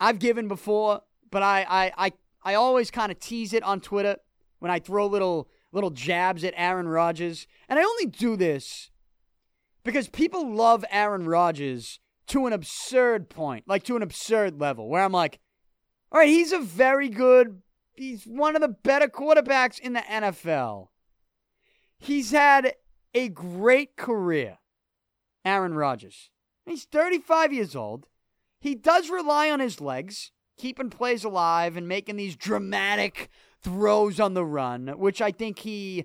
I've 0.01 0.19
given 0.19 0.49
before, 0.49 1.03
but 1.31 1.43
I 1.43 1.65
I 1.69 1.93
I, 1.97 2.13
I 2.43 2.55
always 2.55 2.91
kind 2.91 3.13
of 3.13 3.21
tease 3.21 3.53
it 3.53 3.63
on 3.63 3.81
Twitter 3.81 4.17
when 4.59 4.71
I 4.71 4.79
throw 4.79 5.07
little 5.07 5.49
little 5.73 5.91
jabs 5.91 6.45
at 6.45 6.55
Aaron 6.57 6.89
Rodgers. 6.89 7.47
And 7.69 7.79
I 7.79 7.83
only 7.83 8.07
do 8.07 8.37
this 8.37 8.91
because 9.85 10.09
people 10.09 10.53
love 10.53 10.85
Aaron 10.91 11.27
Rodgers 11.27 12.01
to 12.29 12.47
an 12.47 12.53
absurd 12.53 13.29
point, 13.29 13.65
like 13.69 13.85
to 13.85 13.97
an 13.97 14.03
absurd 14.03 14.61
level, 14.61 14.89
where 14.89 15.05
I'm 15.05 15.13
like, 15.13 15.39
all 16.11 16.19
right, 16.21 16.29
he's 16.29 16.51
a 16.51 16.59
very 16.59 17.09
good, 17.09 17.63
he's 17.95 18.25
one 18.25 18.57
of 18.57 18.63
the 18.63 18.69
better 18.69 19.07
quarterbacks 19.07 19.79
in 19.79 19.93
the 19.93 20.01
NFL. 20.01 20.89
He's 21.99 22.33
had 22.33 22.75
a 23.17 23.31
great 23.31 23.97
career, 23.97 24.59
Aaron 25.43 25.75
Rodgers. 25.75 26.31
He's 26.67 26.85
35 26.85 27.51
years 27.51 27.75
old. 27.75 28.09
He 28.61 28.75
does 28.75 29.09
rely 29.09 29.51
on 29.51 29.59
his 29.59 29.81
legs, 29.81 30.33
keeping 30.59 30.91
plays 30.91 31.25
alive 31.25 31.79
and 31.79 31.89
making 31.89 32.17
these 32.17 32.37
dramatic 32.37 33.31
throws 33.63 34.21
on 34.21 34.35
the 34.35 34.45
run, 34.45 34.89
which 34.99 35.23
I 35.23 35.33
think 35.33 35.61
he 35.61 36.05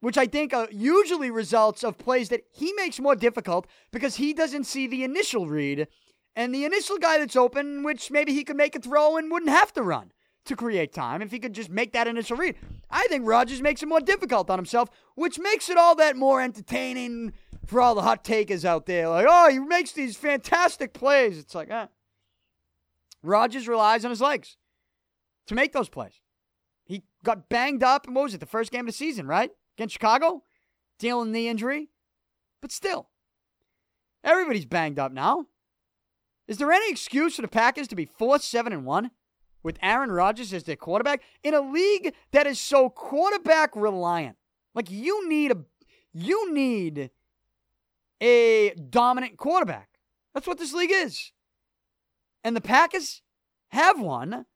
which 0.00 0.16
I 0.18 0.26
think 0.26 0.54
uh, 0.54 0.66
usually 0.72 1.30
results 1.30 1.84
of 1.84 1.98
plays 1.98 2.30
that 2.30 2.44
he 2.50 2.72
makes 2.72 2.98
more 2.98 3.14
difficult 3.14 3.66
because 3.92 4.16
he 4.16 4.32
doesn't 4.32 4.64
see 4.64 4.86
the 4.86 5.04
initial 5.04 5.46
read 5.46 5.88
and 6.34 6.54
the 6.54 6.64
initial 6.64 6.96
guy 6.96 7.18
that's 7.18 7.36
open, 7.36 7.82
which 7.82 8.10
maybe 8.10 8.32
he 8.32 8.42
could 8.42 8.56
make 8.56 8.74
a 8.74 8.80
throw 8.80 9.18
and 9.18 9.30
wouldn't 9.30 9.50
have 9.50 9.74
to 9.74 9.82
run 9.82 10.10
to 10.50 10.56
create 10.56 10.92
time 10.92 11.22
if 11.22 11.30
he 11.30 11.38
could 11.38 11.54
just 11.54 11.70
make 11.70 11.92
that 11.92 12.06
initial 12.06 12.36
read. 12.36 12.56
I 12.90 13.06
think 13.08 13.26
Rodgers 13.26 13.62
makes 13.62 13.82
it 13.82 13.88
more 13.88 14.00
difficult 14.00 14.50
on 14.50 14.58
himself, 14.58 14.90
which 15.14 15.38
makes 15.38 15.70
it 15.70 15.78
all 15.78 15.94
that 15.96 16.16
more 16.16 16.42
entertaining 16.42 17.32
for 17.66 17.80
all 17.80 17.94
the 17.94 18.02
hot 18.02 18.24
takers 18.24 18.64
out 18.64 18.86
there, 18.86 19.08
like, 19.08 19.26
oh, 19.28 19.48
he 19.48 19.60
makes 19.60 19.92
these 19.92 20.16
fantastic 20.16 20.92
plays. 20.92 21.38
It's 21.38 21.54
like, 21.54 21.68
ah. 21.70 21.88
Rodgers 23.22 23.68
relies 23.68 24.04
on 24.04 24.10
his 24.10 24.20
legs 24.20 24.56
to 25.46 25.54
make 25.54 25.72
those 25.72 25.88
plays. 25.88 26.20
He 26.84 27.04
got 27.22 27.48
banged 27.48 27.84
up, 27.84 28.06
and 28.06 28.16
what 28.16 28.24
was 28.24 28.34
it, 28.34 28.40
the 28.40 28.46
first 28.46 28.72
game 28.72 28.80
of 28.80 28.86
the 28.86 28.92
season, 28.92 29.26
right? 29.26 29.50
Against 29.76 29.92
Chicago? 29.92 30.42
Dealing 30.98 31.32
the 31.32 31.48
injury. 31.48 31.90
But 32.60 32.72
still, 32.72 33.08
everybody's 34.24 34.66
banged 34.66 34.98
up 34.98 35.12
now. 35.12 35.46
Is 36.48 36.58
there 36.58 36.72
any 36.72 36.90
excuse 36.90 37.36
for 37.36 37.42
the 37.42 37.48
Packers 37.48 37.86
to 37.88 37.94
be 37.94 38.04
4 38.04 38.40
7 38.40 38.72
and 38.72 38.84
1 38.84 39.10
with 39.62 39.78
Aaron 39.82 40.10
Rodgers 40.10 40.52
as 40.52 40.64
their 40.64 40.76
quarterback 40.76 41.22
in 41.42 41.54
a 41.54 41.60
league 41.60 42.14
that 42.32 42.46
is 42.46 42.58
so 42.60 42.88
quarterback 42.88 43.74
reliant? 43.74 44.36
Like 44.74 44.90
you 44.90 45.28
need 45.28 45.52
a 45.52 45.58
you 46.12 46.52
need 46.52 47.10
a 48.20 48.70
dominant 48.74 49.36
quarterback. 49.36 49.88
That's 50.34 50.46
what 50.46 50.58
this 50.58 50.72
league 50.72 50.92
is. 50.92 51.32
And 52.44 52.56
the 52.56 52.60
Packers 52.60 53.22
have 53.68 54.00
one, 54.00 54.46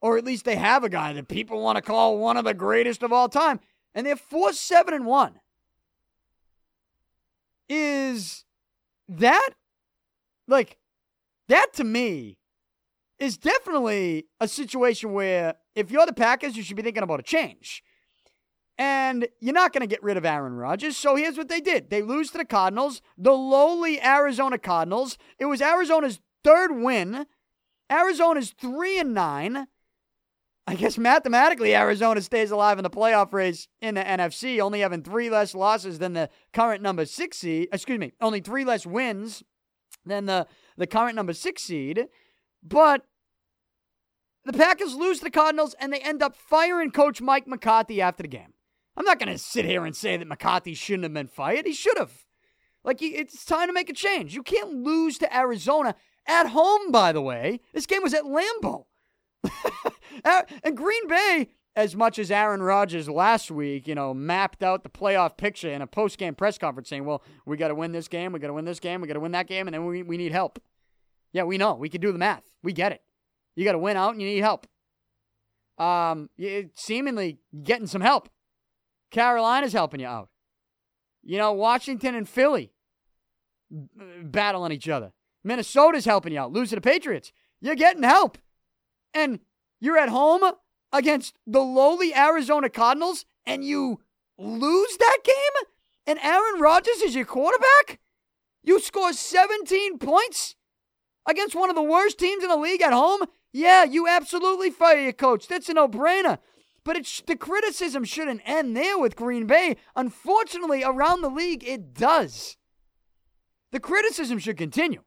or 0.00 0.18
at 0.18 0.24
least 0.24 0.44
they 0.44 0.56
have 0.56 0.84
a 0.84 0.88
guy 0.88 1.12
that 1.12 1.28
people 1.28 1.62
want 1.62 1.76
to 1.76 1.82
call 1.82 2.18
one 2.18 2.36
of 2.36 2.44
the 2.44 2.54
greatest 2.54 3.02
of 3.02 3.12
all 3.12 3.28
time. 3.28 3.60
And 3.94 4.06
they're 4.06 4.16
4 4.16 4.52
7 4.52 4.94
and 4.94 5.06
1. 5.06 5.40
Is 7.68 8.44
that, 9.08 9.50
like, 10.48 10.78
that 11.48 11.72
to 11.74 11.84
me 11.84 12.38
is 13.22 13.38
definitely 13.38 14.26
a 14.40 14.48
situation 14.48 15.12
where 15.12 15.54
if 15.76 15.92
you're 15.92 16.06
the 16.06 16.12
Packers, 16.12 16.56
you 16.56 16.62
should 16.64 16.76
be 16.76 16.82
thinking 16.82 17.04
about 17.04 17.20
a 17.20 17.22
change. 17.22 17.84
And 18.76 19.28
you're 19.40 19.54
not 19.54 19.72
going 19.72 19.82
to 19.82 19.86
get 19.86 20.02
rid 20.02 20.16
of 20.16 20.24
Aaron 20.24 20.54
Rodgers. 20.54 20.96
So 20.96 21.14
here's 21.14 21.38
what 21.38 21.48
they 21.48 21.60
did 21.60 21.88
they 21.88 22.02
lose 22.02 22.32
to 22.32 22.38
the 22.38 22.44
Cardinals, 22.44 23.00
the 23.16 23.32
lowly 23.32 24.02
Arizona 24.02 24.58
Cardinals. 24.58 25.18
It 25.38 25.44
was 25.44 25.62
Arizona's 25.62 26.20
third 26.42 26.72
win. 26.72 27.26
Arizona's 27.88 28.54
3 28.58 28.98
and 28.98 29.14
9. 29.14 29.66
I 30.66 30.74
guess 30.74 30.98
mathematically, 30.98 31.76
Arizona 31.76 32.22
stays 32.22 32.50
alive 32.50 32.78
in 32.78 32.82
the 32.82 32.90
playoff 32.90 33.32
race 33.32 33.68
in 33.80 33.94
the 33.94 34.02
NFC, 34.02 34.58
only 34.60 34.80
having 34.80 35.02
three 35.02 35.30
less 35.30 35.54
losses 35.54 35.98
than 35.98 36.14
the 36.14 36.28
current 36.52 36.82
number 36.82 37.04
six 37.04 37.38
seed. 37.38 37.68
Excuse 37.72 37.98
me, 37.98 38.12
only 38.20 38.40
three 38.40 38.64
less 38.64 38.86
wins 38.86 39.42
than 40.06 40.26
the, 40.26 40.46
the 40.76 40.86
current 40.86 41.14
number 41.14 41.34
six 41.34 41.62
seed. 41.62 42.06
But 42.62 43.04
the 44.44 44.52
Packers 44.52 44.94
lose 44.94 45.18
to 45.18 45.24
the 45.24 45.30
Cardinals 45.30 45.74
and 45.78 45.92
they 45.92 46.00
end 46.00 46.22
up 46.22 46.36
firing 46.36 46.90
Coach 46.90 47.20
Mike 47.20 47.46
McCarthy 47.46 48.00
after 48.00 48.22
the 48.22 48.28
game. 48.28 48.54
I'm 48.96 49.04
not 49.04 49.18
going 49.18 49.32
to 49.32 49.38
sit 49.38 49.64
here 49.64 49.86
and 49.86 49.96
say 49.96 50.16
that 50.16 50.28
McCarthy 50.28 50.74
shouldn't 50.74 51.04
have 51.04 51.14
been 51.14 51.28
fired. 51.28 51.66
He 51.66 51.72
should 51.72 51.98
have. 51.98 52.12
Like, 52.84 53.00
it's 53.00 53.44
time 53.44 53.68
to 53.68 53.72
make 53.72 53.88
a 53.88 53.94
change. 53.94 54.34
You 54.34 54.42
can't 54.42 54.74
lose 54.74 55.16
to 55.18 55.36
Arizona 55.36 55.94
at 56.26 56.48
home, 56.48 56.90
by 56.90 57.12
the 57.12 57.22
way. 57.22 57.60
This 57.72 57.86
game 57.86 58.02
was 58.02 58.14
at 58.14 58.24
Lambeau. 58.24 58.86
And 60.24 60.76
Green 60.76 61.08
Bay, 61.08 61.48
as 61.74 61.96
much 61.96 62.18
as 62.18 62.30
Aaron 62.30 62.62
Rodgers 62.62 63.08
last 63.08 63.50
week, 63.50 63.88
you 63.88 63.94
know, 63.94 64.12
mapped 64.12 64.62
out 64.62 64.82
the 64.82 64.90
playoff 64.90 65.36
picture 65.36 65.70
in 65.70 65.80
a 65.80 65.86
post 65.86 66.18
game 66.18 66.34
press 66.34 66.58
conference 66.58 66.88
saying, 66.88 67.04
well, 67.04 67.22
we 67.46 67.56
got 67.56 67.68
to 67.68 67.74
win 67.74 67.92
this 67.92 68.08
game, 68.08 68.32
we 68.32 68.38
got 68.38 68.48
to 68.48 68.52
win 68.52 68.66
this 68.66 68.80
game, 68.80 69.00
we 69.00 69.08
got 69.08 69.14
to 69.14 69.20
win 69.20 69.32
that 69.32 69.46
game, 69.46 69.66
and 69.66 69.74
then 69.74 69.86
we, 69.86 70.02
we 70.02 70.18
need 70.18 70.32
help. 70.32 70.60
Yeah, 71.32 71.44
we 71.44 71.56
know. 71.56 71.74
We 71.74 71.88
can 71.88 72.00
do 72.00 72.12
the 72.12 72.18
math. 72.18 72.42
We 72.62 72.72
get 72.72 72.92
it. 72.92 73.02
You 73.54 73.64
got 73.64 73.72
to 73.72 73.78
win 73.78 73.96
out 73.96 74.12
and 74.12 74.22
you 74.22 74.28
need 74.28 74.40
help. 74.40 74.66
Um, 75.78 76.30
seemingly 76.74 77.38
getting 77.62 77.86
some 77.86 78.02
help. 78.02 78.28
Carolina's 79.10 79.72
helping 79.72 80.00
you 80.00 80.06
out. 80.06 80.28
You 81.22 81.38
know, 81.38 81.52
Washington 81.52 82.14
and 82.14 82.28
Philly 82.28 82.72
battling 84.22 84.72
each 84.72 84.88
other. 84.88 85.12
Minnesota's 85.44 86.04
helping 86.04 86.32
you 86.32 86.40
out. 86.40 86.52
Losing 86.52 86.76
the 86.76 86.82
Patriots. 86.82 87.32
You're 87.60 87.74
getting 87.74 88.02
help. 88.02 88.38
And 89.14 89.40
you're 89.80 89.98
at 89.98 90.08
home 90.08 90.42
against 90.92 91.38
the 91.46 91.60
lowly 91.60 92.14
Arizona 92.14 92.68
Cardinals 92.68 93.24
and 93.46 93.64
you 93.64 94.00
lose 94.38 94.96
that 94.98 95.18
game? 95.24 95.66
And 96.06 96.18
Aaron 96.20 96.60
Rodgers 96.60 97.00
is 97.02 97.14
your 97.14 97.24
quarterback? 97.24 98.00
You 98.62 98.80
score 98.80 99.12
17 99.12 99.98
points 99.98 100.56
against 101.28 101.54
one 101.54 101.70
of 101.70 101.76
the 101.76 101.82
worst 101.82 102.18
teams 102.18 102.42
in 102.42 102.48
the 102.48 102.56
league 102.56 102.82
at 102.82 102.92
home? 102.92 103.22
Yeah, 103.52 103.84
you 103.84 104.08
absolutely 104.08 104.70
fire 104.70 104.98
your 104.98 105.12
coach. 105.12 105.46
That's 105.46 105.68
a 105.68 105.74
no 105.74 105.88
brainer. 105.88 106.38
But 106.84 106.96
it's, 106.96 107.20
the 107.20 107.36
criticism 107.36 108.04
shouldn't 108.04 108.42
end 108.44 108.76
there 108.76 108.98
with 108.98 109.14
Green 109.14 109.46
Bay. 109.46 109.76
Unfortunately, 109.94 110.82
around 110.82 111.20
the 111.20 111.28
league, 111.28 111.62
it 111.64 111.94
does. 111.94 112.56
The 113.70 113.80
criticism 113.80 114.38
should 114.38 114.56
continue. 114.56 115.02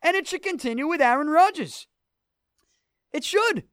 And 0.00 0.16
it 0.16 0.26
should 0.26 0.42
continue 0.42 0.86
with 0.88 1.02
Aaron 1.02 1.28
Rodgers. 1.28 1.86
It 3.12 3.24
should. 3.24 3.64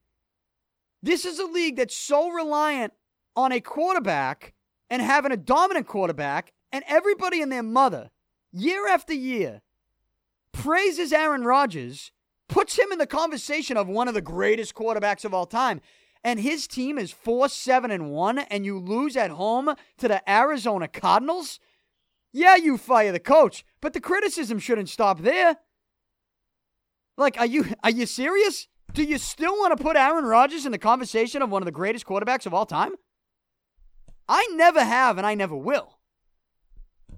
This 1.01 1.23
is 1.23 1.39
a 1.39 1.45
league 1.45 1.77
that's 1.77 1.95
so 1.95 2.29
reliant 2.29 2.93
on 3.35 3.51
a 3.51 3.61
quarterback 3.61 4.53
and 4.89 5.01
having 5.01 5.31
a 5.31 5.37
dominant 5.37 5.87
quarterback, 5.87 6.51
and 6.71 6.83
everybody 6.87 7.41
and 7.41 7.51
their 7.51 7.63
mother, 7.63 8.09
year 8.51 8.87
after 8.87 9.13
year, 9.13 9.61
praises 10.51 11.13
Aaron 11.13 11.43
Rodgers, 11.43 12.11
puts 12.49 12.77
him 12.77 12.91
in 12.91 12.97
the 12.97 13.07
conversation 13.07 13.77
of 13.77 13.87
one 13.87 14.07
of 14.07 14.13
the 14.13 14.21
greatest 14.21 14.75
quarterbacks 14.75 15.23
of 15.23 15.33
all 15.33 15.45
time. 15.45 15.79
And 16.23 16.41
his 16.41 16.67
team 16.67 16.97
is 16.97 17.11
4 17.11 17.47
7 17.47 17.91
and 17.91 18.11
1, 18.11 18.39
and 18.39 18.65
you 18.65 18.77
lose 18.77 19.15
at 19.15 19.31
home 19.31 19.73
to 19.99 20.07
the 20.07 20.29
Arizona 20.29 20.89
Cardinals? 20.89 21.59
Yeah, 22.33 22.55
you 22.55 22.77
fire 22.77 23.11
the 23.11 23.19
coach, 23.19 23.63
but 23.79 23.93
the 23.93 24.01
criticism 24.01 24.59
shouldn't 24.59 24.89
stop 24.89 25.21
there. 25.21 25.57
Like, 27.17 27.39
are 27.39 27.45
you 27.45 27.73
are 27.83 27.89
you 27.89 28.05
serious? 28.05 28.67
Do 28.93 29.03
you 29.03 29.17
still 29.17 29.53
want 29.53 29.77
to 29.77 29.83
put 29.83 29.95
Aaron 29.95 30.25
Rodgers 30.25 30.65
in 30.65 30.71
the 30.71 30.77
conversation 30.77 31.41
of 31.41 31.49
one 31.49 31.61
of 31.61 31.65
the 31.65 31.71
greatest 31.71 32.05
quarterbacks 32.05 32.45
of 32.45 32.53
all 32.53 32.65
time? 32.65 32.93
I 34.27 34.47
never 34.55 34.83
have, 34.83 35.17
and 35.17 35.25
I 35.25 35.35
never 35.35 35.55
will. 35.55 35.99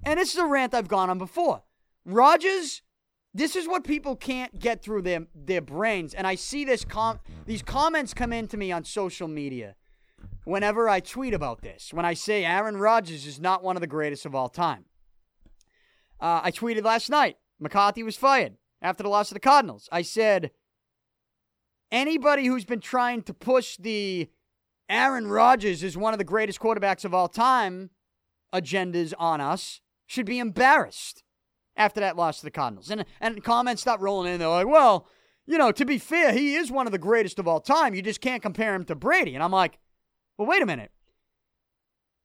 And 0.04 0.18
this 0.18 0.32
is 0.32 0.40
a 0.40 0.46
rant 0.46 0.74
I've 0.74 0.88
gone 0.88 1.10
on 1.10 1.18
before. 1.18 1.62
Rodgers, 2.04 2.82
this 3.34 3.56
is 3.56 3.66
what 3.66 3.84
people 3.84 4.14
can't 4.14 4.58
get 4.58 4.82
through 4.82 5.02
their, 5.02 5.26
their 5.34 5.60
brains. 5.60 6.14
And 6.14 6.26
I 6.26 6.34
see 6.34 6.64
this 6.64 6.84
com- 6.84 7.20
these 7.46 7.62
comments 7.62 8.12
come 8.12 8.32
into 8.32 8.56
me 8.56 8.70
on 8.72 8.84
social 8.84 9.28
media 9.28 9.76
whenever 10.44 10.88
I 10.88 11.00
tweet 11.00 11.34
about 11.34 11.62
this, 11.62 11.92
when 11.92 12.04
I 12.04 12.14
say 12.14 12.44
Aaron 12.44 12.76
Rodgers 12.76 13.26
is 13.26 13.40
not 13.40 13.62
one 13.62 13.76
of 13.76 13.80
the 13.80 13.86
greatest 13.86 14.26
of 14.26 14.34
all 14.34 14.48
time. 14.48 14.84
Uh, 16.20 16.40
I 16.44 16.50
tweeted 16.50 16.84
last 16.84 17.10
night 17.10 17.36
McCarthy 17.58 18.02
was 18.02 18.16
fired 18.16 18.56
after 18.80 19.02
the 19.02 19.08
loss 19.08 19.30
of 19.30 19.34
the 19.34 19.40
Cardinals. 19.40 19.88
I 19.90 20.02
said, 20.02 20.50
anybody 21.90 22.46
who's 22.46 22.64
been 22.64 22.80
trying 22.80 23.22
to 23.22 23.34
push 23.34 23.76
the 23.76 24.28
Aaron 24.88 25.26
Rodgers 25.28 25.82
is 25.82 25.96
one 25.96 26.12
of 26.12 26.18
the 26.18 26.24
greatest 26.24 26.60
quarterbacks 26.60 27.04
of 27.04 27.14
all 27.14 27.28
time 27.28 27.90
agendas 28.52 29.14
on 29.18 29.40
us 29.40 29.80
should 30.06 30.26
be 30.26 30.38
embarrassed 30.38 31.22
after 31.76 32.00
that 32.00 32.16
loss 32.16 32.38
to 32.38 32.44
the 32.44 32.50
Cardinals. 32.50 32.90
And 32.90 33.04
and 33.20 33.42
comments 33.42 33.82
start 33.82 34.00
rolling 34.00 34.32
in. 34.32 34.38
They're 34.38 34.48
like, 34.48 34.66
well, 34.66 35.06
you 35.46 35.58
know, 35.58 35.72
to 35.72 35.84
be 35.84 35.98
fair, 35.98 36.32
he 36.32 36.54
is 36.54 36.70
one 36.70 36.86
of 36.86 36.92
the 36.92 36.98
greatest 36.98 37.38
of 37.38 37.48
all 37.48 37.60
time. 37.60 37.94
You 37.94 38.02
just 38.02 38.20
can't 38.20 38.42
compare 38.42 38.74
him 38.74 38.84
to 38.84 38.94
Brady. 38.94 39.34
And 39.34 39.42
I'm 39.42 39.50
like, 39.50 39.78
well, 40.38 40.48
wait 40.48 40.62
a 40.62 40.66
minute. 40.66 40.92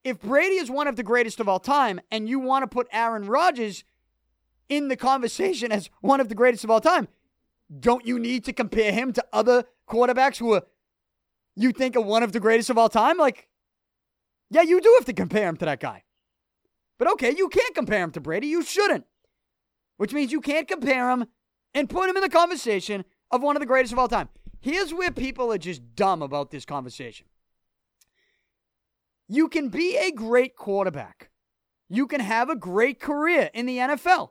If 0.04 0.22
Brady 0.22 0.56
is 0.56 0.70
one 0.70 0.88
of 0.88 0.96
the 0.96 1.04
greatest 1.04 1.40
of 1.40 1.50
all 1.50 1.60
time 1.60 2.00
and 2.12 2.30
you 2.30 2.40
want 2.40 2.64
to 2.64 2.68
put 2.68 2.88
Aaron 2.92 3.26
Rodgers 3.26 3.84
in 4.70 4.88
the 4.88 4.96
conversation 4.96 5.72
as 5.72 5.90
one 6.02 6.20
of 6.20 6.30
the 6.30 6.36
greatest 6.36 6.64
of 6.64 6.72
all 6.72 6.82
time, 6.82 7.08
don't 7.80 8.06
you 8.06 8.18
need 8.18 8.46
to 8.46 8.54
compare 8.54 8.92
him 8.92 9.12
to 9.14 9.26
other 9.34 9.66
quarterbacks 9.90 10.38
who 10.38 10.54
are, 10.54 10.64
you 11.56 11.72
think 11.72 11.96
are 11.96 12.02
one 12.02 12.24
of 12.24 12.32
the 12.32 12.40
greatest 12.40 12.70
of 12.70 12.78
all 12.78 12.88
time? 12.88 13.18
Like, 13.18 13.50
yeah, 14.50 14.62
you 14.62 14.80
do 14.80 14.94
have 14.98 15.06
to 15.06 15.14
compare 15.14 15.48
him 15.50 15.58
to 15.58 15.66
that 15.66 15.80
guy. 15.80 16.04
But 16.98 17.12
okay, 17.14 17.34
you 17.36 17.50
can't 17.50 17.76
compare 17.76 18.02
him 18.02 18.12
to 18.12 18.22
Brady. 18.22 18.48
You 18.48 18.64
shouldn't. 18.64 19.06
Which 19.98 20.14
means 20.14 20.32
you 20.32 20.42
can't 20.42 20.68
compare 20.68 21.10
him 21.10 21.26
and 21.74 21.90
put 21.90 22.10
him 22.10 22.16
in 22.16 22.22
the 22.22 22.30
conversation 22.30 23.04
of 23.32 23.42
one 23.42 23.56
of 23.56 23.60
the 23.60 23.66
greatest 23.66 23.94
of 23.94 24.00
all 24.00 24.08
time. 24.08 24.30
Here's 24.60 24.94
where 24.94 25.12
people 25.12 25.52
are 25.52 25.58
just 25.58 25.96
dumb 25.96 26.22
about 26.22 26.52
this 26.52 26.66
conversation. 26.66 27.28
You 29.28 29.50
can 29.50 29.70
be 29.70 29.98
a 29.98 30.12
great 30.12 30.56
quarterback. 30.56 31.30
You 31.90 32.08
can 32.08 32.22
have 32.22 32.50
a 32.50 32.56
great 32.56 33.00
career 33.00 33.50
in 33.54 33.66
the 33.66 33.78
NFL. 33.78 34.30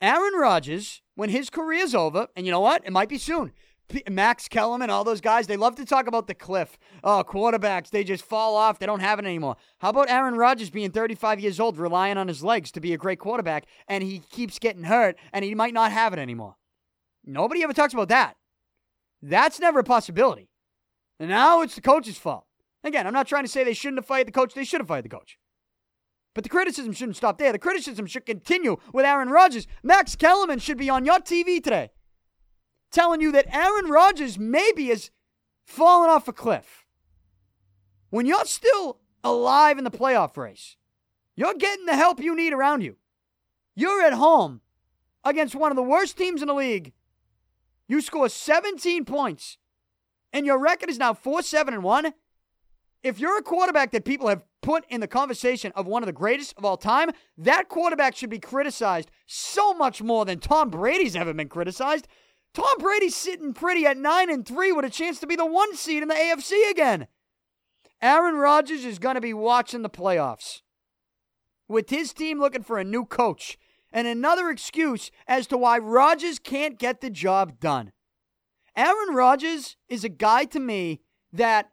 Aaron 0.00 0.34
Rodgers, 0.34 1.02
when 1.14 1.30
his 1.30 1.50
career's 1.50 1.94
over, 1.94 2.28
and 2.34 2.46
you 2.46 2.52
know 2.52 2.60
what? 2.60 2.84
It 2.86 2.92
might 2.92 3.08
be 3.08 3.18
soon. 3.18 3.52
Max 4.10 4.48
Kellerman, 4.48 4.90
all 4.90 5.04
those 5.04 5.20
guys, 5.20 5.46
they 5.46 5.56
love 5.56 5.76
to 5.76 5.84
talk 5.84 6.06
about 6.06 6.26
the 6.26 6.34
cliff. 6.34 6.78
Oh, 7.02 7.24
quarterbacks, 7.26 7.90
they 7.90 8.04
just 8.04 8.24
fall 8.24 8.56
off. 8.56 8.78
They 8.78 8.86
don't 8.86 9.00
have 9.00 9.18
it 9.18 9.24
anymore. 9.24 9.56
How 9.78 9.90
about 9.90 10.10
Aaron 10.10 10.36
Rodgers 10.36 10.70
being 10.70 10.90
35 10.90 11.40
years 11.40 11.60
old, 11.60 11.78
relying 11.78 12.16
on 12.16 12.28
his 12.28 12.42
legs 12.42 12.70
to 12.72 12.80
be 12.80 12.92
a 12.92 12.98
great 12.98 13.18
quarterback, 13.18 13.66
and 13.88 14.02
he 14.02 14.20
keeps 14.30 14.58
getting 14.58 14.84
hurt, 14.84 15.16
and 15.32 15.44
he 15.44 15.54
might 15.54 15.74
not 15.74 15.92
have 15.92 16.12
it 16.12 16.18
anymore? 16.18 16.56
Nobody 17.24 17.62
ever 17.62 17.72
talks 17.72 17.94
about 17.94 18.08
that. 18.08 18.36
That's 19.22 19.60
never 19.60 19.80
a 19.80 19.84
possibility. 19.84 20.48
And 21.18 21.28
now 21.28 21.60
it's 21.62 21.74
the 21.74 21.80
coach's 21.80 22.16
fault. 22.16 22.46
Again, 22.82 23.06
I'm 23.06 23.12
not 23.12 23.26
trying 23.26 23.44
to 23.44 23.50
say 23.50 23.62
they 23.62 23.74
shouldn't 23.74 23.98
have 23.98 24.06
fired 24.06 24.26
the 24.26 24.32
coach. 24.32 24.54
They 24.54 24.64
should 24.64 24.80
have 24.80 24.88
fired 24.88 25.04
the 25.04 25.10
coach. 25.10 25.38
But 26.34 26.44
the 26.44 26.50
criticism 26.50 26.92
shouldn't 26.92 27.16
stop 27.16 27.38
there. 27.38 27.52
The 27.52 27.58
criticism 27.58 28.06
should 28.06 28.24
continue 28.24 28.78
with 28.94 29.04
Aaron 29.04 29.28
Rodgers. 29.28 29.66
Max 29.82 30.16
Kellerman 30.16 30.60
should 30.60 30.78
be 30.78 30.88
on 30.88 31.04
your 31.04 31.18
TV 31.18 31.62
today 31.62 31.90
telling 32.90 33.20
you 33.20 33.32
that 33.32 33.54
Aaron 33.54 33.90
Rodgers 33.90 34.38
maybe 34.38 34.86
has 34.88 35.10
fallen 35.64 36.10
off 36.10 36.28
a 36.28 36.32
cliff. 36.32 36.86
When 38.10 38.26
you're 38.26 38.44
still 38.44 38.98
alive 39.22 39.78
in 39.78 39.84
the 39.84 39.90
playoff 39.90 40.36
race, 40.36 40.76
you're 41.36 41.54
getting 41.54 41.86
the 41.86 41.94
help 41.94 42.20
you 42.20 42.34
need 42.34 42.52
around 42.52 42.82
you. 42.82 42.96
You're 43.74 44.02
at 44.02 44.14
home 44.14 44.60
against 45.24 45.54
one 45.54 45.70
of 45.70 45.76
the 45.76 45.82
worst 45.82 46.18
teams 46.18 46.42
in 46.42 46.48
the 46.48 46.54
league. 46.54 46.92
You 47.86 48.00
score 48.00 48.28
17 48.28 49.04
points, 49.04 49.58
and 50.32 50.44
your 50.44 50.58
record 50.58 50.90
is 50.90 50.98
now 50.98 51.14
4 51.14 51.42
7 51.42 51.72
and 51.72 51.82
1. 51.82 52.12
If 53.02 53.18
you're 53.18 53.38
a 53.38 53.42
quarterback 53.42 53.92
that 53.92 54.04
people 54.04 54.28
have 54.28 54.44
put 54.60 54.84
in 54.90 55.00
the 55.00 55.08
conversation 55.08 55.72
of 55.74 55.86
one 55.86 56.02
of 56.02 56.06
the 56.06 56.12
greatest 56.12 56.54
of 56.58 56.64
all 56.64 56.76
time, 56.76 57.10
that 57.38 57.68
quarterback 57.68 58.14
should 58.14 58.28
be 58.28 58.38
criticized 58.38 59.10
so 59.26 59.72
much 59.72 60.02
more 60.02 60.24
than 60.24 60.38
Tom 60.38 60.68
Brady's 60.68 61.16
ever 61.16 61.32
been 61.32 61.48
criticized. 61.48 62.06
Tom 62.52 62.78
Brady's 62.78 63.16
sitting 63.16 63.52
pretty 63.52 63.86
at 63.86 63.96
9 63.96 64.30
and 64.30 64.46
3 64.46 64.72
with 64.72 64.84
a 64.84 64.90
chance 64.90 65.20
to 65.20 65.26
be 65.26 65.36
the 65.36 65.46
one 65.46 65.74
seed 65.76 66.02
in 66.02 66.08
the 66.08 66.14
AFC 66.14 66.70
again. 66.70 67.06
Aaron 68.02 68.36
Rodgers 68.36 68.84
is 68.84 68.98
going 68.98 69.14
to 69.14 69.20
be 69.20 69.34
watching 69.34 69.82
the 69.82 69.90
playoffs 69.90 70.62
with 71.68 71.90
his 71.90 72.12
team 72.12 72.40
looking 72.40 72.62
for 72.62 72.78
a 72.78 72.84
new 72.84 73.04
coach 73.04 73.58
and 73.92 74.06
another 74.06 74.50
excuse 74.50 75.10
as 75.28 75.46
to 75.48 75.56
why 75.56 75.78
Rodgers 75.78 76.38
can't 76.38 76.78
get 76.78 77.00
the 77.00 77.10
job 77.10 77.60
done. 77.60 77.92
Aaron 78.76 79.14
Rodgers 79.14 79.76
is 79.88 80.04
a 80.04 80.08
guy 80.08 80.44
to 80.46 80.60
me 80.60 81.00
that 81.32 81.70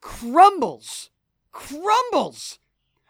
crumbles 0.00 1.10
crumbles 1.52 2.58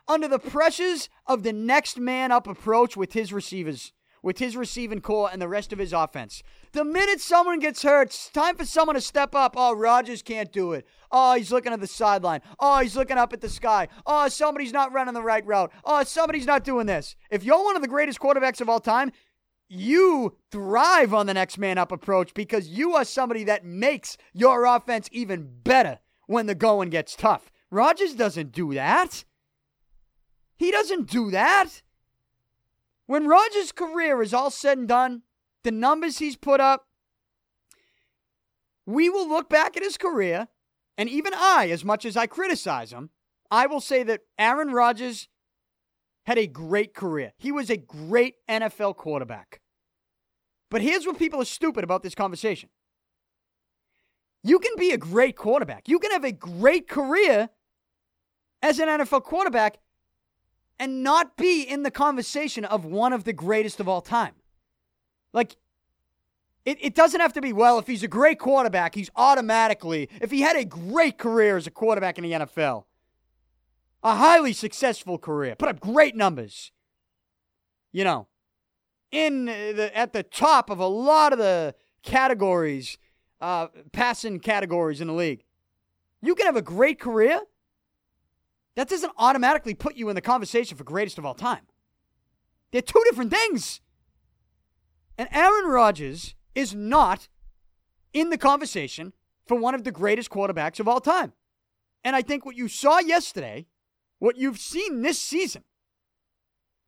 under 0.08 0.26
the 0.26 0.38
pressures 0.38 1.08
of 1.26 1.42
the 1.42 1.52
next 1.52 1.98
man 1.98 2.32
up 2.32 2.46
approach 2.46 2.96
with 2.96 3.12
his 3.12 3.32
receivers, 3.32 3.92
with 4.22 4.38
his 4.38 4.56
receiving 4.56 5.00
corps 5.00 5.30
and 5.32 5.40
the 5.40 5.48
rest 5.48 5.72
of 5.72 5.78
his 5.78 5.92
offense. 5.92 6.42
The 6.72 6.84
minute 6.84 7.20
someone 7.20 7.58
gets 7.58 7.82
hurt, 7.82 8.08
it's 8.08 8.28
time 8.30 8.56
for 8.56 8.64
someone 8.64 8.94
to 8.94 9.00
step 9.00 9.34
up. 9.34 9.54
Oh, 9.56 9.74
Rodgers 9.74 10.22
can't 10.22 10.52
do 10.52 10.72
it. 10.72 10.86
Oh, 11.10 11.34
he's 11.34 11.50
looking 11.50 11.72
at 11.72 11.80
the 11.80 11.86
sideline. 11.86 12.40
Oh, 12.58 12.78
he's 12.80 12.96
looking 12.96 13.18
up 13.18 13.32
at 13.32 13.40
the 13.40 13.48
sky. 13.48 13.88
Oh, 14.06 14.28
somebody's 14.28 14.72
not 14.72 14.92
running 14.92 15.14
the 15.14 15.22
right 15.22 15.44
route. 15.46 15.72
Oh, 15.84 16.04
somebody's 16.04 16.46
not 16.46 16.64
doing 16.64 16.86
this. 16.86 17.16
If 17.30 17.44
you're 17.44 17.64
one 17.64 17.76
of 17.76 17.82
the 17.82 17.88
greatest 17.88 18.20
quarterbacks 18.20 18.60
of 18.60 18.68
all 18.68 18.80
time, 18.80 19.12
you 19.68 20.36
thrive 20.50 21.14
on 21.14 21.26
the 21.26 21.34
next 21.34 21.56
man 21.56 21.78
up 21.78 21.92
approach 21.92 22.34
because 22.34 22.68
you 22.68 22.94
are 22.94 23.04
somebody 23.04 23.44
that 23.44 23.64
makes 23.64 24.16
your 24.32 24.64
offense 24.64 25.08
even 25.12 25.48
better 25.62 26.00
when 26.26 26.46
the 26.46 26.54
going 26.54 26.90
gets 26.90 27.14
tough. 27.14 27.50
Rodgers 27.70 28.14
doesn't 28.14 28.52
do 28.52 28.74
that. 28.74 29.24
He 30.56 30.70
doesn't 30.70 31.08
do 31.08 31.30
that. 31.30 31.82
When 33.11 33.26
Rodgers' 33.26 33.72
career 33.72 34.22
is 34.22 34.32
all 34.32 34.52
said 34.52 34.78
and 34.78 34.86
done, 34.86 35.22
the 35.64 35.72
numbers 35.72 36.18
he's 36.18 36.36
put 36.36 36.61
up, 36.61 36.86
we 38.86 39.11
will 39.11 39.28
look 39.28 39.50
back 39.50 39.76
at 39.76 39.82
his 39.82 39.96
career, 39.96 40.46
and 40.96 41.08
even 41.08 41.32
I, 41.34 41.70
as 41.70 41.84
much 41.84 42.04
as 42.04 42.16
I 42.16 42.28
criticize 42.28 42.92
him, 42.92 43.11
I 43.50 43.66
will 43.66 43.80
say 43.80 44.04
that 44.04 44.20
Aaron 44.38 44.70
Rodgers 44.70 45.28
had 46.26 46.38
a 46.38 46.46
great 46.46 46.94
career. 46.94 47.32
He 47.36 47.50
was 47.50 47.68
a 47.68 47.76
great 47.76 48.36
NFL 48.48 48.94
quarterback. 48.94 49.61
But 50.70 50.80
here's 50.80 51.04
what 51.04 51.18
people 51.18 51.42
are 51.42 51.44
stupid 51.44 51.82
about 51.82 52.04
this 52.04 52.14
conversation. 52.14 52.68
You 54.44 54.61
can 54.61 54.74
be 54.78 54.92
a 54.92 54.96
great 54.96 55.34
quarterback. 55.34 55.88
You 55.88 55.98
can 55.98 56.12
have 56.12 56.22
a 56.22 56.30
great 56.30 56.88
career 56.88 57.50
as 58.62 58.78
an 58.78 58.86
NFL 58.86 59.24
quarterback 59.24 59.78
and 60.80 61.04
not 61.04 61.36
be 61.36 61.62
in 61.62 61.82
the 61.82 61.90
conversation 61.90 62.64
of 62.64 62.86
one 62.86 63.12
of 63.12 63.24
the 63.24 63.34
greatest 63.34 63.78
of 63.80 63.88
all 63.88 64.00
time. 64.00 64.32
Like, 65.34 65.56
it, 66.64 66.78
it 66.80 66.94
doesn't 66.94 67.20
have 67.20 67.34
to 67.34 67.42
be, 67.42 67.52
well, 67.52 67.78
if 67.78 67.86
he's 67.86 68.02
a 68.02 68.08
great 68.08 68.38
quarterback, 68.38 68.94
he's 68.94 69.10
automatically, 69.14 70.08
if 70.22 70.30
he 70.30 70.40
had 70.40 70.56
a 70.56 70.64
great 70.64 71.18
career 71.18 71.58
as 71.58 71.66
a 71.66 71.70
quarterback 71.70 72.16
in 72.16 72.24
the 72.24 72.32
NFL, 72.32 72.84
a 74.02 74.16
highly 74.16 74.54
successful 74.54 75.18
career, 75.18 75.54
put 75.54 75.68
up 75.68 75.80
great 75.80 76.16
numbers, 76.16 76.72
you 77.92 78.02
know, 78.02 78.26
in 79.12 79.44
the, 79.44 79.90
at 79.94 80.14
the 80.14 80.22
top 80.22 80.70
of 80.70 80.78
a 80.78 80.86
lot 80.86 81.34
of 81.34 81.38
the 81.38 81.74
categories, 82.02 82.96
uh, 83.42 83.66
passing 83.92 84.40
categories 84.40 85.02
in 85.02 85.08
the 85.08 85.14
league. 85.14 85.44
You 86.22 86.34
can 86.34 86.46
have 86.46 86.56
a 86.56 86.62
great 86.62 86.98
career. 86.98 87.40
That 88.76 88.88
doesn't 88.88 89.12
automatically 89.18 89.74
put 89.74 89.96
you 89.96 90.08
in 90.08 90.14
the 90.14 90.20
conversation 90.20 90.76
for 90.76 90.84
greatest 90.84 91.18
of 91.18 91.26
all 91.26 91.34
time. 91.34 91.66
They're 92.70 92.82
two 92.82 93.02
different 93.06 93.32
things. 93.32 93.80
And 95.18 95.28
Aaron 95.32 95.66
Rodgers 95.66 96.34
is 96.54 96.74
not 96.74 97.28
in 98.12 98.30
the 98.30 98.38
conversation 98.38 99.12
for 99.46 99.56
one 99.56 99.74
of 99.74 99.84
the 99.84 99.92
greatest 99.92 100.30
quarterbacks 100.30 100.80
of 100.80 100.88
all 100.88 101.00
time. 101.00 101.32
And 102.04 102.16
I 102.16 102.22
think 102.22 102.46
what 102.46 102.56
you 102.56 102.68
saw 102.68 103.00
yesterday, 103.00 103.66
what 104.18 104.36
you've 104.36 104.58
seen 104.58 105.02
this 105.02 105.18
season, 105.20 105.64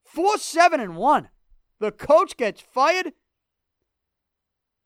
4 0.04 0.38
7 0.38 0.80
and 0.80 0.96
1. 0.96 1.28
The 1.80 1.92
coach 1.92 2.36
gets 2.36 2.60
fired. 2.60 3.12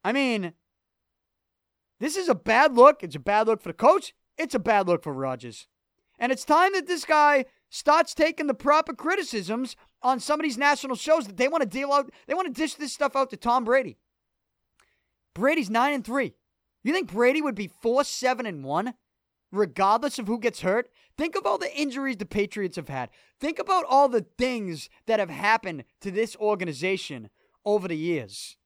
I 0.02 0.12
mean, 0.12 0.54
this 2.00 2.16
is 2.16 2.28
a 2.28 2.34
bad 2.34 2.74
look. 2.74 3.02
It's 3.02 3.16
a 3.16 3.20
bad 3.20 3.46
look 3.46 3.60
for 3.60 3.68
the 3.68 3.74
coach. 3.74 4.14
It's 4.38 4.54
a 4.54 4.58
bad 4.58 4.86
look 4.86 5.02
for 5.02 5.12
Rodgers. 5.12 5.68
And 6.18 6.32
it's 6.32 6.44
time 6.44 6.72
that 6.72 6.86
this 6.86 7.04
guy 7.04 7.44
starts 7.68 8.14
taking 8.14 8.46
the 8.46 8.54
proper 8.54 8.94
criticisms 8.94 9.76
on 10.02 10.20
some 10.20 10.40
of 10.40 10.44
these 10.44 10.58
national 10.58 10.96
shows 10.96 11.26
that 11.26 11.36
they 11.36 11.48
want 11.48 11.62
to 11.62 11.68
deal 11.68 11.92
out. 11.92 12.10
They 12.26 12.34
want 12.34 12.46
to 12.54 12.60
dish 12.60 12.74
this 12.74 12.92
stuff 12.92 13.16
out 13.16 13.30
to 13.30 13.36
Tom 13.36 13.64
Brady. 13.64 13.98
Brady's 15.34 15.68
9 15.68 15.92
and 15.92 16.04
3. 16.04 16.34
You 16.82 16.92
think 16.92 17.12
Brady 17.12 17.42
would 17.42 17.54
be 17.54 17.68
4 17.68 18.04
7 18.04 18.46
and 18.46 18.64
1 18.64 18.94
regardless 19.52 20.18
of 20.18 20.26
who 20.26 20.38
gets 20.38 20.60
hurt? 20.60 20.88
Think 21.16 21.34
of 21.34 21.46
all 21.46 21.58
the 21.58 21.74
injuries 21.74 22.16
the 22.16 22.26
Patriots 22.26 22.76
have 22.76 22.88
had. 22.88 23.10
Think 23.40 23.58
about 23.58 23.84
all 23.88 24.08
the 24.08 24.26
things 24.38 24.88
that 25.06 25.18
have 25.18 25.30
happened 25.30 25.84
to 26.00 26.10
this 26.10 26.36
organization 26.36 27.30
over 27.64 27.88
the 27.88 27.96
years. 27.96 28.56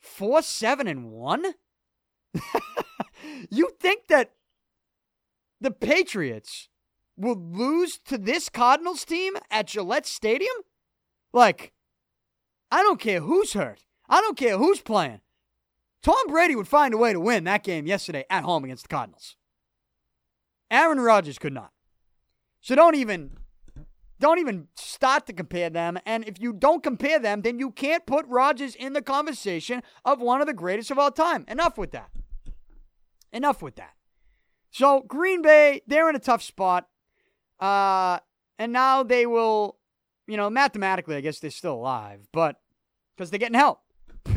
4 0.00 0.42
7 0.42 0.86
and 0.86 1.10
1? 1.10 1.54
you 3.50 3.70
think 3.80 4.08
that 4.08 4.32
the 5.66 5.72
Patriots 5.72 6.68
will 7.16 7.34
lose 7.34 7.98
to 8.04 8.16
this 8.16 8.48
Cardinals 8.48 9.04
team 9.04 9.34
at 9.50 9.66
Gillette 9.66 10.06
Stadium? 10.06 10.54
Like, 11.32 11.72
I 12.70 12.84
don't 12.84 13.00
care 13.00 13.18
who's 13.18 13.52
hurt. 13.52 13.84
I 14.08 14.20
don't 14.20 14.38
care 14.38 14.58
who's 14.58 14.80
playing. 14.80 15.22
Tom 16.04 16.28
Brady 16.28 16.54
would 16.54 16.68
find 16.68 16.94
a 16.94 16.96
way 16.96 17.12
to 17.12 17.18
win 17.18 17.42
that 17.44 17.64
game 17.64 17.84
yesterday 17.84 18.24
at 18.30 18.44
home 18.44 18.62
against 18.62 18.84
the 18.84 18.94
Cardinals. 18.94 19.34
Aaron 20.70 21.00
Rodgers 21.00 21.36
could 21.36 21.52
not. 21.52 21.72
So 22.60 22.76
don't 22.76 22.94
even 22.94 23.38
don't 24.20 24.38
even 24.38 24.68
start 24.76 25.26
to 25.26 25.32
compare 25.32 25.68
them. 25.68 25.98
And 26.06 26.28
if 26.28 26.40
you 26.40 26.52
don't 26.52 26.84
compare 26.84 27.18
them, 27.18 27.42
then 27.42 27.58
you 27.58 27.72
can't 27.72 28.06
put 28.06 28.24
Rodgers 28.28 28.76
in 28.76 28.92
the 28.92 29.02
conversation 29.02 29.82
of 30.04 30.20
one 30.20 30.40
of 30.40 30.46
the 30.46 30.54
greatest 30.54 30.92
of 30.92 30.98
all 31.00 31.10
time. 31.10 31.44
Enough 31.48 31.76
with 31.76 31.90
that. 31.90 32.10
Enough 33.32 33.62
with 33.62 33.74
that. 33.74 33.95
So 34.76 35.00
Green 35.00 35.40
Bay, 35.40 35.80
they're 35.86 36.10
in 36.10 36.16
a 36.16 36.18
tough 36.18 36.42
spot. 36.42 36.86
Uh, 37.58 38.18
and 38.58 38.74
now 38.74 39.02
they 39.02 39.24
will, 39.24 39.78
you 40.26 40.36
know, 40.36 40.50
mathematically, 40.50 41.16
I 41.16 41.22
guess 41.22 41.38
they're 41.38 41.50
still 41.50 41.76
alive, 41.76 42.28
but 42.30 42.60
because 43.16 43.30
they're 43.30 43.38
getting 43.38 43.58
help. 43.58 43.80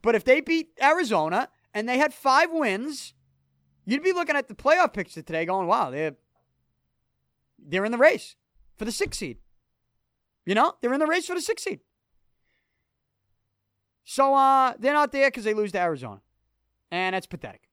But, 0.00 0.14
if 0.14 0.24
they 0.24 0.40
beat 0.40 0.70
Arizona 0.82 1.48
and 1.74 1.86
they 1.86 1.98
had 1.98 2.14
five 2.14 2.48
wins, 2.50 3.12
you'd 3.84 4.02
be 4.02 4.12
looking 4.12 4.34
at 4.34 4.48
the 4.48 4.54
playoff 4.54 4.94
picture 4.94 5.20
today 5.20 5.44
going, 5.44 5.68
wow, 5.68 5.90
they're, 5.90 6.16
they're 7.58 7.84
in 7.84 7.92
the 7.92 7.98
race 7.98 8.34
for 8.78 8.86
the 8.86 8.92
sixth 8.92 9.20
seed. 9.20 9.36
You 10.46 10.54
know, 10.54 10.72
they're 10.80 10.94
in 10.94 11.00
the 11.00 11.06
race 11.06 11.26
for 11.26 11.34
the 11.34 11.42
sixth 11.42 11.64
seed. 11.64 11.80
So 14.04 14.34
uh, 14.34 14.72
they're 14.78 14.94
not 14.94 15.12
there 15.12 15.28
because 15.28 15.44
they 15.44 15.54
lose 15.54 15.70
to 15.72 15.80
Arizona. 15.80 16.22
And 16.90 17.14
that's 17.14 17.26
pathetic. 17.26 17.68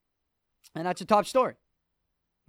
And 0.75 0.85
that's 0.85 1.01
a 1.01 1.05
top 1.05 1.25
story. 1.25 1.55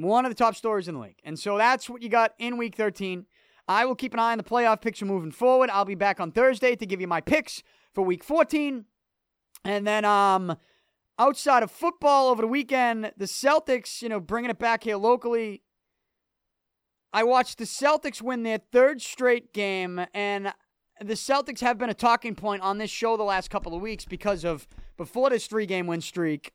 One 0.03 0.25
of 0.25 0.31
the 0.31 0.37
top 0.37 0.57
stories 0.57 0.89
in 0.89 0.95
the 0.95 1.01
league. 1.01 1.21
And 1.25 1.39
so 1.39 1.59
that's 1.59 1.91
what 1.91 2.03
you 2.03 2.09
got 2.09 2.33
in 2.39 2.57
week 2.57 2.75
13. 2.75 3.27
I 3.69 3.85
will 3.85 3.95
keep 3.95 4.15
an 4.15 4.21
eye 4.21 4.33
on 4.33 4.39
the 4.39 4.45
playoff 4.45 4.81
picture 4.81 5.05
moving 5.05 5.31
forward. 5.31 5.71
I'll 5.71 5.85
be 5.85 5.95
back 5.95 6.21
on 6.21 6.33
Thursday 6.33 6.75
to 6.75 6.87
give 6.87 7.01
you 7.01 7.07
my 7.07 7.21
picks 7.21 7.63
for 7.95 8.03
week 8.03 8.25
14. 8.25 8.87
And 9.65 9.87
then 9.87 10.05
um 10.05 10.57
outside 11.19 11.63
of 11.63 11.71
football 11.71 12.31
over 12.31 12.41
the 12.41 12.49
weekend, 12.49 13.13
the 13.17 13.27
Celtics, 13.27 14.01
you 14.01 14.09
know, 14.09 14.21
bringing 14.21 14.51
it 14.51 14.59
back 14.59 14.85
here 14.85 14.97
locally. 14.97 15.63
I 17.13 17.25
watched 17.25 17.59
the 17.59 17.65
Celtics 17.65 18.23
win 18.23 18.43
their 18.43 18.59
third 18.59 19.03
straight 19.03 19.53
game 19.53 20.07
and 20.15 20.55
the 21.01 21.15
Celtics 21.15 21.61
have 21.61 21.79
been 21.79 21.91
a 21.91 21.95
talking 21.95 22.35
point 22.35 22.63
on 22.63 22.79
this 22.79 22.91
show 22.91 23.17
the 23.17 23.23
last 23.23 23.51
couple 23.51 23.75
of 23.75 23.83
weeks 23.83 24.05
because 24.05 24.45
of 24.45 24.67
before 24.97 25.31
this 25.31 25.47
three-game 25.47 25.87
win 25.87 26.01
streak 26.01 26.53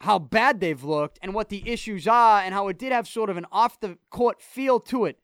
how 0.00 0.18
bad 0.18 0.60
they've 0.60 0.84
looked 0.84 1.18
and 1.22 1.34
what 1.34 1.48
the 1.48 1.68
issues 1.68 2.06
are 2.06 2.40
and 2.40 2.54
how 2.54 2.68
it 2.68 2.78
did 2.78 2.92
have 2.92 3.08
sort 3.08 3.30
of 3.30 3.36
an 3.36 3.46
off 3.50 3.80
the 3.80 3.98
court 4.10 4.40
feel 4.40 4.78
to 4.80 5.04
it. 5.04 5.18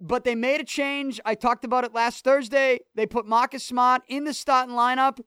But 0.00 0.24
they 0.24 0.34
made 0.34 0.60
a 0.60 0.64
change. 0.64 1.20
I 1.24 1.36
talked 1.36 1.64
about 1.64 1.84
it 1.84 1.94
last 1.94 2.24
Thursday. 2.24 2.80
They 2.96 3.06
put 3.06 3.24
Marcus 3.24 3.64
Smart 3.64 4.02
in 4.08 4.24
the 4.24 4.34
starting 4.34 4.74
lineup 4.74 5.20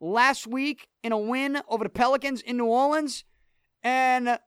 last 0.00 0.46
week 0.46 0.88
in 1.04 1.12
a 1.12 1.18
win 1.18 1.62
over 1.68 1.84
the 1.84 1.90
Pelicans 1.90 2.40
in 2.40 2.56
New 2.56 2.66
Orleans. 2.66 3.24
And 3.84 4.40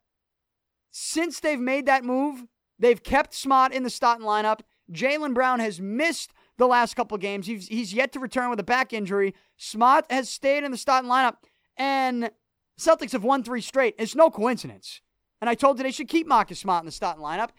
since 0.91 1.39
they've 1.39 1.59
made 1.59 1.85
that 1.85 2.03
move, 2.03 2.43
they've 2.77 3.01
kept 3.01 3.33
Smart 3.33 3.71
in 3.71 3.83
the 3.83 3.89
starting 3.89 4.25
lineup. 4.25 4.59
Jaylen 4.91 5.33
Brown 5.33 5.61
has 5.61 5.79
missed 5.79 6.31
the 6.57 6.67
last 6.67 6.95
couple 6.95 7.17
games. 7.17 7.47
He's, 7.47 7.67
he's 7.67 7.93
yet 7.93 8.11
to 8.11 8.19
return 8.19 8.49
with 8.49 8.59
a 8.59 8.63
back 8.63 8.91
injury. 8.91 9.33
Smart 9.55 10.05
has 10.09 10.29
stayed 10.29 10.65
in 10.65 10.71
the 10.71 10.77
starting 10.77 11.09
lineup. 11.09 11.35
And 11.77 12.31
Celtics 12.79 13.11
have 13.13 13.23
won 13.23 13.43
three 13.43 13.61
straight. 13.61 13.95
It's 13.97 14.15
no 14.15 14.29
coincidence. 14.29 15.01
And 15.41 15.49
I 15.49 15.55
told 15.55 15.77
you 15.77 15.83
they 15.83 15.91
should 15.91 16.07
keep 16.07 16.27
Marcus 16.27 16.59
Smart 16.59 16.83
in 16.83 16.85
the 16.85 16.91
starting 16.91 17.23
lineup. 17.23 17.49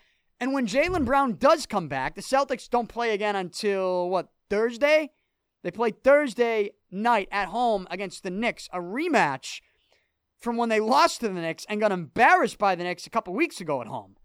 And 0.41 0.53
when 0.53 0.67
Jaylen 0.67 1.05
Brown 1.05 1.37
does 1.37 1.67
come 1.67 1.89
back, 1.89 2.15
the 2.15 2.23
Celtics 2.23 2.69
don't 2.69 2.89
play 2.89 3.13
again 3.13 3.37
until 3.37 4.11
what, 4.11 4.29
Thursday? 4.51 5.11
They 5.63 5.71
play 5.71 5.91
Thursday 5.91 6.71
night 6.91 7.29
at 7.33 7.49
home 7.49 7.87
against 7.91 8.23
the 8.23 8.31
Knicks, 8.31 8.69
a 8.73 8.79
rematch 8.79 9.61
from 10.39 10.57
when 10.57 10.69
they 10.69 10.81
lost 10.81 11.21
to 11.21 11.29
the 11.29 11.35
Knicks 11.35 11.67
and 11.69 11.81
got 11.81 11.93
embarrassed 11.93 12.59
by 12.59 12.75
the 12.75 12.85
Knicks 12.85 13.07
a 13.07 13.11
couple 13.11 13.35
weeks 13.35 13.61
ago 13.61 13.81
at 13.81 13.87
home. 13.87 14.17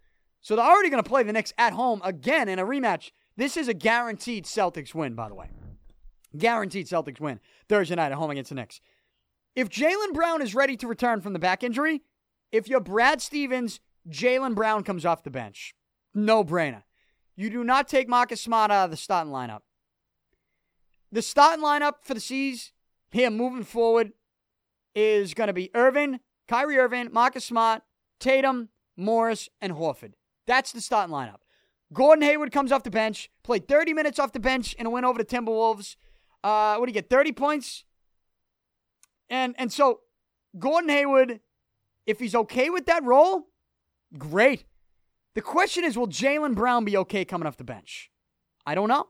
So 0.42 0.56
they're 0.56 0.66
already 0.66 0.90
going 0.90 1.04
to 1.04 1.10
play 1.10 1.24
the 1.24 1.34
Knicks 1.34 1.54
at 1.58 1.74
home 1.74 2.02
again 2.04 2.50
in 2.50 2.60
a 2.60 2.66
rematch. 2.66 3.12
This 3.38 3.56
is 3.56 3.68
a 3.68 3.74
guaranteed 3.74 4.46
Celtics 4.46 4.94
win, 4.94 5.16
by 5.16 5.30
the 5.30 5.36
way. 5.36 5.50
Guaranteed 6.38 6.88
Celtics 6.88 7.20
win 7.20 7.40
Thursday 7.70 7.96
night 7.96 8.12
at 8.12 8.18
home 8.18 8.32
against 8.32 8.50
the 8.50 8.56
Knicks. 8.56 8.82
If 9.56 9.70
Jaylen 9.70 10.14
Brown 10.14 10.42
is 10.42 10.56
ready 10.56 10.78
to 10.78 10.88
return 10.88 11.22
from 11.22 11.34
the 11.34 11.40
back 11.40 11.64
injury, 11.64 12.02
if 12.52 12.68
you're 12.68 12.80
Brad 12.80 13.22
Stevens, 13.22 13.80
Jaylen 14.10 14.56
Brown 14.56 14.84
comes 14.84 15.06
off 15.06 15.24
the 15.24 15.30
bench. 15.30 15.74
No 16.14 16.44
brainer. 16.44 16.84
You 17.36 17.50
do 17.50 17.64
not 17.64 17.88
take 17.88 18.08
Marcus 18.08 18.42
Smart 18.42 18.72
out 18.72 18.86
of 18.86 18.92
the 18.92 18.98
starting 18.98 19.32
lineup. 19.32 19.62
The 21.12 21.22
starting 21.22 21.64
lineup 21.64 21.96
for 22.04 22.14
the 22.14 22.20
C's 22.20 22.72
here 23.12 23.30
moving 23.30 23.64
forward 23.64 24.14
is 24.96 25.34
going 25.34 25.48
to 25.48 25.54
be 25.54 25.70
Irving, 25.74 26.20
Kyrie 26.48 26.78
Irving, 26.78 27.10
Marcus 27.12 27.46
Smart, 27.46 27.82
Tatum, 28.20 28.70
Morris, 28.96 29.50
and 29.60 29.74
Horford. 29.74 30.14
That's 30.48 30.72
the 30.72 30.82
starting 30.82 31.14
lineup. 31.14 31.40
Gordon 31.94 32.24
Hayward 32.24 32.54
comes 32.54 32.72
off 32.72 32.84
the 32.84 32.92
bench, 32.92 33.30
played 33.44 33.68
30 33.68 33.94
minutes 33.94 34.20
off 34.20 34.32
the 34.32 34.40
bench 34.40 34.74
in 34.76 34.86
a 34.86 34.90
win 34.90 35.04
over 35.04 35.18
the 35.18 35.26
Timberwolves. 35.26 35.98
Uh, 36.44 36.78
what 36.78 36.86
do 36.86 36.90
you 36.90 36.94
get? 36.94 37.10
30 37.10 37.34
points, 37.34 37.84
and 39.32 39.56
and 39.58 39.74
so 39.74 40.02
Gordon 40.60 40.90
Hayward, 40.90 41.40
if 42.06 42.20
he's 42.20 42.36
okay 42.36 42.70
with 42.70 42.86
that 42.86 43.04
role, 43.04 43.48
great. 44.18 44.66
The 45.34 45.42
question 45.42 45.86
is, 45.86 45.98
will 45.98 46.08
Jaylen 46.08 46.54
Brown 46.54 46.84
be 46.84 46.98
okay 46.98 47.24
coming 47.24 47.48
off 47.48 47.58
the 47.58 47.64
bench? 47.64 48.12
I 48.66 48.76
don't 48.76 48.90
know. 48.90 49.08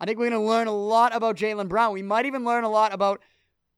I 0.00 0.06
think 0.06 0.18
we're 0.18 0.30
going 0.30 0.40
to 0.40 0.48
learn 0.48 0.66
a 0.66 0.74
lot 0.74 1.14
about 1.14 1.36
Jaylen 1.36 1.68
Brown. 1.68 1.92
We 1.92 2.02
might 2.02 2.24
even 2.24 2.44
learn 2.44 2.64
a 2.64 2.70
lot 2.70 2.94
about 2.94 3.20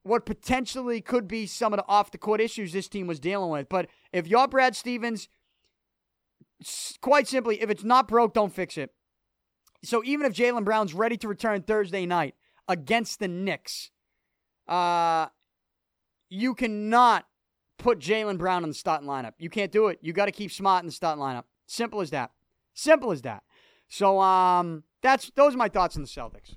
what 0.03 0.25
potentially 0.25 1.01
could 1.01 1.27
be 1.27 1.47
some 1.47 1.73
of 1.73 1.79
the 1.79 1.87
off 1.89 2.11
the 2.11 2.19
court 2.19 2.41
issues 2.41 2.73
this 2.73 2.89
team 2.89 3.07
was 3.07 3.19
dealing 3.19 3.51
with. 3.51 3.69
But 3.69 3.89
if 4.13 4.29
you're 4.29 4.49
Brad 4.49 4.77
Stevens, 4.77 5.29
quite 7.01 7.27
simply, 7.27 7.61
if 7.61 7.71
it's 7.71 7.85
not 7.85 8.07
broke, 8.07 8.35
don't 8.35 8.53
fix 8.53 8.79
it. 8.79 8.91
So 9.83 10.03
even 10.05 10.27
if 10.27 10.35
Jaylen 10.35 10.65
Brown's 10.65 10.95
ready 10.95 11.17
to 11.19 11.29
return 11.29 11.63
Thursday 11.63 12.07
night 12.07 12.35
against 12.69 13.19
the 13.19 13.29
Knicks, 13.29 13.91
uh, 14.69 15.27
you 16.31 16.55
cannot 16.55 17.27
put 17.77 17.99
Jaylen 17.99 18.39
Brown 18.39 18.63
in 18.63 18.71
the 18.71 18.75
starting 18.75 19.09
lineup. 19.09 19.33
You 19.39 19.51
can't 19.51 19.73
do 19.73 19.89
it. 19.89 19.99
You 20.01 20.13
got 20.13 20.27
to 20.27 20.33
keep 20.33 20.53
Smart 20.53 20.83
in 20.83 20.87
the 20.87 20.93
starting 20.93 21.23
lineup. 21.23 21.45
Simple 21.67 22.01
as 22.01 22.11
that. 22.11 22.31
Simple 22.73 23.11
as 23.11 23.23
that. 23.23 23.43
So 23.89 24.21
um, 24.21 24.85
that's 25.03 25.31
those 25.35 25.55
are 25.55 25.59
my 25.59 25.69
thoughts 25.69 25.97
on 25.97 26.03
the 26.03 26.09
Celtics. 26.09 26.55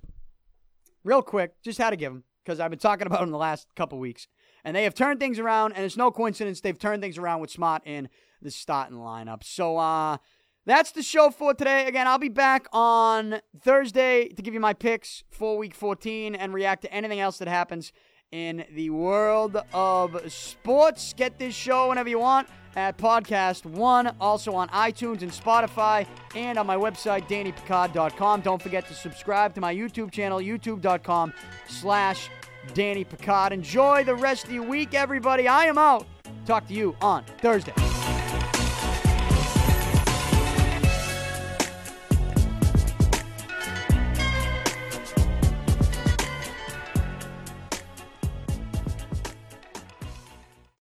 Real 1.04 1.22
quick, 1.22 1.62
just 1.64 1.80
had 1.80 1.90
to 1.90 1.96
give 1.96 2.14
them 2.14 2.24
because 2.44 2.60
I've 2.60 2.70
been 2.70 2.80
talking 2.80 3.08
about 3.08 3.20
them 3.22 3.32
the 3.32 3.38
last 3.38 3.68
couple 3.76 4.00
weeks, 4.00 4.28
and 4.64 4.76
they 4.76 4.84
have 4.84 4.94
turned 4.94 5.20
things 5.20 5.40
around. 5.40 5.74
And 5.74 5.84
it's 5.84 5.98
no 5.98 6.12
coincidence 6.12 6.62
they've 6.62 6.78
turned 6.78 7.02
things 7.02 7.18
around 7.18 7.42
with 7.42 7.50
Smart 7.50 7.82
in 7.86 8.10
the 8.42 8.52
starting 8.52 8.98
lineup. 8.98 9.44
So 9.44 9.78
uh, 9.78 10.18
that's 10.66 10.92
the 10.92 11.02
show 11.02 11.32
for 11.32 11.54
today. 11.54 11.88
Again, 11.88 12.08
I'll 12.08 12.20
be 12.20 12.30
back 12.30 12.68
on 12.72 13.40
Thursday 13.60 14.28
to 14.30 14.42
give 14.42 14.54
you 14.54 14.60
my 14.60 14.74
picks 14.74 15.24
for 15.32 15.58
Week 15.58 15.74
14 15.74 16.36
and 16.36 16.54
react 16.54 16.84
to 16.84 16.94
anything 16.94 17.20
else 17.20 17.40
that 17.40 17.48
happens 17.48 17.92
in 18.34 18.66
the 18.74 18.90
world 18.90 19.58
of 19.74 20.20
sports. 20.32 21.14
Get 21.14 21.38
this 21.38 21.54
show 21.54 21.90
whenever 21.90 22.10
you 22.10 22.18
want 22.18 22.48
at 22.76 22.98
Podcast 22.98 23.64
One, 23.64 24.16
also 24.20 24.54
on 24.54 24.68
iTunes 24.70 25.22
and 25.22 25.32
Spotify, 25.32 26.08
and 26.36 26.58
on 26.58 26.66
my 26.66 26.76
website, 26.76 27.30
DannyPicard.com. 27.30 28.42
Don't 28.42 28.62
forget 28.62 28.88
to 28.88 28.96
subscribe 28.96 29.54
to 29.54 29.62
my 29.62 29.74
YouTube 29.74 30.12
channel, 30.12 30.40
youtube.com 30.40 31.32
slash 31.68 32.30
Danny 32.74 33.04
Picard. 33.04 33.54
Enjoy 33.54 34.04
the 34.04 34.16
rest 34.16 34.46
of 34.46 34.52
your 34.52 34.64
week, 34.64 34.96
everybody. 34.96 35.48
I 35.48 35.66
am 35.66 35.78
out. 35.78 36.08
Talk 36.48 36.68
to 36.70 36.74
you 36.74 36.96
on 37.02 37.24
Thursday. 37.40 38.13